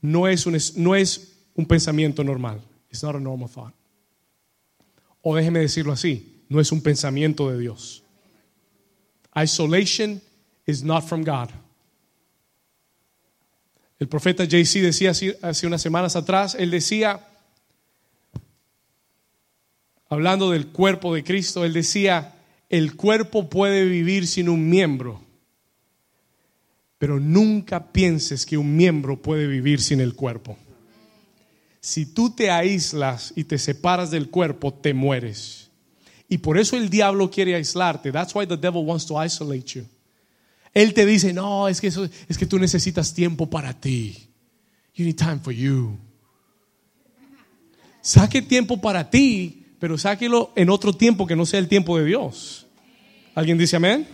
no 0.00 0.28
es 0.28 0.46
un, 0.46 0.58
no 0.76 0.94
es 0.94 1.32
un 1.54 1.64
pensamiento 1.64 2.22
normal. 2.22 2.60
It's 2.90 3.02
not 3.02 3.16
a 3.16 3.20
normal 3.20 3.48
thought. 3.48 3.74
O 5.22 5.34
déjeme 5.34 5.60
decirlo 5.60 5.92
así, 5.92 6.44
no 6.50 6.60
es 6.60 6.70
un 6.70 6.82
pensamiento 6.82 7.50
de 7.50 7.58
Dios. 7.58 8.02
Isolation 9.34 10.20
is 10.66 10.84
not 10.84 11.04
from 11.04 11.24
God. 11.24 11.48
El 13.98 14.08
profeta 14.08 14.44
JC 14.44 14.80
decía 14.80 15.12
hace 15.42 15.66
unas 15.66 15.82
semanas 15.82 16.16
atrás, 16.16 16.56
él 16.58 16.70
decía, 16.70 17.28
hablando 20.08 20.50
del 20.50 20.68
cuerpo 20.68 21.14
de 21.14 21.22
Cristo, 21.22 21.64
él 21.64 21.72
decía, 21.72 22.34
el 22.68 22.96
cuerpo 22.96 23.48
puede 23.48 23.84
vivir 23.84 24.26
sin 24.26 24.48
un 24.48 24.68
miembro, 24.68 25.20
pero 26.98 27.20
nunca 27.20 27.92
pienses 27.92 28.44
que 28.46 28.56
un 28.56 28.76
miembro 28.76 29.20
puede 29.20 29.46
vivir 29.46 29.80
sin 29.80 30.00
el 30.00 30.14
cuerpo. 30.14 30.56
Si 31.80 32.06
tú 32.06 32.30
te 32.30 32.50
aíslas 32.50 33.32
y 33.36 33.44
te 33.44 33.58
separas 33.58 34.10
del 34.10 34.30
cuerpo, 34.30 34.72
te 34.72 34.94
mueres. 34.94 35.70
Y 36.28 36.38
por 36.38 36.58
eso 36.58 36.76
el 36.76 36.88
diablo 36.88 37.30
quiere 37.30 37.54
aislarte. 37.54 38.10
That's 38.10 38.34
why 38.34 38.46
the 38.46 38.56
devil 38.56 38.84
wants 38.84 39.06
to 39.06 39.22
isolate 39.22 39.78
you. 39.78 39.86
Él 40.74 40.92
te 40.92 41.06
dice, 41.06 41.32
no, 41.32 41.68
es 41.68 41.80
que, 41.80 41.86
eso, 41.86 42.08
es 42.28 42.36
que 42.36 42.46
tú 42.46 42.58
necesitas 42.58 43.14
tiempo 43.14 43.48
para 43.48 43.72
ti. 43.72 44.28
You 44.94 45.04
need 45.04 45.16
time 45.16 45.38
for 45.38 45.52
you. 45.52 45.96
Saque 48.02 48.42
tiempo 48.42 48.80
para 48.80 49.08
ti, 49.08 49.64
pero 49.78 49.96
sáquelo 49.96 50.52
en 50.56 50.68
otro 50.68 50.92
tiempo 50.92 51.26
que 51.26 51.36
no 51.36 51.46
sea 51.46 51.60
el 51.60 51.68
tiempo 51.68 51.96
de 51.96 52.04
Dios. 52.04 52.66
¿Alguien 53.34 53.56
dice 53.56 53.76
amén? 53.76 54.06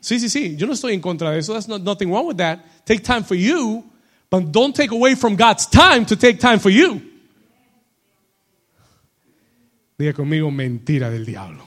Sí, 0.00 0.20
sí, 0.20 0.28
sí. 0.28 0.54
Yo 0.56 0.66
no 0.66 0.74
estoy 0.74 0.94
en 0.94 1.00
contra 1.00 1.30
de 1.30 1.40
eso. 1.40 1.52
There's 1.52 1.68
nothing 1.68 2.10
wrong 2.10 2.26
with 2.26 2.36
that. 2.36 2.60
Take 2.84 3.00
time 3.00 3.24
for 3.24 3.36
you, 3.36 3.84
but 4.30 4.44
don't 4.50 4.74
take 4.74 4.92
away 4.92 5.14
from 5.14 5.34
God's 5.34 5.68
time 5.68 6.06
to 6.06 6.16
take 6.16 6.38
time 6.38 6.58
for 6.58 6.70
you. 6.70 7.00
Diga 9.98 10.14
conmigo, 10.14 10.50
mentira 10.50 11.10
del 11.10 11.26
diablo. 11.26 11.62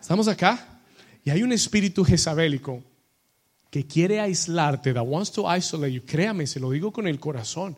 ¿Estamos 0.00 0.28
acá? 0.28 0.75
Y 1.26 1.30
hay 1.30 1.42
un 1.42 1.50
espíritu 1.50 2.04
jezabélico 2.04 2.84
que 3.68 3.84
quiere 3.84 4.20
aislarte, 4.20 4.94
that 4.94 5.02
wants 5.04 5.32
to 5.32 5.44
isolate 5.52 5.92
you. 5.92 6.02
Créame, 6.06 6.46
se 6.46 6.60
lo 6.60 6.70
digo 6.70 6.92
con 6.92 7.08
el 7.08 7.18
corazón. 7.18 7.76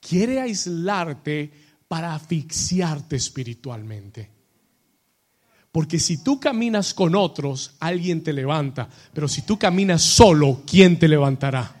Quiere 0.00 0.40
aislarte 0.40 1.50
para 1.88 2.14
asfixiarte 2.14 3.16
espiritualmente. 3.16 4.30
Porque 5.72 5.98
si 5.98 6.22
tú 6.22 6.38
caminas 6.38 6.94
con 6.94 7.16
otros, 7.16 7.72
alguien 7.80 8.22
te 8.22 8.32
levanta. 8.32 8.88
Pero 9.12 9.26
si 9.26 9.42
tú 9.42 9.58
caminas 9.58 10.00
solo, 10.00 10.62
¿quién 10.64 10.96
te 10.96 11.08
levantará? 11.08 11.74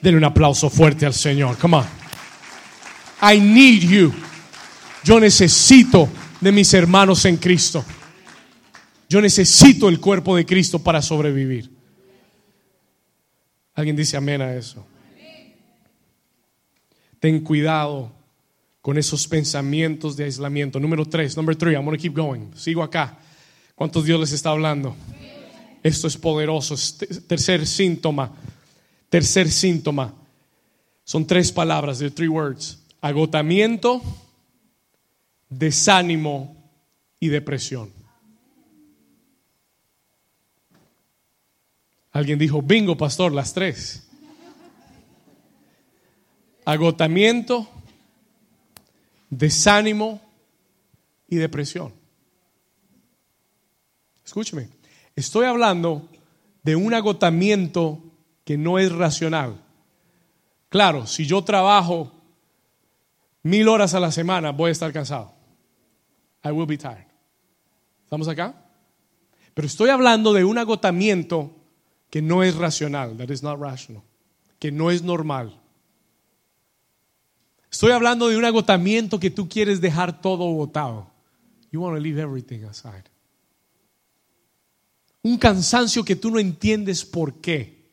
Denle 0.00 0.18
un 0.18 0.24
aplauso 0.24 0.70
fuerte 0.70 1.04
al 1.04 1.14
Señor. 1.14 1.58
Come 1.58 1.78
on. 1.78 1.86
I 3.22 3.40
need 3.40 3.82
you. 3.82 4.12
Yo 5.02 5.18
necesito 5.18 6.08
de 6.40 6.52
mis 6.52 6.72
hermanos 6.74 7.24
en 7.24 7.38
Cristo. 7.38 7.84
Yo 9.12 9.20
necesito 9.20 9.90
el 9.90 10.00
cuerpo 10.00 10.34
de 10.34 10.46
Cristo 10.46 10.78
para 10.78 11.02
sobrevivir. 11.02 11.70
¿Alguien 13.74 13.94
dice 13.94 14.16
amén 14.16 14.40
a 14.40 14.54
eso? 14.54 14.86
Ten 17.20 17.40
cuidado 17.40 18.10
con 18.80 18.96
esos 18.96 19.28
pensamientos 19.28 20.16
de 20.16 20.24
aislamiento. 20.24 20.80
Número 20.80 21.04
tres, 21.04 21.36
number 21.36 21.54
three, 21.54 21.74
I'm 21.74 21.84
going 21.84 21.94
to 21.94 22.00
keep 22.00 22.16
going. 22.16 22.54
Sigo 22.54 22.82
acá. 22.82 23.18
¿Cuántos 23.74 24.06
Dios 24.06 24.18
les 24.18 24.32
está 24.32 24.48
hablando? 24.48 24.96
Esto 25.82 26.06
es 26.06 26.16
poderoso. 26.16 26.74
Tercer 27.26 27.66
síntoma. 27.66 28.32
Tercer 29.10 29.50
síntoma. 29.50 30.14
Son 31.04 31.26
tres 31.26 31.52
palabras, 31.52 31.98
de 31.98 32.10
three 32.10 32.28
words. 32.28 32.78
Agotamiento, 33.02 34.00
desánimo 35.50 36.56
y 37.20 37.28
depresión. 37.28 38.00
Alguien 42.12 42.38
dijo, 42.38 42.60
bingo, 42.60 42.96
pastor, 42.96 43.32
las 43.32 43.54
tres. 43.54 44.06
Agotamiento, 46.64 47.68
desánimo 49.30 50.20
y 51.28 51.36
depresión. 51.36 51.92
Escúcheme, 54.24 54.68
estoy 55.16 55.46
hablando 55.46 56.08
de 56.62 56.76
un 56.76 56.94
agotamiento 56.94 57.98
que 58.44 58.56
no 58.56 58.78
es 58.78 58.92
racional. 58.92 59.60
Claro, 60.68 61.06
si 61.06 61.26
yo 61.26 61.42
trabajo 61.42 62.12
mil 63.42 63.68
horas 63.68 63.94
a 63.94 64.00
la 64.00 64.12
semana, 64.12 64.52
voy 64.52 64.68
a 64.68 64.72
estar 64.72 64.92
cansado. 64.92 65.34
I 66.44 66.50
will 66.50 66.66
be 66.66 66.78
tired. 66.78 67.06
¿Estamos 68.04 68.28
acá? 68.28 68.54
Pero 69.54 69.66
estoy 69.66 69.90
hablando 69.90 70.32
de 70.32 70.44
un 70.44 70.58
agotamiento 70.58 71.61
que 72.12 72.20
no 72.20 72.42
es 72.42 72.56
racional, 72.56 73.16
that 73.16 73.30
is 73.30 73.42
not 73.42 73.58
rational, 73.58 74.02
que 74.58 74.70
no 74.70 74.90
es 74.90 75.02
normal. 75.02 75.58
Estoy 77.70 77.92
hablando 77.92 78.28
de 78.28 78.36
un 78.36 78.44
agotamiento 78.44 79.18
que 79.18 79.30
tú 79.30 79.48
quieres 79.48 79.80
dejar 79.80 80.20
todo 80.20 80.44
agotado. 80.44 81.10
You 81.70 81.80
want 81.80 81.96
to 81.96 82.02
leave 82.02 82.20
everything 82.20 82.64
aside. 82.64 83.04
Un 85.22 85.38
cansancio 85.38 86.04
que 86.04 86.14
tú 86.14 86.30
no 86.30 86.38
entiendes 86.38 87.02
por 87.02 87.40
qué. 87.40 87.88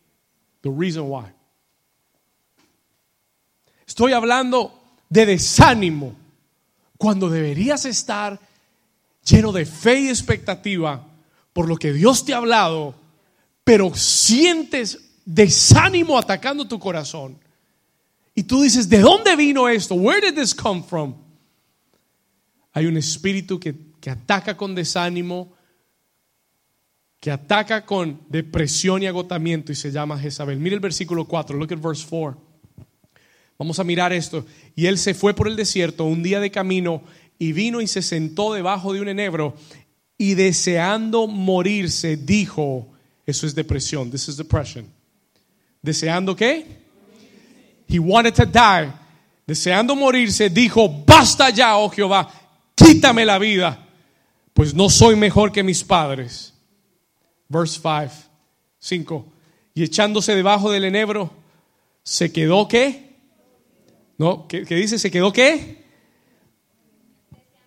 The 0.64 0.70
reason 0.70 1.06
why. 1.10 1.32
Estoy 3.88 4.12
hablando 4.12 4.84
de 5.08 5.28
desánimo 5.28 6.14
cuando 6.98 7.30
deberías 7.30 7.86
estar 7.86 8.38
lleno 9.24 9.54
de 9.54 9.66
fe 9.66 10.02
y 10.02 10.10
expectativa 10.10 11.08
por 11.54 11.70
lo 11.70 11.78
que 11.78 11.94
Dios 11.94 12.26
te 12.26 12.34
ha 12.34 12.38
hablado 12.38 12.99
pero 13.70 13.94
sientes 13.94 14.98
desánimo 15.24 16.18
atacando 16.18 16.68
tu 16.68 16.80
corazón. 16.80 17.38
Y 18.34 18.42
tú 18.42 18.64
dices, 18.64 18.90
¿de 18.90 18.98
dónde 18.98 19.36
vino 19.36 19.70
esto? 19.70 19.94
Where 19.94 20.26
did 20.26 20.42
this 20.42 20.56
come 20.56 20.82
from? 20.82 21.14
Hay 22.72 22.88
un 22.88 22.98
espíritu 22.98 23.60
que, 23.60 23.76
que 24.02 24.10
ataca 24.10 24.58
con 24.58 24.74
desánimo, 24.74 25.54
que 27.20 27.30
ataca 27.30 27.86
con 27.86 28.20
depresión 28.28 29.04
y 29.04 29.06
agotamiento 29.06 29.72
y 29.72 29.76
se 29.76 29.92
llama 29.92 30.18
Jezabel. 30.18 30.58
Mira 30.58 30.74
el 30.74 30.82
versículo 30.82 31.26
4, 31.26 31.56
look 31.56 31.72
at 31.72 31.80
verse 31.80 32.08
4. 32.10 32.42
Vamos 33.60 33.78
a 33.78 33.84
mirar 33.84 34.12
esto. 34.12 34.48
Y 34.76 34.88
él 34.88 34.98
se 34.98 35.14
fue 35.14 35.36
por 35.36 35.48
el 35.48 35.56
desierto 35.56 36.06
un 36.06 36.24
día 36.24 36.40
de 36.40 36.50
camino 36.50 37.04
y 37.38 37.52
vino 37.52 37.82
y 37.82 37.86
se 37.86 38.02
sentó 38.02 38.52
debajo 38.52 38.94
de 38.94 39.02
un 39.02 39.10
enebro 39.10 39.54
y 40.18 40.34
deseando 40.34 41.28
morirse 41.28 42.18
dijo, 42.18 42.96
eso 43.30 43.46
es 43.46 43.54
depresión. 43.54 44.10
This 44.10 44.28
is 44.28 44.38
depression. 44.38 44.92
Deseando 45.82 46.36
qué? 46.36 46.66
He 47.88 48.00
wanted 48.00 48.36
to 48.36 48.46
die. 48.46 48.92
Deseando 49.48 49.96
morirse, 49.96 50.50
dijo, 50.50 50.88
basta 50.88 51.50
ya, 51.50 51.78
oh 51.78 51.90
Jehová, 51.90 52.32
quítame 52.76 53.26
la 53.26 53.40
vida, 53.40 53.84
pues 54.54 54.76
no 54.76 54.90
soy 54.90 55.16
mejor 55.16 55.52
que 55.52 55.64
mis 55.64 55.84
padres. 55.84 56.54
Verse 57.48 57.80
5, 57.82 58.12
5. 58.80 59.26
Y 59.74 59.84
echándose 59.84 60.36
debajo 60.36 60.70
del 60.70 60.86
enebro, 60.86 61.32
se 62.04 62.32
quedó 62.32 62.68
qué? 62.68 63.16
¿No? 64.20 64.48
¿Qué, 64.48 64.66
qué 64.66 64.76
dice? 64.76 65.00
¿Se 65.00 65.10
quedó 65.10 65.34
qué? 65.34 65.84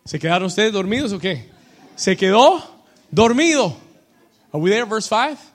¿Se 0.04 0.20
quedaron 0.20 0.46
ustedes 0.46 0.72
dormidos 0.72 1.12
o 1.12 1.18
qué? 1.18 1.50
Se 1.96 2.16
quedó 2.16 2.62
dormido. 3.10 3.76
Are 4.52 4.60
we 4.60 4.70
there, 4.70 4.84
verse 4.84 5.08
5? 5.08 5.51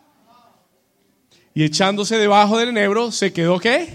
Y 1.58 1.64
echándose 1.64 2.20
debajo 2.20 2.60
del 2.60 2.70
enebro, 2.70 3.12
¿se 3.12 3.34
quedó 3.34 3.60
qué? 3.60 3.89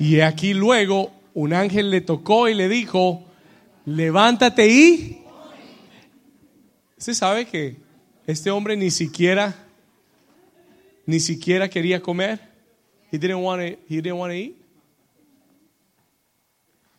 Y 0.00 0.18
aquí 0.18 0.54
luego 0.54 1.12
un 1.32 1.52
ángel 1.52 1.88
le 1.88 2.00
tocó 2.00 2.48
y 2.48 2.54
le 2.54 2.68
dijo, 2.68 3.24
levántate 3.84 4.66
y... 4.66 5.22
¿Se 6.98 7.14
sabe 7.14 7.46
que 7.46 7.76
este 8.26 8.50
hombre 8.50 8.76
ni 8.76 8.90
siquiera, 8.90 9.54
ni 11.06 11.20
siquiera 11.20 11.70
quería 11.70 12.02
comer? 12.02 12.40
He 13.12 13.18
didn't 13.18 13.44
want 13.44 13.62
to, 13.62 13.78
he 13.88 14.02
didn't 14.02 14.18
want 14.18 14.32
to 14.32 14.36
eat. 14.36 14.56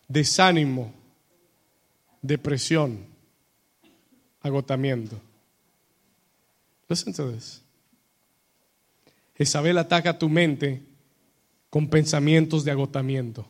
Desánimo, 0.07 0.93
depresión, 2.21 3.05
agotamiento. 4.41 5.19
Listen 6.87 7.11
to 7.11 7.29
this. 7.29 7.64
Isabel 9.43 9.77
ataca 9.77 10.17
tu 10.17 10.29
mente 10.29 10.81
con 11.69 11.89
pensamientos 11.89 12.63
de 12.63 12.71
agotamiento. 12.71 13.47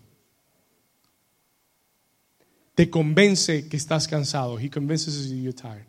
Te 2.73 2.89
convence 2.89 3.69
que 3.69 3.77
estás 3.77 4.07
cansado. 4.07 4.59
He 4.59 4.69
convinces 4.69 5.29
you 5.29 5.37
you're 5.37 5.53
tired. 5.53 5.85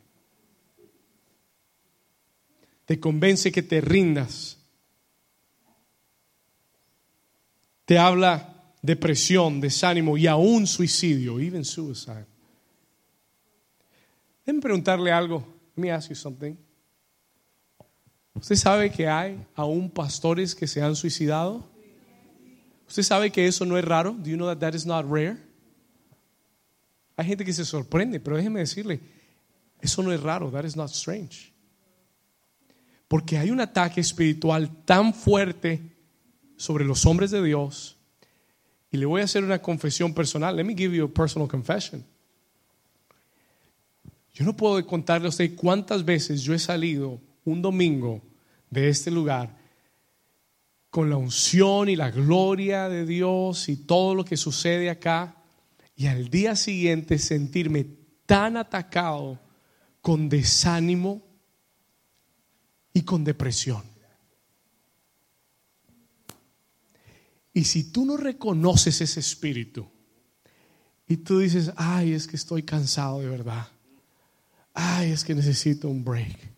Te 2.84 3.00
convence 3.00 3.50
que 3.50 3.62
te 3.62 3.80
rindas. 3.80 4.58
Te 7.84 7.98
habla 7.98 8.72
depresión, 8.82 9.60
desánimo 9.60 10.16
y 10.16 10.26
aún 10.26 10.66
suicidio, 10.66 11.40
even 11.40 11.64
suicide. 11.64 12.26
Déjenme 14.44 14.62
preguntarle 14.62 15.10
algo. 15.10 15.44
Let 15.74 15.82
me 15.82 15.90
ask 15.90 16.08
you 16.08 16.14
something. 16.14 16.56
¿Usted 18.40 18.56
sabe 18.56 18.90
que 18.90 19.08
hay 19.08 19.42
aún 19.54 19.90
pastores 19.90 20.54
que 20.54 20.66
se 20.66 20.82
han 20.82 20.94
suicidado? 20.94 21.66
¿Usted 22.86 23.02
sabe 23.02 23.30
que 23.30 23.46
eso 23.46 23.64
no 23.64 23.78
es 23.78 23.84
raro? 23.84 24.12
Do 24.12 24.28
you 24.28 24.36
know 24.36 24.46
that 24.46 24.58
that 24.58 24.74
is 24.74 24.84
not 24.84 25.06
rare? 25.08 25.38
Hay 27.16 27.26
gente 27.26 27.44
que 27.44 27.52
se 27.52 27.64
sorprende, 27.64 28.20
pero 28.20 28.36
déjeme 28.36 28.60
decirle, 28.60 29.00
eso 29.80 30.02
no 30.02 30.12
es 30.12 30.22
raro, 30.22 30.50
that 30.50 30.64
is 30.64 30.76
not 30.76 30.90
strange. 30.90 31.52
Porque 33.08 33.38
hay 33.38 33.50
un 33.50 33.60
ataque 33.60 34.00
espiritual 34.00 34.84
tan 34.84 35.14
fuerte 35.14 35.80
sobre 36.56 36.84
los 36.84 37.06
hombres 37.06 37.30
de 37.30 37.42
Dios. 37.42 37.96
Y 38.90 38.98
le 38.98 39.06
voy 39.06 39.22
a 39.22 39.24
hacer 39.24 39.44
una 39.44 39.60
confesión 39.60 40.12
personal. 40.12 40.54
Let 40.54 40.64
me 40.64 40.74
give 40.74 40.94
you 40.94 41.04
a 41.06 41.08
personal 41.08 41.48
confession. 41.48 42.04
Yo 44.34 44.44
no 44.44 44.54
puedo 44.54 44.84
contarle 44.86 45.26
a 45.26 45.30
usted 45.30 45.54
cuántas 45.56 46.04
veces 46.04 46.42
yo 46.42 46.52
he 46.52 46.58
salido 46.58 47.18
un 47.46 47.62
domingo 47.62 48.22
de 48.70 48.88
este 48.88 49.10
lugar 49.10 49.56
con 50.90 51.08
la 51.08 51.16
unción 51.16 51.88
y 51.88 51.96
la 51.96 52.10
gloria 52.10 52.88
de 52.88 53.06
Dios 53.06 53.68
y 53.68 53.76
todo 53.76 54.14
lo 54.14 54.24
que 54.24 54.36
sucede 54.36 54.90
acá 54.90 55.36
y 55.94 56.06
al 56.06 56.28
día 56.28 56.56
siguiente 56.56 57.18
sentirme 57.18 57.86
tan 58.26 58.56
atacado 58.56 59.40
con 60.00 60.28
desánimo 60.28 61.22
y 62.92 63.02
con 63.02 63.24
depresión. 63.24 63.82
Y 67.52 67.64
si 67.64 67.84
tú 67.84 68.04
no 68.04 68.16
reconoces 68.16 69.00
ese 69.00 69.20
espíritu 69.20 69.88
y 71.06 71.18
tú 71.18 71.38
dices, 71.38 71.72
ay, 71.76 72.12
es 72.12 72.26
que 72.26 72.36
estoy 72.36 72.64
cansado 72.64 73.20
de 73.20 73.28
verdad, 73.28 73.68
ay, 74.74 75.12
es 75.12 75.24
que 75.24 75.34
necesito 75.34 75.88
un 75.88 76.04
break 76.04 76.55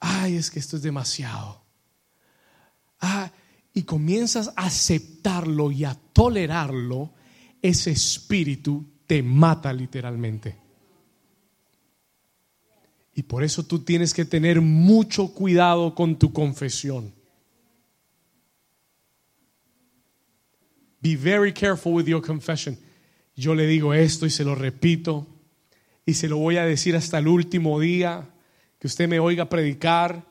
ay, 0.00 0.36
es 0.36 0.50
que 0.50 0.58
esto 0.58 0.76
es 0.76 0.82
demasiado. 0.82 1.62
Ah, 3.00 3.30
y 3.72 3.82
comienzas 3.82 4.48
a 4.56 4.66
aceptarlo 4.66 5.70
y 5.70 5.84
a 5.84 5.94
tolerarlo, 6.12 7.12
ese 7.62 7.92
espíritu 7.92 8.84
te 9.06 9.22
mata 9.22 9.72
literalmente. 9.72 10.56
Y 13.14 13.22
por 13.22 13.44
eso 13.44 13.64
tú 13.64 13.80
tienes 13.80 14.14
que 14.14 14.24
tener 14.24 14.60
mucho 14.60 15.32
cuidado 15.34 15.94
con 15.94 16.18
tu 16.18 16.32
confesión. 16.32 17.12
Be 21.02 21.16
very 21.16 21.52
careful 21.52 21.94
with 21.94 22.06
your 22.06 22.22
confession. 22.22 22.78
Yo 23.36 23.54
le 23.54 23.66
digo 23.66 23.94
esto 23.94 24.26
y 24.26 24.30
se 24.30 24.44
lo 24.44 24.54
repito 24.54 25.26
y 26.04 26.14
se 26.14 26.28
lo 26.28 26.36
voy 26.36 26.56
a 26.56 26.64
decir 26.64 26.94
hasta 26.94 27.18
el 27.18 27.28
último 27.28 27.80
día 27.80 28.28
que 28.80 28.86
usted 28.86 29.06
me 29.06 29.20
oiga 29.20 29.48
predicar. 29.48 30.24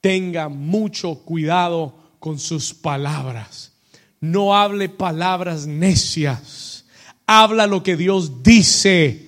Tenga 0.00 0.48
mucho 0.48 1.16
cuidado 1.24 1.94
con 2.20 2.38
sus 2.38 2.72
palabras. 2.72 3.72
No 4.20 4.54
hable 4.54 4.88
palabras 4.88 5.66
necias. 5.66 6.84
Habla 7.26 7.66
lo 7.66 7.82
que 7.82 7.96
Dios 7.96 8.42
dice. 8.42 9.26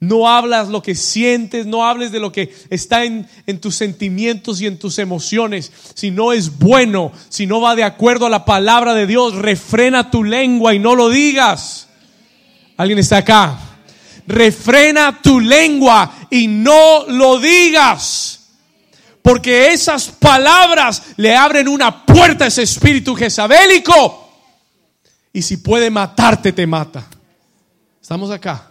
No 0.00 0.28
hablas 0.28 0.68
lo 0.68 0.82
que 0.82 0.94
sientes, 0.94 1.64
no 1.64 1.86
hables 1.86 2.12
de 2.12 2.20
lo 2.20 2.30
que 2.30 2.54
está 2.68 3.04
en, 3.04 3.26
en, 3.46 3.58
tus 3.58 3.74
sentimientos 3.74 4.60
y 4.60 4.66
en 4.66 4.78
tus 4.78 4.98
emociones. 4.98 5.72
Si 5.94 6.10
no 6.10 6.32
es 6.32 6.58
bueno, 6.58 7.10
si 7.30 7.46
no 7.46 7.62
va 7.62 7.74
de 7.74 7.84
acuerdo 7.84 8.26
a 8.26 8.30
la 8.30 8.44
palabra 8.44 8.92
de 8.92 9.06
Dios, 9.06 9.34
refrena 9.34 10.10
tu 10.10 10.22
lengua 10.22 10.74
y 10.74 10.78
no 10.78 10.94
lo 10.94 11.08
digas. 11.08 11.88
¿Alguien 12.76 12.98
está 12.98 13.18
acá? 13.18 13.58
Refrena 14.26 15.20
tu 15.22 15.40
lengua 15.40 16.26
y 16.30 16.46
no 16.46 17.06
lo 17.06 17.38
digas. 17.38 18.40
Porque 19.22 19.68
esas 19.72 20.08
palabras 20.08 21.14
le 21.16 21.34
abren 21.34 21.68
una 21.68 22.04
puerta 22.04 22.44
a 22.44 22.48
ese 22.48 22.62
espíritu 22.62 23.14
jezabélico. 23.14 24.20
Y 25.32 25.42
si 25.42 25.56
puede 25.56 25.90
matarte, 25.90 26.52
te 26.52 26.66
mata. 26.66 27.06
Estamos 28.00 28.30
acá. 28.30 28.70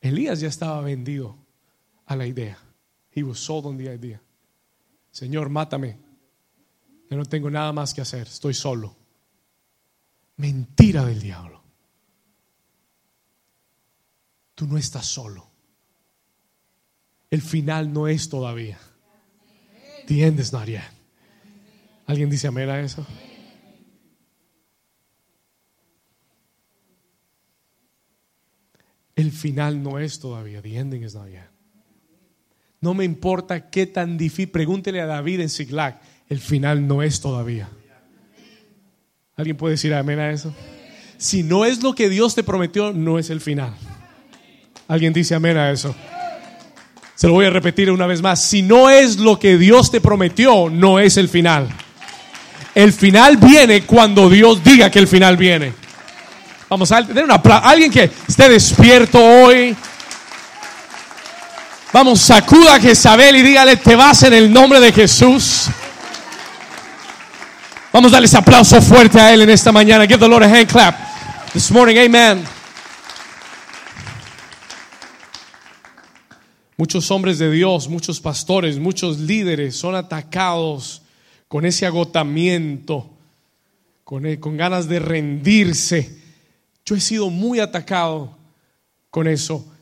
Elías 0.00 0.40
ya 0.40 0.48
estaba 0.48 0.80
vendido 0.82 1.36
a 2.04 2.14
la 2.14 2.26
idea. 2.26 2.58
He 3.14 3.22
was 3.22 3.38
sold 3.38 3.66
on 3.66 3.76
the 3.76 3.92
idea. 3.92 4.20
Señor, 5.10 5.48
mátame. 5.48 6.05
Yo 7.10 7.16
no 7.16 7.24
tengo 7.24 7.50
nada 7.50 7.72
más 7.72 7.94
que 7.94 8.00
hacer. 8.00 8.26
Estoy 8.26 8.54
solo. 8.54 8.96
Mentira 10.36 11.04
del 11.04 11.20
diablo. 11.20 11.62
Tú 14.54 14.66
no 14.66 14.76
estás 14.78 15.06
solo. 15.06 15.46
El 17.30 17.42
final 17.42 17.92
no 17.92 18.08
es 18.08 18.28
todavía. 18.28 18.78
The 20.06 20.26
end. 20.26 20.40
¿Alguien 22.06 22.30
dice 22.30 22.46
amén 22.46 22.70
a 22.70 22.80
eso? 22.80 23.06
El 29.16 29.32
final 29.32 29.82
no 29.82 29.98
es 29.98 30.20
todavía. 30.20 30.62
The 30.62 30.78
ending. 30.78 31.06
No 32.80 32.94
me 32.94 33.04
importa 33.04 33.70
qué 33.70 33.86
tan 33.86 34.16
difícil. 34.18 34.50
Pregúntele 34.50 35.00
a 35.00 35.06
David 35.06 35.40
en 35.40 35.48
Siglag. 35.48 36.00
El 36.28 36.40
final 36.40 36.86
no 36.86 37.02
es 37.02 37.20
todavía. 37.20 37.68
¿Alguien 39.36 39.56
puede 39.56 39.72
decir 39.72 39.94
amén 39.94 40.18
a 40.18 40.30
eso? 40.30 40.54
Si 41.18 41.42
no 41.42 41.64
es 41.64 41.82
lo 41.82 41.94
que 41.94 42.08
Dios 42.08 42.34
te 42.34 42.42
prometió, 42.42 42.92
no 42.92 43.18
es 43.18 43.30
el 43.30 43.40
final. 43.40 43.74
¿Alguien 44.88 45.12
dice 45.12 45.34
amén 45.34 45.56
a 45.56 45.70
eso? 45.70 45.94
Se 47.14 47.26
lo 47.26 47.34
voy 47.34 47.46
a 47.46 47.50
repetir 47.50 47.90
una 47.90 48.06
vez 48.06 48.22
más. 48.22 48.42
Si 48.42 48.62
no 48.62 48.90
es 48.90 49.18
lo 49.18 49.38
que 49.38 49.56
Dios 49.56 49.90
te 49.90 50.00
prometió, 50.00 50.68
no 50.70 50.98
es 50.98 51.16
el 51.16 51.28
final. 51.28 51.68
El 52.74 52.92
final 52.92 53.38
viene 53.38 53.82
cuando 53.82 54.28
Dios 54.28 54.62
diga 54.62 54.90
que 54.90 54.98
el 54.98 55.08
final 55.08 55.36
viene. 55.36 55.72
Vamos 56.68 56.90
a 56.92 57.06
tener 57.06 57.24
una 57.24 57.36
alguien 57.36 57.90
que 57.90 58.10
esté 58.28 58.48
despierto 58.48 59.18
hoy. 59.18 59.74
Vamos, 61.92 62.20
sacuda 62.20 62.74
a 62.74 62.80
Jezabel 62.80 63.36
y 63.36 63.42
dígale, 63.42 63.76
te 63.76 63.96
vas 63.96 64.22
en 64.24 64.34
el 64.34 64.52
nombre 64.52 64.80
de 64.80 64.92
Jesús. 64.92 65.68
Vamos 67.96 68.12
a 68.12 68.16
darles 68.16 68.34
aplauso 68.34 68.82
fuerte 68.82 69.18
a 69.18 69.32
él 69.32 69.40
en 69.40 69.48
esta 69.48 69.72
mañana. 69.72 70.06
Give 70.06 70.18
the 70.18 70.28
Lord 70.28 70.42
a 70.42 70.54
hand 70.54 70.70
clap. 70.70 70.94
This 71.54 71.70
morning, 71.70 71.96
amen. 71.96 72.44
Muchos 76.76 77.10
hombres 77.10 77.38
de 77.38 77.50
Dios, 77.50 77.88
muchos 77.88 78.20
pastores, 78.20 78.78
muchos 78.78 79.18
líderes 79.20 79.76
son 79.76 79.94
atacados 79.94 81.00
con 81.48 81.64
ese 81.64 81.86
agotamiento, 81.86 83.08
con, 84.04 84.26
e, 84.26 84.38
con 84.38 84.58
ganas 84.58 84.88
de 84.90 84.98
rendirse. 84.98 86.20
Yo 86.84 86.96
he 86.96 87.00
sido 87.00 87.30
muy 87.30 87.60
atacado 87.60 88.36
con 89.08 89.26
eso. 89.26 89.72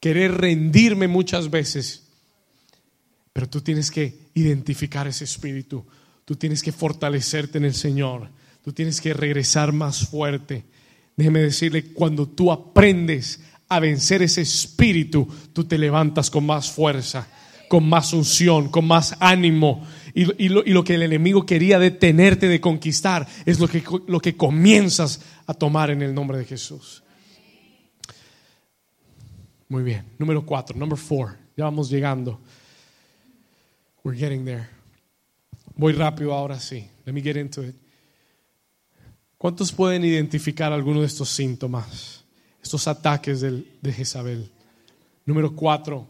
Querer 0.00 0.38
rendirme 0.38 1.06
muchas 1.06 1.48
veces. 1.48 2.02
Pero 3.32 3.48
tú 3.48 3.60
tienes 3.60 3.92
que 3.92 4.18
identificar 4.34 5.06
ese 5.06 5.22
espíritu. 5.22 5.86
Tú 6.24 6.36
tienes 6.36 6.62
que 6.62 6.72
fortalecerte 6.72 7.58
en 7.58 7.64
el 7.64 7.74
Señor. 7.74 8.28
Tú 8.62 8.72
tienes 8.72 9.00
que 9.00 9.12
regresar 9.12 9.72
más 9.72 10.06
fuerte. 10.06 10.64
Déjeme 11.16 11.40
decirle, 11.40 11.92
cuando 11.92 12.28
tú 12.28 12.52
aprendes 12.52 13.40
a 13.68 13.80
vencer 13.80 14.22
ese 14.22 14.42
espíritu, 14.42 15.26
tú 15.52 15.64
te 15.64 15.78
levantas 15.78 16.30
con 16.30 16.46
más 16.46 16.70
fuerza, 16.70 17.26
con 17.68 17.88
más 17.88 18.12
unción, 18.12 18.68
con 18.68 18.86
más 18.86 19.16
ánimo. 19.18 19.86
Y, 20.14 20.48
lo, 20.48 20.84
que 20.84 20.94
el 20.94 21.02
enemigo 21.02 21.46
quería 21.46 21.78
detenerte 21.78 22.46
de 22.46 22.60
conquistar 22.60 23.26
es 23.46 23.58
lo 23.58 23.66
que, 23.66 23.82
lo 24.06 24.20
que 24.20 24.36
comienzas 24.36 25.22
a 25.46 25.54
tomar 25.54 25.90
en 25.90 26.02
el 26.02 26.14
nombre 26.14 26.38
de 26.38 26.44
Jesús. 26.44 27.02
Muy 29.68 29.82
bien. 29.82 30.04
Número 30.18 30.44
cuatro, 30.44 30.76
number 30.76 30.98
four. 30.98 31.38
Ya 31.56 31.64
vamos 31.64 31.88
llegando. 31.88 32.38
We're 34.04 34.18
getting 34.18 34.44
there. 34.44 34.81
Voy 35.76 35.92
rápido 35.92 36.32
ahora 36.32 36.58
sí. 36.60 36.88
Let 37.04 37.12
me 37.12 37.20
get 37.20 37.36
into 37.36 37.62
it. 37.64 37.74
¿Cuántos 39.38 39.72
pueden 39.72 40.04
identificar 40.04 40.72
alguno 40.72 41.00
de 41.00 41.06
estos 41.06 41.28
síntomas? 41.28 42.22
estos 42.62 42.86
ataques 42.86 43.40
de 43.40 43.92
Jezabel. 43.92 44.48
Número 45.26 45.54
cuatro, 45.54 46.06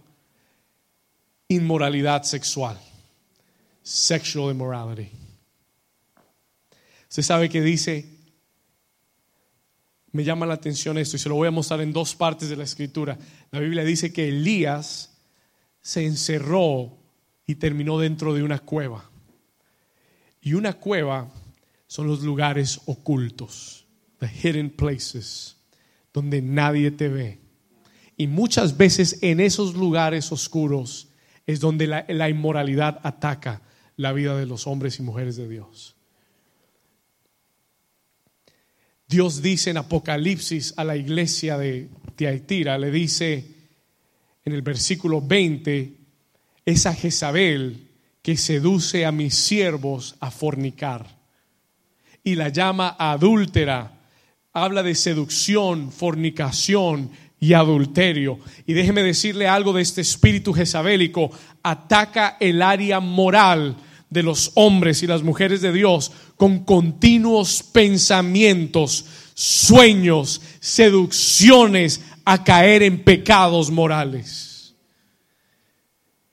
inmoralidad 1.48 2.22
sexual. 2.22 2.78
Sexual 3.82 4.54
immorality. 4.54 5.10
Usted 7.08 7.22
sabe 7.22 7.48
que 7.48 7.60
dice, 7.60 8.06
me 10.12 10.24
llama 10.24 10.46
la 10.46 10.54
atención 10.54 10.98
esto 10.98 11.16
y 11.16 11.18
se 11.18 11.28
lo 11.28 11.34
voy 11.34 11.48
a 11.48 11.50
mostrar 11.50 11.80
en 11.80 11.92
dos 11.92 12.14
partes 12.14 12.48
de 12.48 12.56
la 12.56 12.64
escritura. 12.64 13.18
La 13.50 13.58
Biblia 13.58 13.84
dice 13.84 14.12
que 14.12 14.28
Elías 14.28 15.18
se 15.80 16.06
encerró 16.06 16.96
y 17.46 17.56
terminó 17.56 17.98
dentro 17.98 18.34
de 18.34 18.42
una 18.42 18.60
cueva. 18.60 19.10
Y 20.42 20.54
una 20.54 20.74
cueva 20.74 21.30
son 21.86 22.08
los 22.08 22.22
lugares 22.22 22.80
ocultos, 22.86 23.86
the 24.18 24.26
hidden 24.26 24.70
places 24.70 25.56
donde 26.12 26.42
nadie 26.42 26.90
te 26.90 27.08
ve. 27.08 27.38
Y 28.16 28.26
muchas 28.26 28.76
veces 28.76 29.18
en 29.22 29.40
esos 29.40 29.74
lugares 29.74 30.30
oscuros 30.32 31.08
es 31.46 31.60
donde 31.60 31.86
la, 31.86 32.28
inmoralidad 32.28 33.00
ataca 33.02 33.62
la 33.96 34.12
vida 34.12 34.36
de 34.36 34.46
los 34.46 34.66
hombres 34.66 34.98
y 34.98 35.02
mujeres 35.02 35.36
de 35.36 35.48
Dios. 35.48 35.96
Dios 39.08 39.42
dice 39.42 39.70
en 39.70 39.76
Apocalipsis 39.76 40.74
a 40.76 40.84
la 40.84 40.96
iglesia 40.96 41.58
de 41.58 41.90
Tiatira, 42.16 42.78
le 42.78 42.90
dice 42.90 43.54
en 44.44 44.52
el 44.52 44.62
versículo 44.62 45.20
20, 45.20 45.98
esa 46.64 46.94
Jezabel 46.94 47.91
que 48.22 48.36
seduce 48.36 49.04
a 49.04 49.12
mis 49.12 49.34
siervos 49.34 50.16
a 50.20 50.30
fornicar 50.30 51.22
y 52.24 52.34
la 52.34 52.48
llama 52.48 52.96
adúltera 52.98 53.92
habla 54.52 54.82
de 54.82 54.94
seducción, 54.94 55.90
fornicación 55.90 57.10
y 57.40 57.54
adulterio. 57.54 58.38
Y 58.66 58.74
déjeme 58.74 59.02
decirle 59.02 59.48
algo 59.48 59.72
de 59.72 59.82
este 59.82 60.02
espíritu 60.02 60.52
jezabélico. 60.52 61.30
Ataca 61.62 62.36
el 62.38 62.62
área 62.62 63.00
moral 63.00 63.76
de 64.10 64.22
los 64.22 64.52
hombres 64.54 65.02
y 65.02 65.06
las 65.06 65.22
mujeres 65.22 65.62
de 65.62 65.72
Dios 65.72 66.12
con 66.36 66.64
continuos 66.64 67.62
pensamientos, 67.62 69.06
sueños, 69.34 70.42
seducciones 70.60 72.02
a 72.24 72.44
caer 72.44 72.82
en 72.82 73.02
pecados 73.02 73.70
morales. 73.70 74.51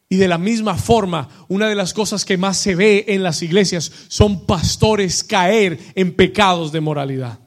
Y 0.09 0.17
de 0.17 0.27
la 0.27 0.39
misma 0.39 0.75
forma, 0.75 1.29
una 1.47 1.67
de 1.67 1.75
las 1.75 1.93
cosas 1.93 2.25
que 2.25 2.37
más 2.37 2.57
se 2.57 2.73
ve 2.75 3.05
en 3.09 3.21
las 3.21 3.43
iglesias 3.43 3.91
son 4.07 4.45
pastores 4.47 5.23
caer 5.23 5.79
en 5.93 6.15
pecados 6.15 6.71
de 6.71 6.81
moralidad 6.81 7.39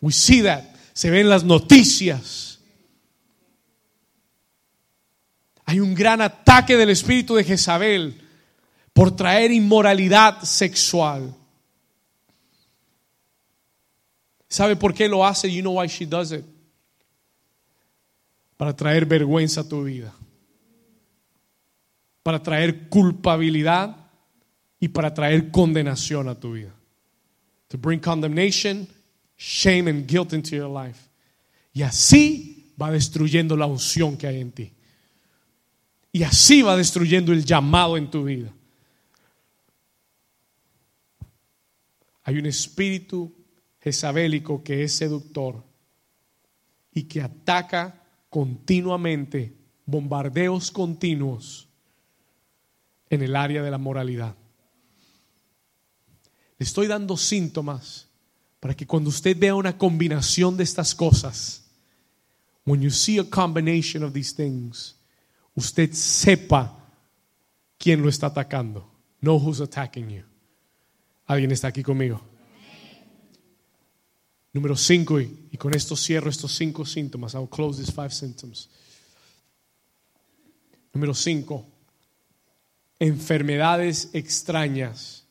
We 0.00 0.12
see 0.12 0.42
that. 0.42 0.64
Se 0.92 1.10
ven 1.10 1.28
las 1.28 1.44
noticias. 1.44 2.58
Hay 5.64 5.78
un 5.78 5.94
gran 5.94 6.20
ataque 6.20 6.76
del 6.76 6.90
espíritu 6.90 7.36
de 7.36 7.44
Jezabel 7.44 8.20
por 8.92 9.14
traer 9.14 9.52
inmoralidad 9.52 10.42
sexual. 10.42 11.34
¿Sabe 14.48 14.74
por 14.74 14.92
qué 14.92 15.08
lo 15.08 15.24
hace? 15.24 15.52
You 15.52 15.60
know 15.60 15.78
why 15.78 15.86
she 15.86 16.06
does 16.06 16.32
it. 16.32 16.44
Para 18.56 18.74
traer 18.74 19.06
vergüenza 19.06 19.60
a 19.60 19.68
tu 19.68 19.84
vida. 19.84 20.12
Para 22.22 22.42
traer 22.42 22.88
culpabilidad 22.88 23.96
y 24.78 24.88
para 24.88 25.12
traer 25.12 25.50
condenación 25.50 26.28
a 26.28 26.34
tu 26.34 26.52
vida. 26.52 26.74
To 27.68 27.78
bring 27.78 28.00
condemnation, 28.00 28.88
shame 29.36 29.88
and 29.88 30.06
guilt 30.06 30.32
into 30.32 30.56
your 30.56 30.70
life. 30.70 31.08
Y 31.72 31.82
así 31.82 32.74
va 32.80 32.90
destruyendo 32.90 33.56
la 33.56 33.66
unción 33.66 34.16
que 34.16 34.26
hay 34.26 34.40
en 34.40 34.52
ti. 34.52 34.72
Y 36.12 36.22
así 36.24 36.62
va 36.62 36.76
destruyendo 36.76 37.32
el 37.32 37.44
llamado 37.44 37.96
en 37.96 38.10
tu 38.10 38.24
vida. 38.24 38.52
Hay 42.24 42.38
un 42.38 42.46
espíritu 42.46 43.32
jezabélico 43.80 44.62
que 44.62 44.82
es 44.82 44.92
seductor 44.92 45.62
y 46.92 47.04
que 47.04 47.22
ataca 47.22 48.02
continuamente, 48.28 49.54
bombardeos 49.86 50.70
continuos 50.70 51.69
en 53.10 53.22
el 53.22 53.36
área 53.36 53.62
de 53.62 53.70
la 53.70 53.78
moralidad. 53.78 54.36
Le 56.58 56.64
estoy 56.64 56.86
dando 56.86 57.16
síntomas 57.16 58.08
para 58.60 58.74
que 58.74 58.86
cuando 58.86 59.10
usted 59.10 59.36
vea 59.36 59.54
una 59.54 59.76
combinación 59.76 60.56
de 60.56 60.64
estas 60.64 60.94
cosas, 60.94 61.64
when 62.64 62.80
you 62.80 62.90
see 62.90 63.18
a 63.18 63.24
combination 63.24 64.04
of 64.04 64.12
these 64.12 64.34
things, 64.34 64.96
usted 65.54 65.92
sepa 65.92 66.76
quién 67.78 68.02
lo 68.02 68.08
está 68.08 68.28
atacando. 68.28 68.88
Know 69.20 69.38
who's 69.38 69.60
attacking 69.60 70.08
you. 70.08 70.22
¿Alguien 71.26 71.50
está 71.50 71.68
aquí 71.68 71.82
conmigo? 71.82 72.20
Número 74.52 74.76
cinco, 74.76 75.20
y, 75.20 75.48
y, 75.52 75.56
con 75.56 75.74
esto 75.74 75.94
cierro 75.96 76.28
estos 76.28 76.52
cinco 76.56 76.84
síntomas. 76.84 77.34
I'll 77.34 77.48
close 77.48 77.78
these 77.78 77.92
five 77.92 78.10
symptoms. 78.10 78.68
Número 80.92 81.14
cinco, 81.14 81.69
enfermedades 83.00 84.10
extrañas 84.12 85.26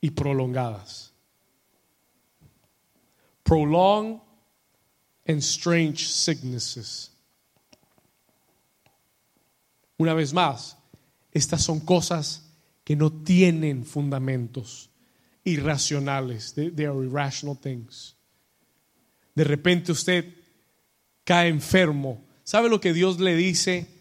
y 0.00 0.10
prolongadas. 0.10 1.12
Prolonged 3.44 4.20
and 5.26 5.38
strange 5.42 6.08
sicknesses. 6.08 7.10
Una 9.96 10.12
vez 10.12 10.34
más, 10.34 10.76
estas 11.32 11.62
son 11.62 11.80
cosas 11.80 12.42
que 12.82 12.96
no 12.96 13.10
tienen 13.10 13.86
fundamentos 13.86 14.90
irracionales. 15.44 16.52
They, 16.54 16.70
they 16.70 16.84
are 16.84 17.04
irrational 17.04 17.56
things. 17.56 18.16
De 19.34 19.44
repente 19.44 19.92
usted 19.92 20.34
cae 21.24 21.48
enfermo. 21.48 22.24
¿Sabe 22.42 22.68
lo 22.68 22.80
que 22.80 22.92
Dios 22.92 23.20
le 23.20 23.36
dice 23.36 23.93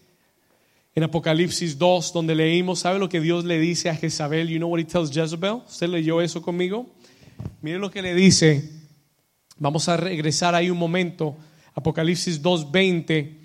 en 0.96 1.04
Apocalipsis 1.04 1.78
2, 1.78 2.14
donde 2.14 2.36
leímos? 2.36 2.80
¿Sabe 2.80 3.00
lo 3.00 3.10
que 3.10 3.20
Dios 3.20 3.46
le 3.46 3.60
dice 3.60 3.89
a 3.89 3.96
Jezabel? 3.96 4.48
You 4.48 4.58
know 4.58 4.70
what 4.70 4.80
he 4.80 4.86
tells 4.86 5.12
Jezebel? 5.12 5.62
¿Usted 5.68 5.88
leyó 5.88 6.22
eso 6.22 6.41
conmigo? 6.41 6.88
Mire 7.62 7.80
lo 7.80 7.89
que 7.89 8.02
le 8.02 8.14
dice. 8.14 8.70
Vamos 9.58 9.89
a 9.89 9.98
regresar 9.98 10.56
ahí 10.56 10.70
un 10.70 10.78
momento. 10.78 11.36
Apocalipsis 11.74 12.41
2:20 12.41 13.39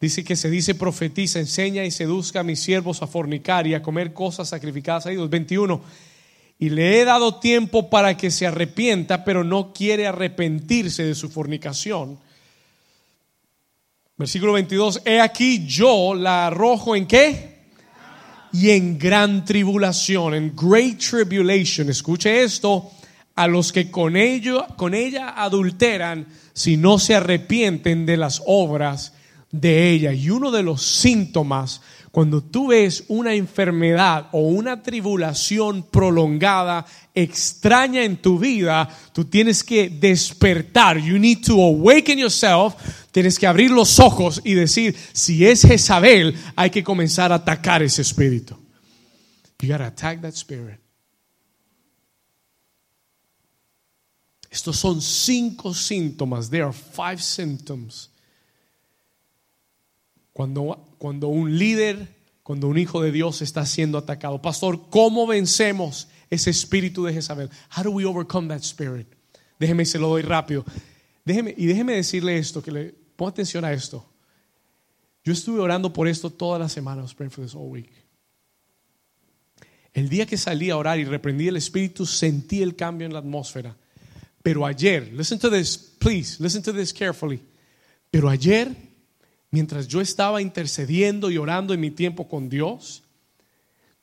dice 0.00 0.24
que 0.24 0.36
se 0.36 0.50
dice 0.50 0.74
profetiza, 0.74 1.38
enseña 1.38 1.84
y 1.84 1.90
seduzca 1.90 2.40
a 2.40 2.44
mis 2.44 2.60
siervos 2.60 3.00
a 3.00 3.06
fornicar 3.06 3.66
y 3.66 3.74
a 3.74 3.82
comer 3.82 4.12
cosas 4.12 4.48
sacrificadas 4.48 5.06
a 5.06 5.10
Dios. 5.10 5.30
21 5.30 5.80
y 6.58 6.70
le 6.70 7.00
he 7.00 7.04
dado 7.04 7.40
tiempo 7.40 7.90
para 7.90 8.16
que 8.16 8.30
se 8.30 8.46
arrepienta, 8.46 9.24
pero 9.24 9.44
no 9.44 9.72
quiere 9.72 10.06
arrepentirse 10.06 11.02
de 11.04 11.14
su 11.14 11.28
fornicación. 11.28 12.18
Versículo 14.16 14.52
22, 14.52 15.02
he 15.04 15.20
aquí 15.20 15.66
yo 15.66 16.14
la 16.14 16.46
arrojo 16.46 16.94
en 16.94 17.06
qué? 17.06 17.64
Y 18.52 18.70
en 18.70 18.96
gran 18.96 19.44
tribulación, 19.44 20.34
en 20.34 20.54
great 20.54 20.98
tribulation. 20.98 21.90
Escuche 21.90 22.44
esto, 22.44 22.92
a 23.34 23.48
los 23.48 23.72
que 23.72 23.90
con, 23.90 24.16
ello, 24.16 24.68
con 24.76 24.94
ella 24.94 25.30
adulteran 25.36 26.28
si 26.52 26.76
no 26.76 27.00
se 27.00 27.16
arrepienten 27.16 28.06
de 28.06 28.16
las 28.16 28.40
obras 28.46 29.14
de 29.50 29.90
ella. 29.90 30.12
Y 30.12 30.30
uno 30.30 30.52
de 30.52 30.62
los 30.62 30.82
síntomas 30.82 31.80
cuando 32.14 32.44
tú 32.44 32.68
ves 32.68 33.02
una 33.08 33.34
enfermedad 33.34 34.28
o 34.30 34.42
una 34.42 34.80
tribulación 34.80 35.82
prolongada, 35.82 36.86
extraña 37.12 38.04
en 38.04 38.18
tu 38.18 38.38
vida, 38.38 38.88
tú 39.12 39.24
tienes 39.24 39.64
que 39.64 39.88
despertar. 39.88 40.96
You 40.96 41.18
need 41.18 41.44
to 41.44 41.60
awaken 41.60 42.20
yourself. 42.20 42.76
Tienes 43.10 43.36
que 43.36 43.48
abrir 43.48 43.72
los 43.72 43.98
ojos 43.98 44.40
y 44.44 44.54
decir, 44.54 44.94
si 45.12 45.44
es 45.44 45.62
Jezabel, 45.62 46.36
hay 46.54 46.70
que 46.70 46.84
comenzar 46.84 47.32
a 47.32 47.34
atacar 47.34 47.82
ese 47.82 48.02
espíritu. 48.02 48.56
You 49.60 49.72
gotta 49.72 49.88
attack 49.88 50.20
that 50.20 50.34
spirit. 50.34 50.78
Estos 54.48 54.76
son 54.76 55.02
cinco 55.02 55.74
síntomas. 55.74 56.48
There 56.48 56.62
are 56.62 56.72
five 56.72 57.20
symptoms. 57.20 58.13
Cuando 60.34 60.94
cuando 61.04 61.28
un 61.28 61.58
líder, 61.58 62.08
cuando 62.42 62.66
un 62.66 62.78
hijo 62.78 63.02
de 63.02 63.12
Dios 63.12 63.42
está 63.42 63.66
siendo 63.66 63.98
atacado. 63.98 64.40
Pastor, 64.40 64.88
¿cómo 64.88 65.26
vencemos 65.26 66.08
ese 66.30 66.48
espíritu 66.48 67.04
de 67.04 67.12
Jezabel? 67.12 67.50
How 67.76 67.84
do 67.84 67.90
we 67.90 68.06
overcome 68.06 68.48
that 68.48 68.62
spirit? 68.62 69.06
Déjeme, 69.58 69.84
se 69.84 69.98
lo 69.98 70.08
doy 70.08 70.22
rápido. 70.22 70.64
Déjeme, 71.26 71.54
y 71.58 71.66
déjeme 71.66 71.94
decirle 71.94 72.38
esto, 72.38 72.62
que 72.62 72.72
le 72.72 72.94
ponga 73.16 73.32
atención 73.32 73.66
a 73.66 73.72
esto. 73.74 74.02
Yo 75.24 75.34
estuve 75.34 75.60
orando 75.60 75.92
por 75.92 76.08
esto 76.08 76.30
toda 76.30 76.58
la 76.58 76.70
semana. 76.70 77.00
I 77.00 77.04
was 77.04 77.14
praying 77.14 77.30
for 77.30 77.44
this 77.44 77.54
all 77.54 77.70
week. 77.70 77.90
El 79.92 80.08
día 80.08 80.24
que 80.24 80.38
salí 80.38 80.70
a 80.70 80.78
orar 80.78 80.98
y 80.98 81.04
reprendí 81.04 81.48
el 81.48 81.56
espíritu, 81.56 82.06
sentí 82.06 82.62
el 82.62 82.76
cambio 82.76 83.06
en 83.06 83.12
la 83.12 83.18
atmósfera. 83.18 83.76
Pero 84.42 84.64
ayer, 84.64 85.12
listen 85.12 85.38
to 85.38 85.50
this, 85.50 85.76
please, 85.98 86.42
listen 86.42 86.62
to 86.62 86.72
this 86.72 86.92
carefully. 86.92 87.42
Pero 88.10 88.28
ayer 88.28 88.74
mientras 89.54 89.86
yo 89.86 90.00
estaba 90.00 90.42
intercediendo 90.42 91.30
y 91.30 91.38
orando 91.38 91.74
en 91.74 91.80
mi 91.80 91.92
tiempo 91.92 92.26
con 92.26 92.48
Dios, 92.48 93.04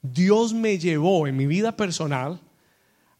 Dios 0.01 0.53
me 0.53 0.79
llevó 0.79 1.27
en 1.27 1.35
mi 1.35 1.45
vida 1.45 1.75
personal 1.75 2.39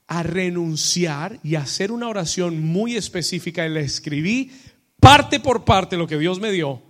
a 0.07 0.23
renunciar 0.23 1.41
y 1.43 1.55
hacer 1.55 1.91
una 1.91 2.07
oración 2.07 2.63
muy 2.63 2.95
específica 2.95 3.65
y 3.65 3.69
le 3.69 3.81
escribí 3.81 4.49
parte 5.01 5.41
por 5.41 5.65
parte 5.65 5.97
lo 5.97 6.07
que 6.07 6.17
Dios 6.17 6.39
me 6.39 6.53
dio 6.53 6.81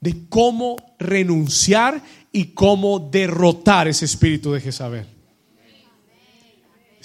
de 0.00 0.28
cómo 0.28 0.76
renunciar 1.00 2.00
y 2.30 2.52
cómo 2.52 3.00
derrotar 3.00 3.88
ese 3.88 4.04
espíritu 4.04 4.52
de 4.52 4.60
Jezabel. 4.60 5.15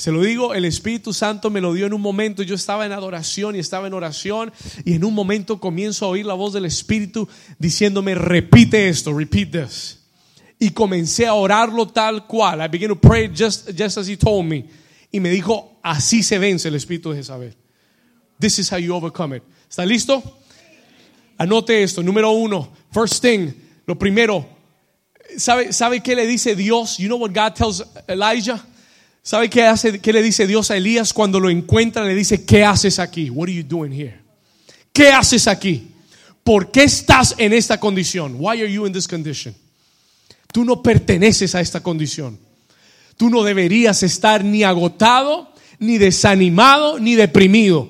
Se 0.02 0.12
lo 0.12 0.24
digo, 0.24 0.56
el 0.56 0.66
Espíritu 0.66 1.14
Santo 1.14 1.52
me 1.52 1.62
lo 1.62 1.76
dio 1.76 1.86
en 1.86 1.94
un 1.94 2.02
momento, 2.02 2.42
yo 2.42 2.56
estaba 2.56 2.88
en 2.88 2.92
adoración 2.92 3.56
y 3.56 3.60
estaba 3.60 3.86
en 3.86 3.94
oración 3.94 4.52
y 4.84 4.96
en 4.96 5.04
un 5.04 5.14
momento 5.14 5.60
comienzo 5.60 6.06
a 6.06 6.08
oír 6.08 6.26
la 6.26 6.34
voz 6.34 6.54
del 6.54 6.66
Espíritu 6.66 7.30
diciéndome, 7.60 8.16
repite 8.16 8.90
esto, 8.90 9.16
repeat 9.16 9.52
this. 9.52 10.00
Y 10.58 10.72
comencé 10.72 11.28
a 11.28 11.36
orarlo 11.36 11.88
tal 11.90 12.26
cual. 12.26 12.62
I 12.66 12.68
began 12.68 12.90
to 12.90 13.00
pray 13.00 13.28
just, 13.28 13.70
just 13.78 14.00
as 14.00 14.08
he 14.08 14.18
told 14.18 14.48
me. 14.48 14.66
Y 15.12 15.20
me 15.20 15.30
dijo, 15.30 15.78
así 15.84 16.24
se 16.24 16.40
vence 16.40 16.70
el 16.70 16.74
Espíritu 16.74 17.12
de 17.12 17.18
Jezabel. 17.18 17.56
This 18.40 18.58
is 18.58 18.72
how 18.72 18.80
you 18.80 18.96
overcome 18.96 19.36
it. 19.36 19.44
¿Está 19.70 19.86
listo? 19.86 20.24
Anote 21.38 21.84
esto. 21.84 22.02
Número 22.02 22.32
uno, 22.32 22.70
first 22.92 23.22
thing, 23.22 23.54
lo 23.86 24.00
primero, 24.00 24.48
¿sabe, 25.38 25.72
¿sabe 25.72 26.02
qué 26.02 26.16
le 26.16 26.26
dice 26.26 26.56
Dios? 26.56 26.98
You 26.98 27.08
know 27.08 27.20
what 27.20 27.34
God 27.36 27.54
tells 27.54 27.84
Elijah? 28.08 28.66
¿Sabe 29.24 29.50
qué, 29.50 30.14
le 30.14 30.24
dice 30.24 30.48
Dios 30.48 30.72
a 30.72 30.78
Elías 30.78 31.14
cuando 31.14 31.40
lo 31.40 31.50
encuentra? 31.50 32.04
Le 32.04 32.16
dice, 32.16 32.44
¿qué 32.44 32.64
haces 32.64 32.98
aquí? 32.98 33.30
What 33.30 33.50
are 33.50 33.54
you 33.54 33.64
doing 33.64 33.92
here? 33.92 34.20
¿Qué 34.92 35.10
haces 35.10 35.48
aquí? 35.48 35.90
¿Por 36.44 36.72
qué 36.72 36.84
estás 36.84 37.36
en 37.38 37.54
esta 37.54 37.80
condición? 37.80 38.36
Why 38.40 38.62
are 38.62 38.72
you 38.72 38.88
in 38.88 38.94
this 38.94 39.08
condition? 39.08 39.54
Tú 40.52 40.66
no 40.66 40.82
perteneces 40.82 41.54
a 41.54 41.62
esta 41.62 41.82
condición. 41.82 42.40
Tú 43.16 43.30
no 43.30 43.44
deberías 43.44 44.02
estar 44.02 44.44
ni 44.44 44.64
agotado, 44.64 45.54
ni 45.78 46.00
desanimado, 46.00 47.00
ni 47.00 47.14
deprimido. 47.14 47.90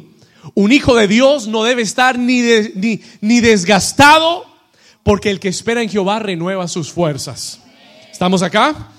Un 0.54 0.74
hijo 0.74 0.96
de 0.96 1.08
Dios 1.08 1.48
no 1.48 1.64
debe 1.64 1.82
estar 1.82 2.20
ni, 2.20 2.42
ni, 2.76 3.02
ni 3.22 3.40
desgastado, 3.40 4.46
porque 5.04 5.30
el 5.30 5.40
que 5.40 5.48
espera 5.48 5.82
en 5.82 5.90
Jehová 5.90 6.20
renueva 6.20 6.68
sus 6.68 6.92
fuerzas. 6.92 7.62
¿Estamos 8.12 8.42
acá? 8.42 8.92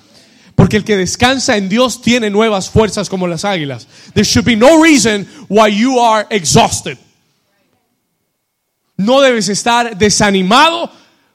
Porque 0.55 0.77
el 0.77 0.85
que 0.85 0.97
descansa 0.97 1.57
en 1.57 1.69
Dios 1.69 2.03
tiene 2.03 2.31
nuevas 2.31 2.69
fuerzas 2.69 3.09
como 3.09 3.27
las 3.27 3.45
águilas. 3.45 3.87
There 4.15 4.25
should 4.25 4.47
be 4.47 4.57
no 4.57 4.83
reason 4.83 5.27
why 5.49 5.71
you 5.71 5.99
are 6.01 6.27
exhausted. 6.31 6.99
No 8.97 9.21
debes 9.21 9.49
estar 9.49 9.97
desanimado 9.97 10.91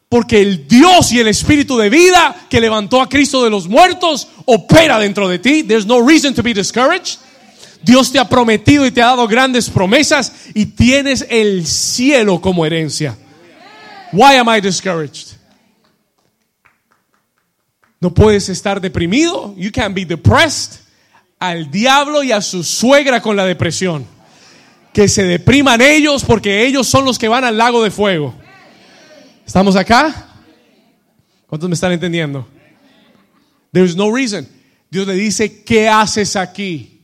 porque 0.09 0.41
el 0.41 0.67
Dios 0.67 1.11
y 1.11 1.19
el 1.19 1.27
Espíritu 1.27 1.77
de 1.77 1.89
vida 1.89 2.35
que 2.49 2.61
levantó 2.61 3.01
a 3.01 3.09
Cristo 3.09 3.43
de 3.43 3.49
los 3.49 3.67
muertos 3.67 4.27
opera 4.45 4.99
dentro 4.99 5.27
de 5.27 5.39
ti. 5.39 5.63
There's 5.63 5.85
no 5.85 6.05
reason 6.05 6.33
to 6.35 6.43
be 6.43 6.53
discouraged. 6.53 7.19
Dios 7.83 8.11
te 8.11 8.19
ha 8.19 8.27
prometido 8.27 8.85
y 8.85 8.91
te 8.91 9.01
ha 9.01 9.07
dado 9.07 9.27
grandes 9.27 9.69
promesas 9.69 10.31
y 10.53 10.65
tienes 10.67 11.25
el 11.29 11.65
cielo 11.65 12.39
como 12.39 12.65
herencia. 12.65 13.17
Why 14.11 14.35
am 14.35 14.47
I 14.49 14.61
discouraged? 14.61 15.26
No 17.99 18.13
puedes 18.13 18.49
estar 18.49 18.79
deprimido. 18.79 19.53
You 19.57 19.71
can't 19.71 19.95
be 19.95 20.05
depressed. 20.05 20.81
Al 21.39 21.69
diablo 21.69 22.23
y 22.23 22.31
a 22.31 22.41
su 22.41 22.63
suegra 22.63 23.21
con 23.21 23.35
la 23.35 23.45
depresión. 23.45 24.05
Que 24.93 25.07
se 25.07 25.23
depriman 25.23 25.81
ellos 25.81 26.23
porque 26.23 26.65
ellos 26.65 26.87
son 26.87 27.05
los 27.05 27.19
que 27.19 27.27
van 27.27 27.43
al 27.43 27.57
lago 27.57 27.83
de 27.83 27.91
fuego. 27.91 28.33
¿Estamos 29.45 29.75
acá? 29.75 30.27
¿Cuántos 31.47 31.69
me 31.69 31.75
están 31.75 31.91
entendiendo? 31.91 32.47
There's 33.71 33.95
no 33.95 34.11
reason. 34.11 34.47
Dios 34.89 35.07
le 35.07 35.13
dice, 35.13 35.63
¿qué 35.63 35.87
haces 35.87 36.35
aquí? 36.35 37.01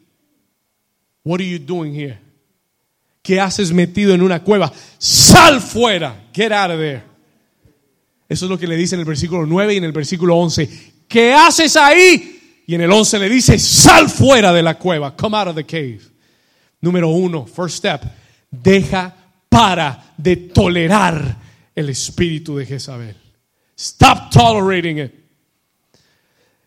What 1.24 1.40
are 1.40 1.50
you 1.50 1.60
doing 1.60 1.94
here? 1.94 2.20
¿Qué 3.22 3.40
haces 3.40 3.72
metido 3.72 4.14
en 4.14 4.22
una 4.22 4.44
cueva? 4.44 4.72
Sal 4.98 5.62
fuera. 5.62 6.30
Get 6.34 6.52
out 6.52 6.72
of 6.72 6.78
there. 6.78 7.04
Eso 8.34 8.46
es 8.46 8.50
lo 8.50 8.58
que 8.58 8.66
le 8.66 8.76
dice 8.76 8.96
en 8.96 9.02
el 9.02 9.06
versículo 9.06 9.46
9 9.46 9.76
y 9.76 9.78
en 9.78 9.84
el 9.84 9.92
versículo 9.92 10.36
11. 10.38 10.94
¿Qué 11.08 11.36
haces 11.36 11.76
ahí? 11.76 12.64
Y 12.66 12.74
en 12.74 12.82
el 12.82 12.92
11 12.92 13.20
le 13.20 13.30
dice, 13.30 13.60
sal 13.60 14.10
fuera 14.10 14.52
de 14.52 14.64
la 14.64 14.80
cueva. 14.80 15.16
Come 15.16 15.38
out 15.38 15.50
of 15.50 15.56
the 15.56 15.64
cave. 15.64 16.02
Número 16.82 17.10
uno, 17.10 17.46
first 17.46 17.78
step. 17.78 18.02
Deja 18.50 19.16
para 19.48 20.16
de 20.18 20.36
tolerar 20.36 21.38
el 21.76 21.90
espíritu 21.90 22.58
de 22.58 22.66
Jezabel. 22.66 23.16
Stop 23.78 24.32
tolerating 24.32 24.98
it. 24.98 25.12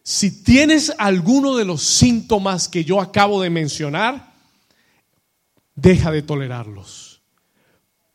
Si 0.04 0.44
tienes 0.44 0.92
alguno 0.98 1.56
de 1.56 1.64
los 1.64 1.82
síntomas 1.82 2.68
que 2.68 2.84
yo 2.84 3.00
acabo 3.00 3.42
de 3.42 3.50
mencionar, 3.50 4.32
deja 5.74 6.12
de 6.12 6.22
tolerarlos. 6.22 7.22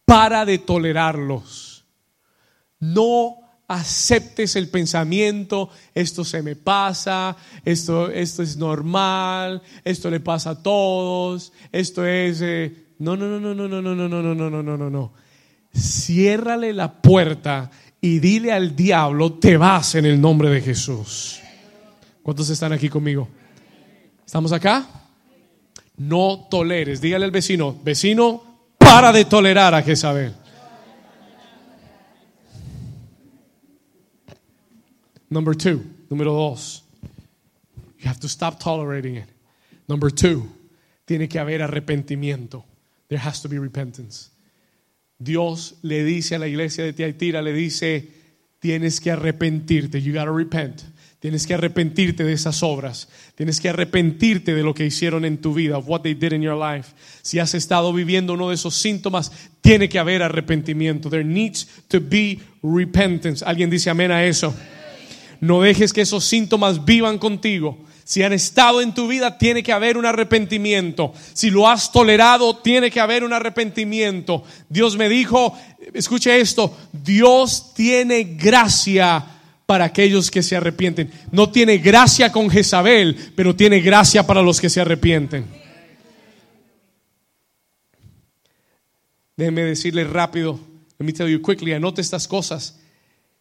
Para 0.05 0.45
de 0.45 0.57
tolerarlos. 0.57 1.83
No 2.79 3.40
aceptes 3.71 4.55
el 4.55 4.67
pensamiento, 4.67 5.69
esto 5.95 6.23
se 6.25 6.41
me 6.41 6.55
pasa, 6.55 7.35
esto, 7.63 8.09
esto 8.09 8.43
es 8.43 8.57
normal, 8.57 9.61
esto 9.83 10.09
le 10.09 10.19
pasa 10.19 10.51
a 10.51 10.61
todos, 10.61 11.53
esto 11.71 12.05
es... 12.05 12.41
no, 12.99 13.15
no, 13.15 13.27
no, 13.27 13.39
no, 13.39 13.53
no, 13.53 13.67
no, 13.67 13.81
no, 13.81 13.95
no, 13.95 14.09
no, 14.09 14.23
no, 14.23 14.35
no, 14.35 14.49
no, 14.49 14.63
no, 14.63 14.77
no, 14.77 14.89
no. 14.89 15.13
Ciérrale 15.73 16.73
la 16.73 16.91
puerta 16.91 17.71
y 18.01 18.19
dile 18.19 18.51
al 18.51 18.75
diablo, 18.75 19.33
te 19.33 19.57
vas 19.57 19.95
en 19.95 20.05
el 20.05 20.19
nombre 20.19 20.49
de 20.49 20.61
Jesús. 20.61 21.39
¿Cuántos 22.21 22.49
están 22.49 22.73
aquí 22.73 22.89
conmigo? 22.89 23.27
¿Estamos 24.25 24.51
acá? 24.51 24.85
No 25.97 26.47
toleres. 26.49 26.99
Dígale 26.99 27.25
al 27.25 27.31
vecino, 27.31 27.77
vecino, 27.83 28.43
para 28.77 29.11
de 29.11 29.25
tolerar 29.25 29.73
a 29.73 29.81
Jezabel. 29.81 30.40
Number 35.31 35.55
two, 35.55 35.85
número 36.09 36.33
dos. 36.33 36.83
You 37.97 38.09
have 38.09 38.19
to 38.19 38.27
stop 38.27 38.59
tolerating 38.59 39.15
it. 39.15 39.29
Number 39.87 40.11
two, 40.11 40.49
tiene 41.05 41.29
que 41.29 41.39
haber 41.39 41.61
arrepentimiento. 41.61 42.65
There 43.07 43.19
has 43.19 43.41
to 43.41 43.49
be 43.49 43.57
repentance. 43.57 44.29
Dios 45.17 45.75
le 45.83 46.03
dice 46.03 46.35
a 46.35 46.39
la 46.39 46.47
iglesia 46.47 46.83
de 46.83 46.93
Tiatira, 46.93 47.41
le 47.41 47.53
dice, 47.53 48.07
tienes 48.59 48.99
que 48.99 49.11
arrepentirte. 49.11 50.01
You 50.01 50.13
gotta 50.13 50.31
repent. 50.31 50.81
Tienes 51.19 51.47
que 51.47 51.53
arrepentirte 51.53 52.23
de 52.25 52.33
esas 52.33 52.61
obras. 52.63 53.07
Tienes 53.35 53.61
que 53.61 53.69
arrepentirte 53.69 54.53
de 54.53 54.63
lo 54.63 54.73
que 54.73 54.85
hicieron 54.85 55.23
en 55.23 55.37
tu 55.37 55.53
vida, 55.53 55.77
of 55.77 55.87
what 55.87 56.01
they 56.01 56.15
did 56.15 56.33
in 56.33 56.41
your 56.41 56.57
life. 56.57 56.93
Si 57.21 57.39
has 57.39 57.53
estado 57.53 57.93
viviendo 57.93 58.33
uno 58.33 58.49
de 58.49 58.55
esos 58.55 58.75
síntomas, 58.75 59.31
tiene 59.61 59.87
que 59.87 59.99
haber 59.99 60.23
arrepentimiento. 60.23 61.09
There 61.09 61.23
needs 61.23 61.67
to 61.87 62.01
be 62.01 62.39
repentance. 62.63 63.45
¿Alguien 63.45 63.69
dice 63.69 63.89
amén 63.91 64.11
a 64.11 64.25
eso? 64.25 64.53
No 65.41 65.59
dejes 65.61 65.91
que 65.91 66.01
esos 66.01 66.23
síntomas 66.23 66.85
vivan 66.85 67.17
contigo. 67.17 67.77
Si 68.03 68.21
han 68.21 68.31
estado 68.31 68.79
en 68.81 68.93
tu 68.93 69.07
vida, 69.07 69.39
tiene 69.39 69.63
que 69.63 69.71
haber 69.71 69.97
un 69.97 70.05
arrepentimiento. 70.05 71.13
Si 71.33 71.49
lo 71.49 71.67
has 71.67 71.91
tolerado, 71.91 72.57
tiene 72.57 72.91
que 72.91 72.99
haber 72.99 73.23
un 73.23 73.33
arrepentimiento. 73.33 74.43
Dios 74.69 74.95
me 74.97 75.09
dijo, 75.09 75.57
escuche 75.93 76.39
esto, 76.39 76.77
Dios 76.91 77.73
tiene 77.73 78.23
gracia 78.23 79.25
para 79.65 79.85
aquellos 79.85 80.29
que 80.29 80.43
se 80.43 80.55
arrepienten. 80.55 81.11
No 81.31 81.49
tiene 81.49 81.79
gracia 81.79 82.31
con 82.31 82.49
Jezabel, 82.49 83.31
pero 83.35 83.55
tiene 83.55 83.79
gracia 83.79 84.27
para 84.27 84.43
los 84.43 84.61
que 84.61 84.69
se 84.69 84.81
arrepienten. 84.81 85.45
Déjeme 89.35 89.63
decirle 89.63 90.03
rápido, 90.03 90.59
quickly, 90.99 91.73
anote 91.73 92.01
estas 92.01 92.27
cosas 92.27 92.80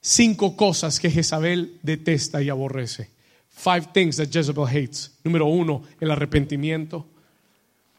cinco 0.01 0.57
cosas 0.57 0.99
que 0.99 1.11
Jezabel 1.11 1.79
detesta 1.83 2.43
y 2.43 2.49
aborrece. 2.49 3.11
Five 3.49 3.89
things 3.93 4.17
that 4.17 4.29
Jezebel 4.31 4.67
hates. 4.67 5.19
Número 5.23 5.47
uno, 5.47 5.83
el 6.01 6.11
arrepentimiento. 6.11 7.07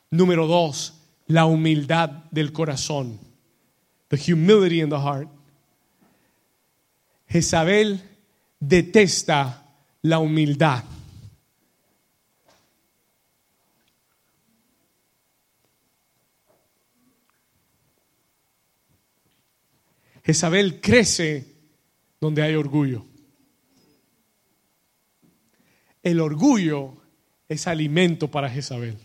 Número 0.09 0.47
dos, 0.47 0.93
la 1.27 1.45
humildad 1.45 2.09
del 2.31 2.51
corazón. 2.51 3.19
The 4.09 4.17
humility 4.17 4.81
in 4.81 4.89
the 4.89 4.97
heart. 4.97 5.29
Jezabel 7.27 8.01
detesta 8.59 9.63
la 10.01 10.19
humildad. 10.19 10.83
Jezabel 20.23 20.81
crece 20.81 21.50
donde 22.21 22.43
hay 22.43 22.55
orgullo. 22.55 23.03
El 26.03 26.19
orgullo 26.19 26.93
es 27.49 27.67
alimento 27.67 28.29
para 28.29 28.49
Jezabel. 28.49 28.97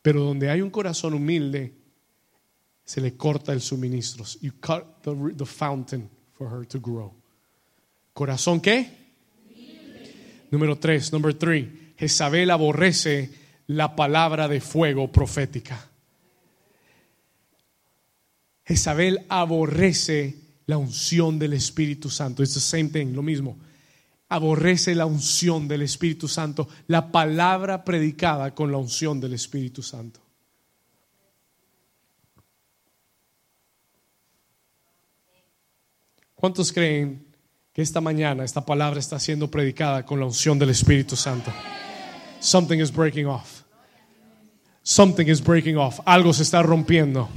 Pero 0.00 0.24
donde 0.24 0.50
hay 0.50 0.62
un 0.62 0.70
corazón 0.70 1.14
humilde, 1.14 1.74
se 2.84 3.00
le 3.00 3.16
corta 3.16 3.52
el 3.52 3.60
suministro. 3.60 4.24
You 4.40 4.52
cut 4.60 5.02
the, 5.02 5.46
fountain 5.46 6.10
for 6.32 6.50
her 6.50 6.66
to 6.66 6.80
grow. 6.80 7.14
¿Corazón 8.12 8.60
qué? 8.60 8.90
Número 10.50 10.76
tres, 10.78 11.12
number 11.12 11.34
three. 11.34 11.94
Jezabel 11.96 12.50
aborrece 12.50 13.30
la 13.68 13.94
palabra 13.94 14.48
de 14.48 14.60
fuego 14.60 15.12
profética. 15.12 15.88
Jezabel 18.64 19.24
aborrece 19.28 20.41
la 20.66 20.78
unción 20.78 21.38
del 21.38 21.52
Espíritu 21.54 22.08
Santo. 22.10 22.42
Es 22.42 22.54
the 22.54 22.60
same 22.60 22.88
thing, 22.88 23.14
lo 23.14 23.22
mismo. 23.22 23.58
Aborrece 24.28 24.94
la 24.94 25.06
unción 25.06 25.68
del 25.68 25.82
Espíritu 25.82 26.28
Santo, 26.28 26.68
la 26.86 27.12
palabra 27.12 27.84
predicada 27.84 28.54
con 28.54 28.72
la 28.72 28.78
unción 28.78 29.20
del 29.20 29.34
Espíritu 29.34 29.82
Santo. 29.82 30.20
¿Cuántos 36.34 36.72
creen 36.72 37.24
que 37.72 37.82
esta 37.82 38.00
mañana 38.00 38.42
esta 38.42 38.64
palabra 38.64 38.98
está 38.98 39.18
siendo 39.20 39.48
predicada 39.48 40.04
con 40.04 40.18
la 40.18 40.26
unción 40.26 40.58
del 40.58 40.70
Espíritu 40.70 41.14
Santo? 41.14 41.52
Something 42.40 42.80
is 42.80 42.92
breaking 42.92 43.26
off. 43.26 43.62
Something 44.82 45.28
is 45.28 45.40
breaking 45.40 45.76
off. 45.76 46.00
Algo 46.04 46.32
se 46.32 46.42
está 46.42 46.62
rompiendo. 46.62 47.28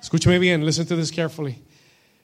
Escúcheme 0.00 0.38
bien, 0.38 0.64
listen 0.64 0.86
to 0.86 0.94
this 0.94 1.10
carefully. 1.10 1.65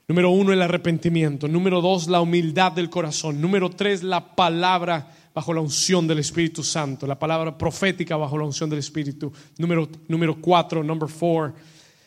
Número 0.07 0.31
uno, 0.31 0.51
el 0.51 0.61
arrepentimiento. 0.61 1.47
Número 1.47 1.81
dos, 1.81 2.07
la 2.07 2.21
humildad 2.21 2.73
del 2.73 2.89
corazón. 2.89 3.39
Número 3.39 3.69
tres, 3.69 4.03
la 4.03 4.35
palabra 4.35 5.15
bajo 5.33 5.53
la 5.53 5.61
unción 5.61 6.07
del 6.07 6.19
Espíritu 6.19 6.61
Santo. 6.63 7.07
La 7.07 7.17
palabra 7.17 7.57
profética 7.57 8.17
bajo 8.17 8.37
la 8.37 8.43
unción 8.43 8.69
del 8.69 8.79
Espíritu. 8.79 9.31
Número, 9.57 9.87
número 10.07 10.39
cuatro, 10.41 10.83
number 10.83 11.09
four, 11.09 11.53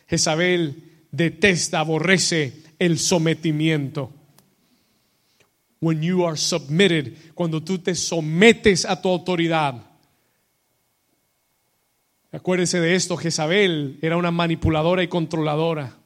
Jezabel 0.07 0.83
detesta, 1.11 1.79
aborrece 1.79 2.63
el 2.77 2.99
sometimiento. 2.99 4.11
When 5.79 6.01
you 6.01 6.25
are 6.25 6.37
submitted, 6.37 7.13
cuando 7.33 7.61
tú 7.61 7.79
te 7.79 7.95
sometes 7.95 8.85
a 8.85 9.01
tu 9.01 9.09
autoridad. 9.09 9.83
Acuérdense 12.31 12.79
de 12.79 12.95
esto, 12.95 13.17
Jezabel 13.17 13.97
era 14.01 14.17
una 14.17 14.31
manipuladora 14.31 15.01
y 15.01 15.07
controladora 15.07 15.96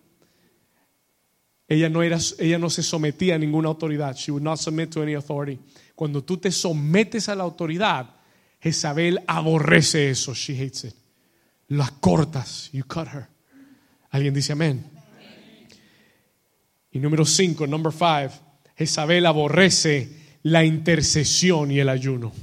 ella 1.71 1.87
no, 1.87 2.03
era, 2.03 2.17
ella 2.37 2.59
no 2.59 2.69
se 2.69 2.83
sometía 2.83 3.35
a 3.35 3.37
ninguna 3.37 3.69
autoridad. 3.69 4.13
She 4.17 4.29
would 4.29 4.43
not 4.43 4.57
submit 4.57 4.89
to 4.89 5.01
any 5.01 5.13
authority. 5.13 5.57
Cuando 5.95 6.21
tú 6.21 6.35
te 6.35 6.51
sometes 6.51 7.29
a 7.29 7.35
la 7.35 7.43
autoridad, 7.43 8.09
Jezabel 8.59 9.21
aborrece 9.25 10.09
eso. 10.09 10.33
She 10.33 10.53
hates 10.53 10.83
it. 10.83 10.95
La 11.69 11.89
cortas. 12.01 12.69
You 12.73 12.83
cut 12.83 13.07
her. 13.07 13.29
Alguien 14.09 14.33
dice 14.33 14.51
amén. 14.51 14.83
Y 16.91 16.99
número 16.99 17.23
cinco, 17.23 17.65
number 17.65 17.93
five, 17.93 18.31
Jezabel 18.75 19.25
aborrece 19.25 20.09
la 20.43 20.65
intercesión 20.65 21.71
y 21.71 21.79
el 21.79 21.87
ayuno. 21.87 22.33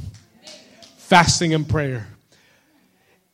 Fasting 1.07 1.53
and 1.53 1.67
prayer. 1.67 2.07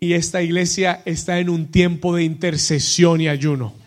Y 0.01 0.15
esta 0.15 0.43
iglesia 0.43 1.03
está 1.05 1.39
en 1.39 1.51
un 1.51 1.69
tiempo 1.71 2.17
de 2.17 2.25
intercesión 2.25 3.21
y 3.21 3.29
ayuno. 3.29 3.84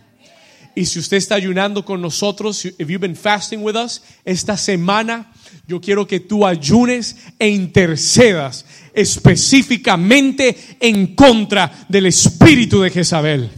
Y 0.77 0.85
si 0.85 0.99
usted 0.99 1.17
está 1.17 1.33
ayunando 1.33 1.83
con 1.83 1.99
nosotros, 1.99 2.63
if 2.63 2.87
you've 2.87 2.99
been 2.99 3.15
fasting 3.15 3.63
with 3.63 3.75
us, 3.75 3.99
esta 4.23 4.55
semana 4.55 5.33
yo 5.65 5.81
quiero 5.81 6.05
que 6.05 6.19
tú 6.19 6.45
ayunes 6.45 7.15
e 7.39 7.49
intercedas 7.49 8.63
específicamente 8.93 10.55
en 10.79 11.15
contra 11.15 11.87
del 11.89 12.05
espíritu 12.05 12.79
de 12.79 12.91
Jezabel. 12.91 13.49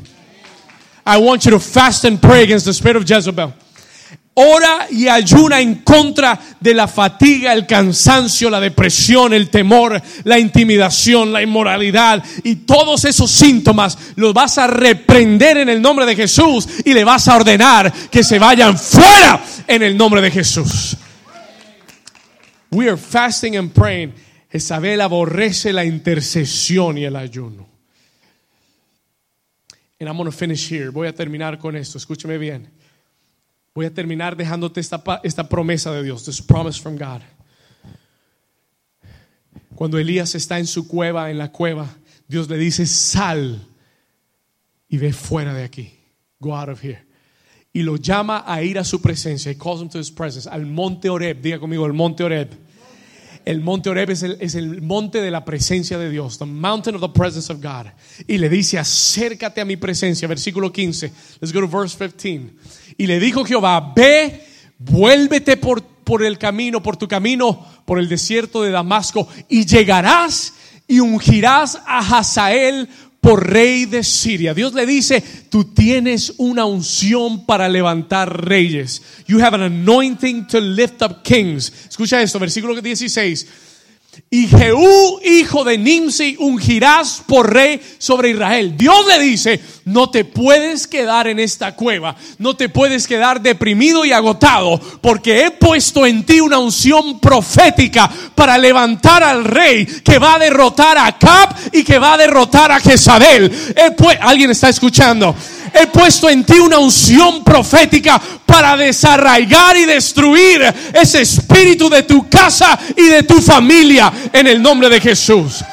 I 1.05 1.17
want 1.17 1.43
you 1.43 1.51
to 1.51 1.59
fast 1.59 2.05
and 2.05 2.21
pray 2.21 2.43
against 2.43 2.65
the 2.65 2.73
spirit 2.73 2.95
of 2.95 3.03
Jezebel. 3.03 3.53
Ora 4.41 4.87
y 4.89 5.09
ayuna 5.09 5.59
en 5.59 5.83
contra 5.83 6.39
de 6.61 6.73
la 6.73 6.87
fatiga, 6.87 7.51
el 7.51 7.67
cansancio, 7.67 8.49
la 8.49 8.61
depresión, 8.61 9.33
el 9.33 9.49
temor, 9.49 10.01
la 10.23 10.39
intimidación, 10.39 11.33
la 11.33 11.41
inmoralidad 11.41 12.23
y 12.45 12.55
todos 12.55 13.03
esos 13.03 13.29
síntomas 13.29 13.97
los 14.15 14.33
vas 14.33 14.57
a 14.57 14.67
reprender 14.67 15.57
en 15.57 15.67
el 15.67 15.81
nombre 15.81 16.05
de 16.05 16.15
Jesús 16.15 16.69
y 16.85 16.93
le 16.93 17.03
vas 17.03 17.27
a 17.27 17.35
ordenar 17.35 17.91
que 18.09 18.23
se 18.23 18.39
vayan 18.39 18.77
fuera 18.77 19.43
en 19.67 19.83
el 19.83 19.97
nombre 19.97 20.21
de 20.21 20.31
Jesús. 20.31 20.95
We 22.71 22.87
are 22.87 22.95
fasting 22.95 23.57
and 23.57 23.73
praying. 23.73 24.13
Isabel 24.53 25.01
aborrece 25.01 25.73
la 25.73 25.83
intercesión 25.83 26.97
y 26.97 27.03
el 27.03 27.17
ayuno. 27.17 27.67
And 29.99 30.07
I'm 30.07 30.15
going 30.15 30.31
to 30.31 30.31
finish 30.31 30.71
here. 30.71 30.91
Voy 30.91 31.07
a 31.07 31.13
terminar 31.13 31.59
con 31.59 31.75
esto. 31.75 31.97
Escúcheme 31.97 32.37
bien. 32.37 32.78
Voy 33.73 33.85
a 33.85 33.93
terminar 33.93 34.35
dejándote 34.35 34.79
esta, 34.79 35.01
esta 35.23 35.47
promesa 35.47 35.91
de 35.91 36.03
Dios, 36.03 36.25
this 36.25 36.41
promise 36.41 36.79
from 36.79 36.97
God. 36.97 37.21
Cuando 39.75 39.97
Elías 39.97 40.35
está 40.35 40.59
en 40.59 40.67
su 40.67 40.87
cueva, 40.87 41.31
en 41.31 41.37
la 41.37 41.51
cueva, 41.51 41.87
Dios 42.27 42.49
le 42.49 42.57
dice, 42.57 42.85
sal 42.85 43.65
y 44.89 44.97
ve 44.97 45.13
fuera 45.13 45.53
de 45.53 45.63
aquí. 45.63 45.93
Go 46.39 46.55
out 46.55 46.69
of 46.69 46.83
here. 46.83 47.05
Y 47.71 47.83
lo 47.83 47.97
llama 47.97 48.43
a 48.45 48.61
ir 48.63 48.79
a 48.79 48.83
su 48.83 48.99
presencia. 48.99 49.51
He 49.51 49.57
calls 49.57 49.81
him 49.81 49.89
to 49.89 49.99
his 49.99 50.11
presence. 50.11 50.49
Al 50.49 50.65
monte 50.65 51.09
Oreb. 51.09 51.41
Diga 51.41 51.59
conmigo, 51.59 51.85
el 51.85 51.93
monte 51.93 52.23
Oreb. 52.23 52.49
El 53.45 53.61
monte 53.61 53.89
Oreb 53.89 54.09
es 54.11 54.23
el, 54.23 54.37
es 54.39 54.55
el 54.55 54.81
monte 54.81 55.21
de 55.21 55.31
la 55.31 55.45
presencia 55.45 55.97
de 55.97 56.09
Dios. 56.09 56.37
The 56.37 56.45
mountain 56.45 56.95
of 56.95 57.01
the 57.01 57.09
presence 57.09 57.51
of 57.51 57.61
God. 57.61 57.87
Y 58.27 58.37
le 58.37 58.49
dice, 58.49 58.77
acércate 58.77 59.61
a 59.61 59.65
mi 59.65 59.77
presencia. 59.77 60.27
Versículo 60.27 60.71
15. 60.71 61.11
Let's 61.39 61.53
go 61.53 61.61
to 61.61 61.67
verse 61.67 61.97
15. 61.97 62.53
Y 62.97 63.07
le 63.07 63.19
dijo 63.19 63.45
Jehová, 63.45 63.93
ve, 63.95 64.45
vuélvete 64.77 65.57
por, 65.57 65.81
por 65.81 66.23
el 66.23 66.37
camino, 66.37 66.83
por 66.83 66.97
tu 66.97 67.07
camino, 67.07 67.65
por 67.85 67.99
el 67.99 68.09
desierto 68.09 68.61
de 68.61 68.71
Damasco, 68.71 69.27
y 69.47 69.65
llegarás 69.65 70.53
y 70.87 70.99
ungirás 70.99 71.79
a 71.85 71.99
Hazael 71.99 72.89
por 73.21 73.49
rey 73.49 73.85
de 73.85 74.03
Siria. 74.03 74.53
Dios 74.53 74.73
le 74.73 74.85
dice, 74.85 75.21
tú 75.49 75.65
tienes 75.65 76.33
una 76.37 76.65
unción 76.65 77.45
para 77.45 77.67
levantar 77.67 78.47
reyes. 78.47 79.01
You 79.27 79.39
have 79.43 79.55
an 79.55 79.63
anointing 79.63 80.47
to 80.47 80.59
lift 80.59 81.01
up 81.01 81.21
kings. 81.23 81.71
Escucha 81.89 82.21
esto, 82.21 82.39
versículo 82.39 82.79
16. 82.79 83.47
Y 84.29 84.47
Jehú, 84.47 85.19
hijo 85.23 85.63
de 85.63 85.77
Nimsi, 85.77 86.35
ungirás 86.39 87.23
por 87.25 87.51
rey 87.51 87.81
sobre 87.97 88.29
Israel. 88.29 88.75
Dios 88.77 89.05
le 89.07 89.19
dice, 89.19 89.59
no 89.85 90.09
te 90.09 90.23
puedes 90.23 90.87
quedar 90.87 91.27
en 91.27 91.39
esta 91.39 91.75
cueva, 91.75 92.15
no 92.37 92.55
te 92.55 92.69
puedes 92.69 93.07
quedar 93.07 93.41
deprimido 93.41 94.05
y 94.05 94.11
agotado, 94.11 94.79
porque 95.01 95.45
he 95.45 95.51
puesto 95.51 96.05
en 96.05 96.23
ti 96.25 96.41
una 96.41 96.59
unción 96.59 97.19
profética 97.19 98.09
para 98.35 98.57
levantar 98.57 99.23
al 99.23 99.43
rey 99.43 99.85
que 99.85 100.19
va 100.19 100.35
a 100.35 100.39
derrotar 100.39 100.97
a 100.97 101.17
Cap 101.17 101.57
y 101.73 101.83
que 101.83 101.97
va 101.97 102.13
a 102.13 102.17
derrotar 102.17 102.71
a 102.71 102.79
Jezabel. 102.79 103.51
Alguien 104.21 104.51
está 104.51 104.69
escuchando. 104.69 105.35
He 105.73 105.87
puesto 105.87 106.29
en 106.29 106.43
ti 106.43 106.59
una 106.59 106.79
unción 106.79 107.43
profética 107.43 108.21
para 108.45 108.75
desarraigar 108.77 109.77
y 109.77 109.85
destruir 109.85 110.61
ese 110.93 111.21
espíritu 111.21 111.89
de 111.89 112.03
tu 112.03 112.29
casa 112.29 112.77
y 112.95 113.07
de 113.07 113.23
tu 113.23 113.41
familia 113.41 114.11
en 114.31 114.47
el 114.47 114.61
nombre 114.61 114.89
de 114.89 114.99
Jesús. 114.99 115.63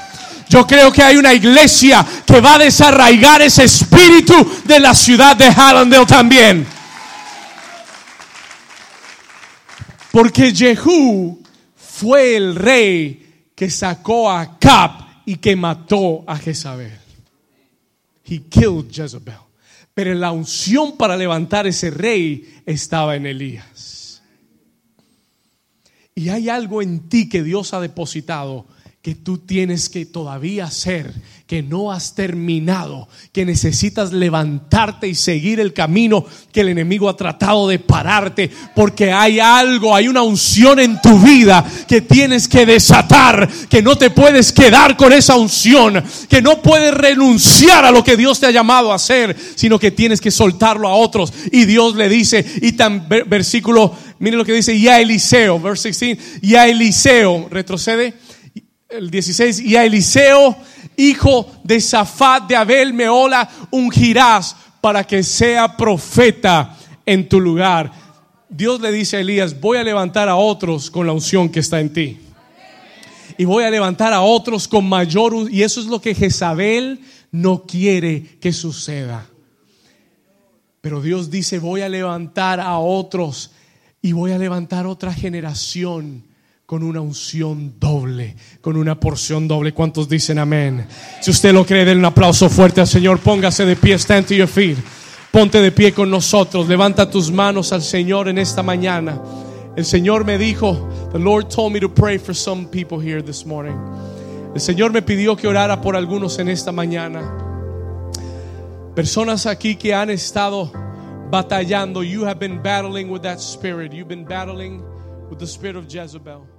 Yo 0.49 0.67
creo 0.67 0.93
que 0.93 1.03
hay 1.03 1.17
una 1.17 1.35
iglesia 1.35 2.07
que 2.25 2.41
va 2.41 2.55
a 2.55 2.59
desarraigar 2.59 3.43
ese 3.43 3.65
espíritu 3.65 4.35
de 4.65 4.79
la 4.79 4.95
ciudad 4.95 5.37
de 5.37 5.51
Hallandale 5.51 6.07
también. 6.07 6.67
Porque 10.13 10.55
Jehú 10.55 11.43
fue 11.77 12.37
el 12.37 12.55
rey 12.55 13.51
que 13.55 13.71
sacó 13.71 14.31
a 14.31 14.59
Cap 14.59 15.01
y 15.27 15.37
que 15.37 15.57
mató 15.57 16.25
a 16.27 16.37
Jezabel. 16.37 16.99
He 18.25 18.43
killed 18.49 18.91
Jezebel. 18.91 19.46
Pero 19.97 20.13
la 20.13 20.31
unción 20.31 20.99
para 20.99 21.17
levantar 21.17 21.67
ese 21.67 21.91
rey 21.91 22.61
estaba 22.67 23.17
en 23.17 23.25
Elías. 23.25 24.23
Y 26.15 26.29
hay 26.29 26.51
algo 26.51 26.83
en 26.83 27.09
ti 27.09 27.31
que 27.31 27.43
Dios 27.43 27.73
ha 27.73 27.81
depositado 27.81 28.67
que 29.01 29.15
tú 29.15 29.39
tienes 29.39 29.89
que 29.89 30.05
todavía 30.05 30.67
hacer, 30.67 31.15
que 31.47 31.63
no 31.63 31.93
has 31.93 32.17
terminado, 32.17 33.09
que 33.33 33.45
necesitas 33.45 34.13
levantarte 34.13 35.07
y 35.07 35.15
seguir 35.15 35.61
el 35.61 35.73
camino 35.73 36.27
que 36.53 36.63
el 36.63 36.71
enemigo 36.71 37.09
ha 37.09 37.17
tratado 37.17 37.69
de 37.69 37.79
pararte, 37.79 38.51
porque 38.75 39.13
hay 39.13 39.39
algo, 39.39 39.95
hay 39.95 40.09
una 40.09 40.23
unción 40.23 40.81
en 40.81 41.01
tu 41.01 41.21
vida 41.21 41.65
que 41.87 42.01
tienes 42.01 42.49
que 42.49 42.67
desatar, 42.67 43.49
que 43.69 43.81
no 43.81 43.97
te 43.97 44.11
puedes 44.11 44.53
quedar 44.53 44.97
con 44.97 45.13
esa 45.13 45.37
unción, 45.37 46.03
que 46.29 46.43
no 46.43 46.61
puedes 46.61 46.93
renunciar 46.93 47.85
a 47.85 47.93
lo 47.93 48.03
que 48.03 48.17
Dios 48.17 48.41
te 48.41 48.47
ha 48.47 48.51
llamado 48.51 48.91
a 48.91 48.97
hacer, 48.97 49.37
sino 49.55 49.79
que 49.79 49.93
tienes 49.93 50.21
que 50.21 50.33
soltarlo 50.33 50.89
a 50.89 50.95
otros. 50.95 51.33
Y 51.53 51.65
Dios 51.65 51.95
le 51.95 52.09
dice, 52.09 52.45
y 52.61 52.73
tan 52.73 53.09
versículo, 53.09 53.95
mire 54.19 54.37
lo 54.37 54.45
que 54.45 54.53
dice, 54.53 54.81
ya 54.81 55.01
Eliseo, 55.01 55.61
verse 55.61 55.91
16, 55.91 56.41
ya 56.43 56.67
Eliseo, 56.67 57.47
retrocede 57.53 58.15
el 58.89 59.11
16, 59.11 59.61
y 59.61 59.77
a 59.77 59.85
Eliseo, 59.85 60.57
hijo 60.97 61.51
de 61.63 61.81
Zafat 61.81 62.49
de 62.49 62.57
Abel 62.57 62.93
Meola, 62.93 63.49
ungirás 63.71 64.57
para 64.81 65.05
que 65.05 65.23
sea 65.23 65.77
profeta 65.77 66.77
en 67.05 67.29
tu 67.29 67.41
lugar. 67.41 67.91
Dios 68.49 68.81
le 68.81 68.93
dice 68.93 69.17
a 69.17 69.21
Elías, 69.21 69.61
voy 69.61 69.79
a 69.79 69.85
levantar 69.85 70.29
a 70.29 70.37
otros 70.37 70.91
con 70.91 71.07
la 71.07 71.13
unción 71.13 71.49
que 71.49 71.61
está 71.61 71.81
en 71.81 71.93
ti. 71.93 72.21
Y 73.39 73.45
voy 73.45 73.65
a 73.65 73.71
levantar 73.71 74.13
a 74.13 74.23
otros 74.23 74.67
con 74.67 74.89
mayor, 74.89 75.35
y 75.51 75.63
eso 75.63 75.81
es 75.81 75.87
lo 75.87 76.01
que 76.01 76.15
Jezabel 76.15 77.01
no 77.31 77.65
quiere 77.65 78.39
que 78.41 78.53
suceda. 78.53 79.27
Pero 80.81 81.03
Dios 81.03 81.31
dice, 81.31 81.59
voy 81.59 81.83
a 81.83 81.89
levantar 81.89 82.61
a 82.61 82.79
otros 82.79 83.51
y 84.01 84.13
voy 84.13 84.31
a 84.31 84.39
levantar 84.39 84.87
otra 84.87 85.13
generación 85.13 86.25
con 86.67 86.83
una 86.83 87.01
unción 87.01 87.75
doble, 87.79 88.35
con 88.61 88.77
una 88.77 88.99
porción 88.99 89.47
doble. 89.47 89.73
¿Cuántos 89.73 90.09
dicen 90.09 90.41
amén? 90.41 90.85
Si 91.23 91.31
usted 91.31 91.53
lo 91.53 91.65
cree, 91.65 91.85
denle 91.85 92.01
un 92.01 92.07
aplauso 92.07 92.51
fuerte 92.51 92.81
al 92.81 92.89
Señor. 92.89 93.21
Póngase 93.21 93.65
de 93.65 93.77
pie, 93.77 93.95
stand 93.95 94.27
to 94.27 94.35
your 94.35 94.49
feet. 94.49 94.77
Ponte 95.31 95.61
de 95.61 95.71
pie 95.71 95.93
con 95.93 96.11
nosotros. 96.11 96.67
Levanta 96.67 97.09
tus 97.09 97.31
manos 97.31 97.73
al 97.73 97.83
Señor 97.83 98.29
en 98.29 98.39
esta 98.39 98.65
mañana. 98.65 99.23
El 99.77 99.85
Señor 99.85 100.25
me 100.25 100.39
dijo, 100.39 100.89
the 101.13 101.21
Lord 101.21 101.49
told 101.51 101.73
me 101.73 101.79
to 101.79 101.89
pray 101.89 102.19
for 102.19 102.35
some 102.35 102.67
people 102.67 102.99
here 102.99 103.23
this 103.23 103.47
morning. 103.47 103.77
El 104.53 104.61
Señor 104.61 104.91
me 104.91 105.03
pidió 105.03 105.37
que 105.37 105.47
orara 105.47 105.81
por 105.81 105.95
algunos 105.95 106.37
en 106.41 106.49
esta 106.49 106.73
mañana. 106.73 107.23
Personas 108.97 109.47
aquí 109.47 109.77
que 109.77 109.95
han 109.95 110.11
estado 110.11 110.73
batallando. 111.31 112.03
You 112.03 112.25
have 112.25 112.41
been 112.41 112.61
battling 112.61 113.09
with 113.09 113.23
that 113.23 113.39
spirit. 113.39 113.93
You've 113.93 114.09
been 114.09 114.25
battling 114.25 114.83
with 115.31 115.39
the 115.39 115.47
spirit 115.47 115.77
of 115.77 115.87
Jezebel. 115.87 116.56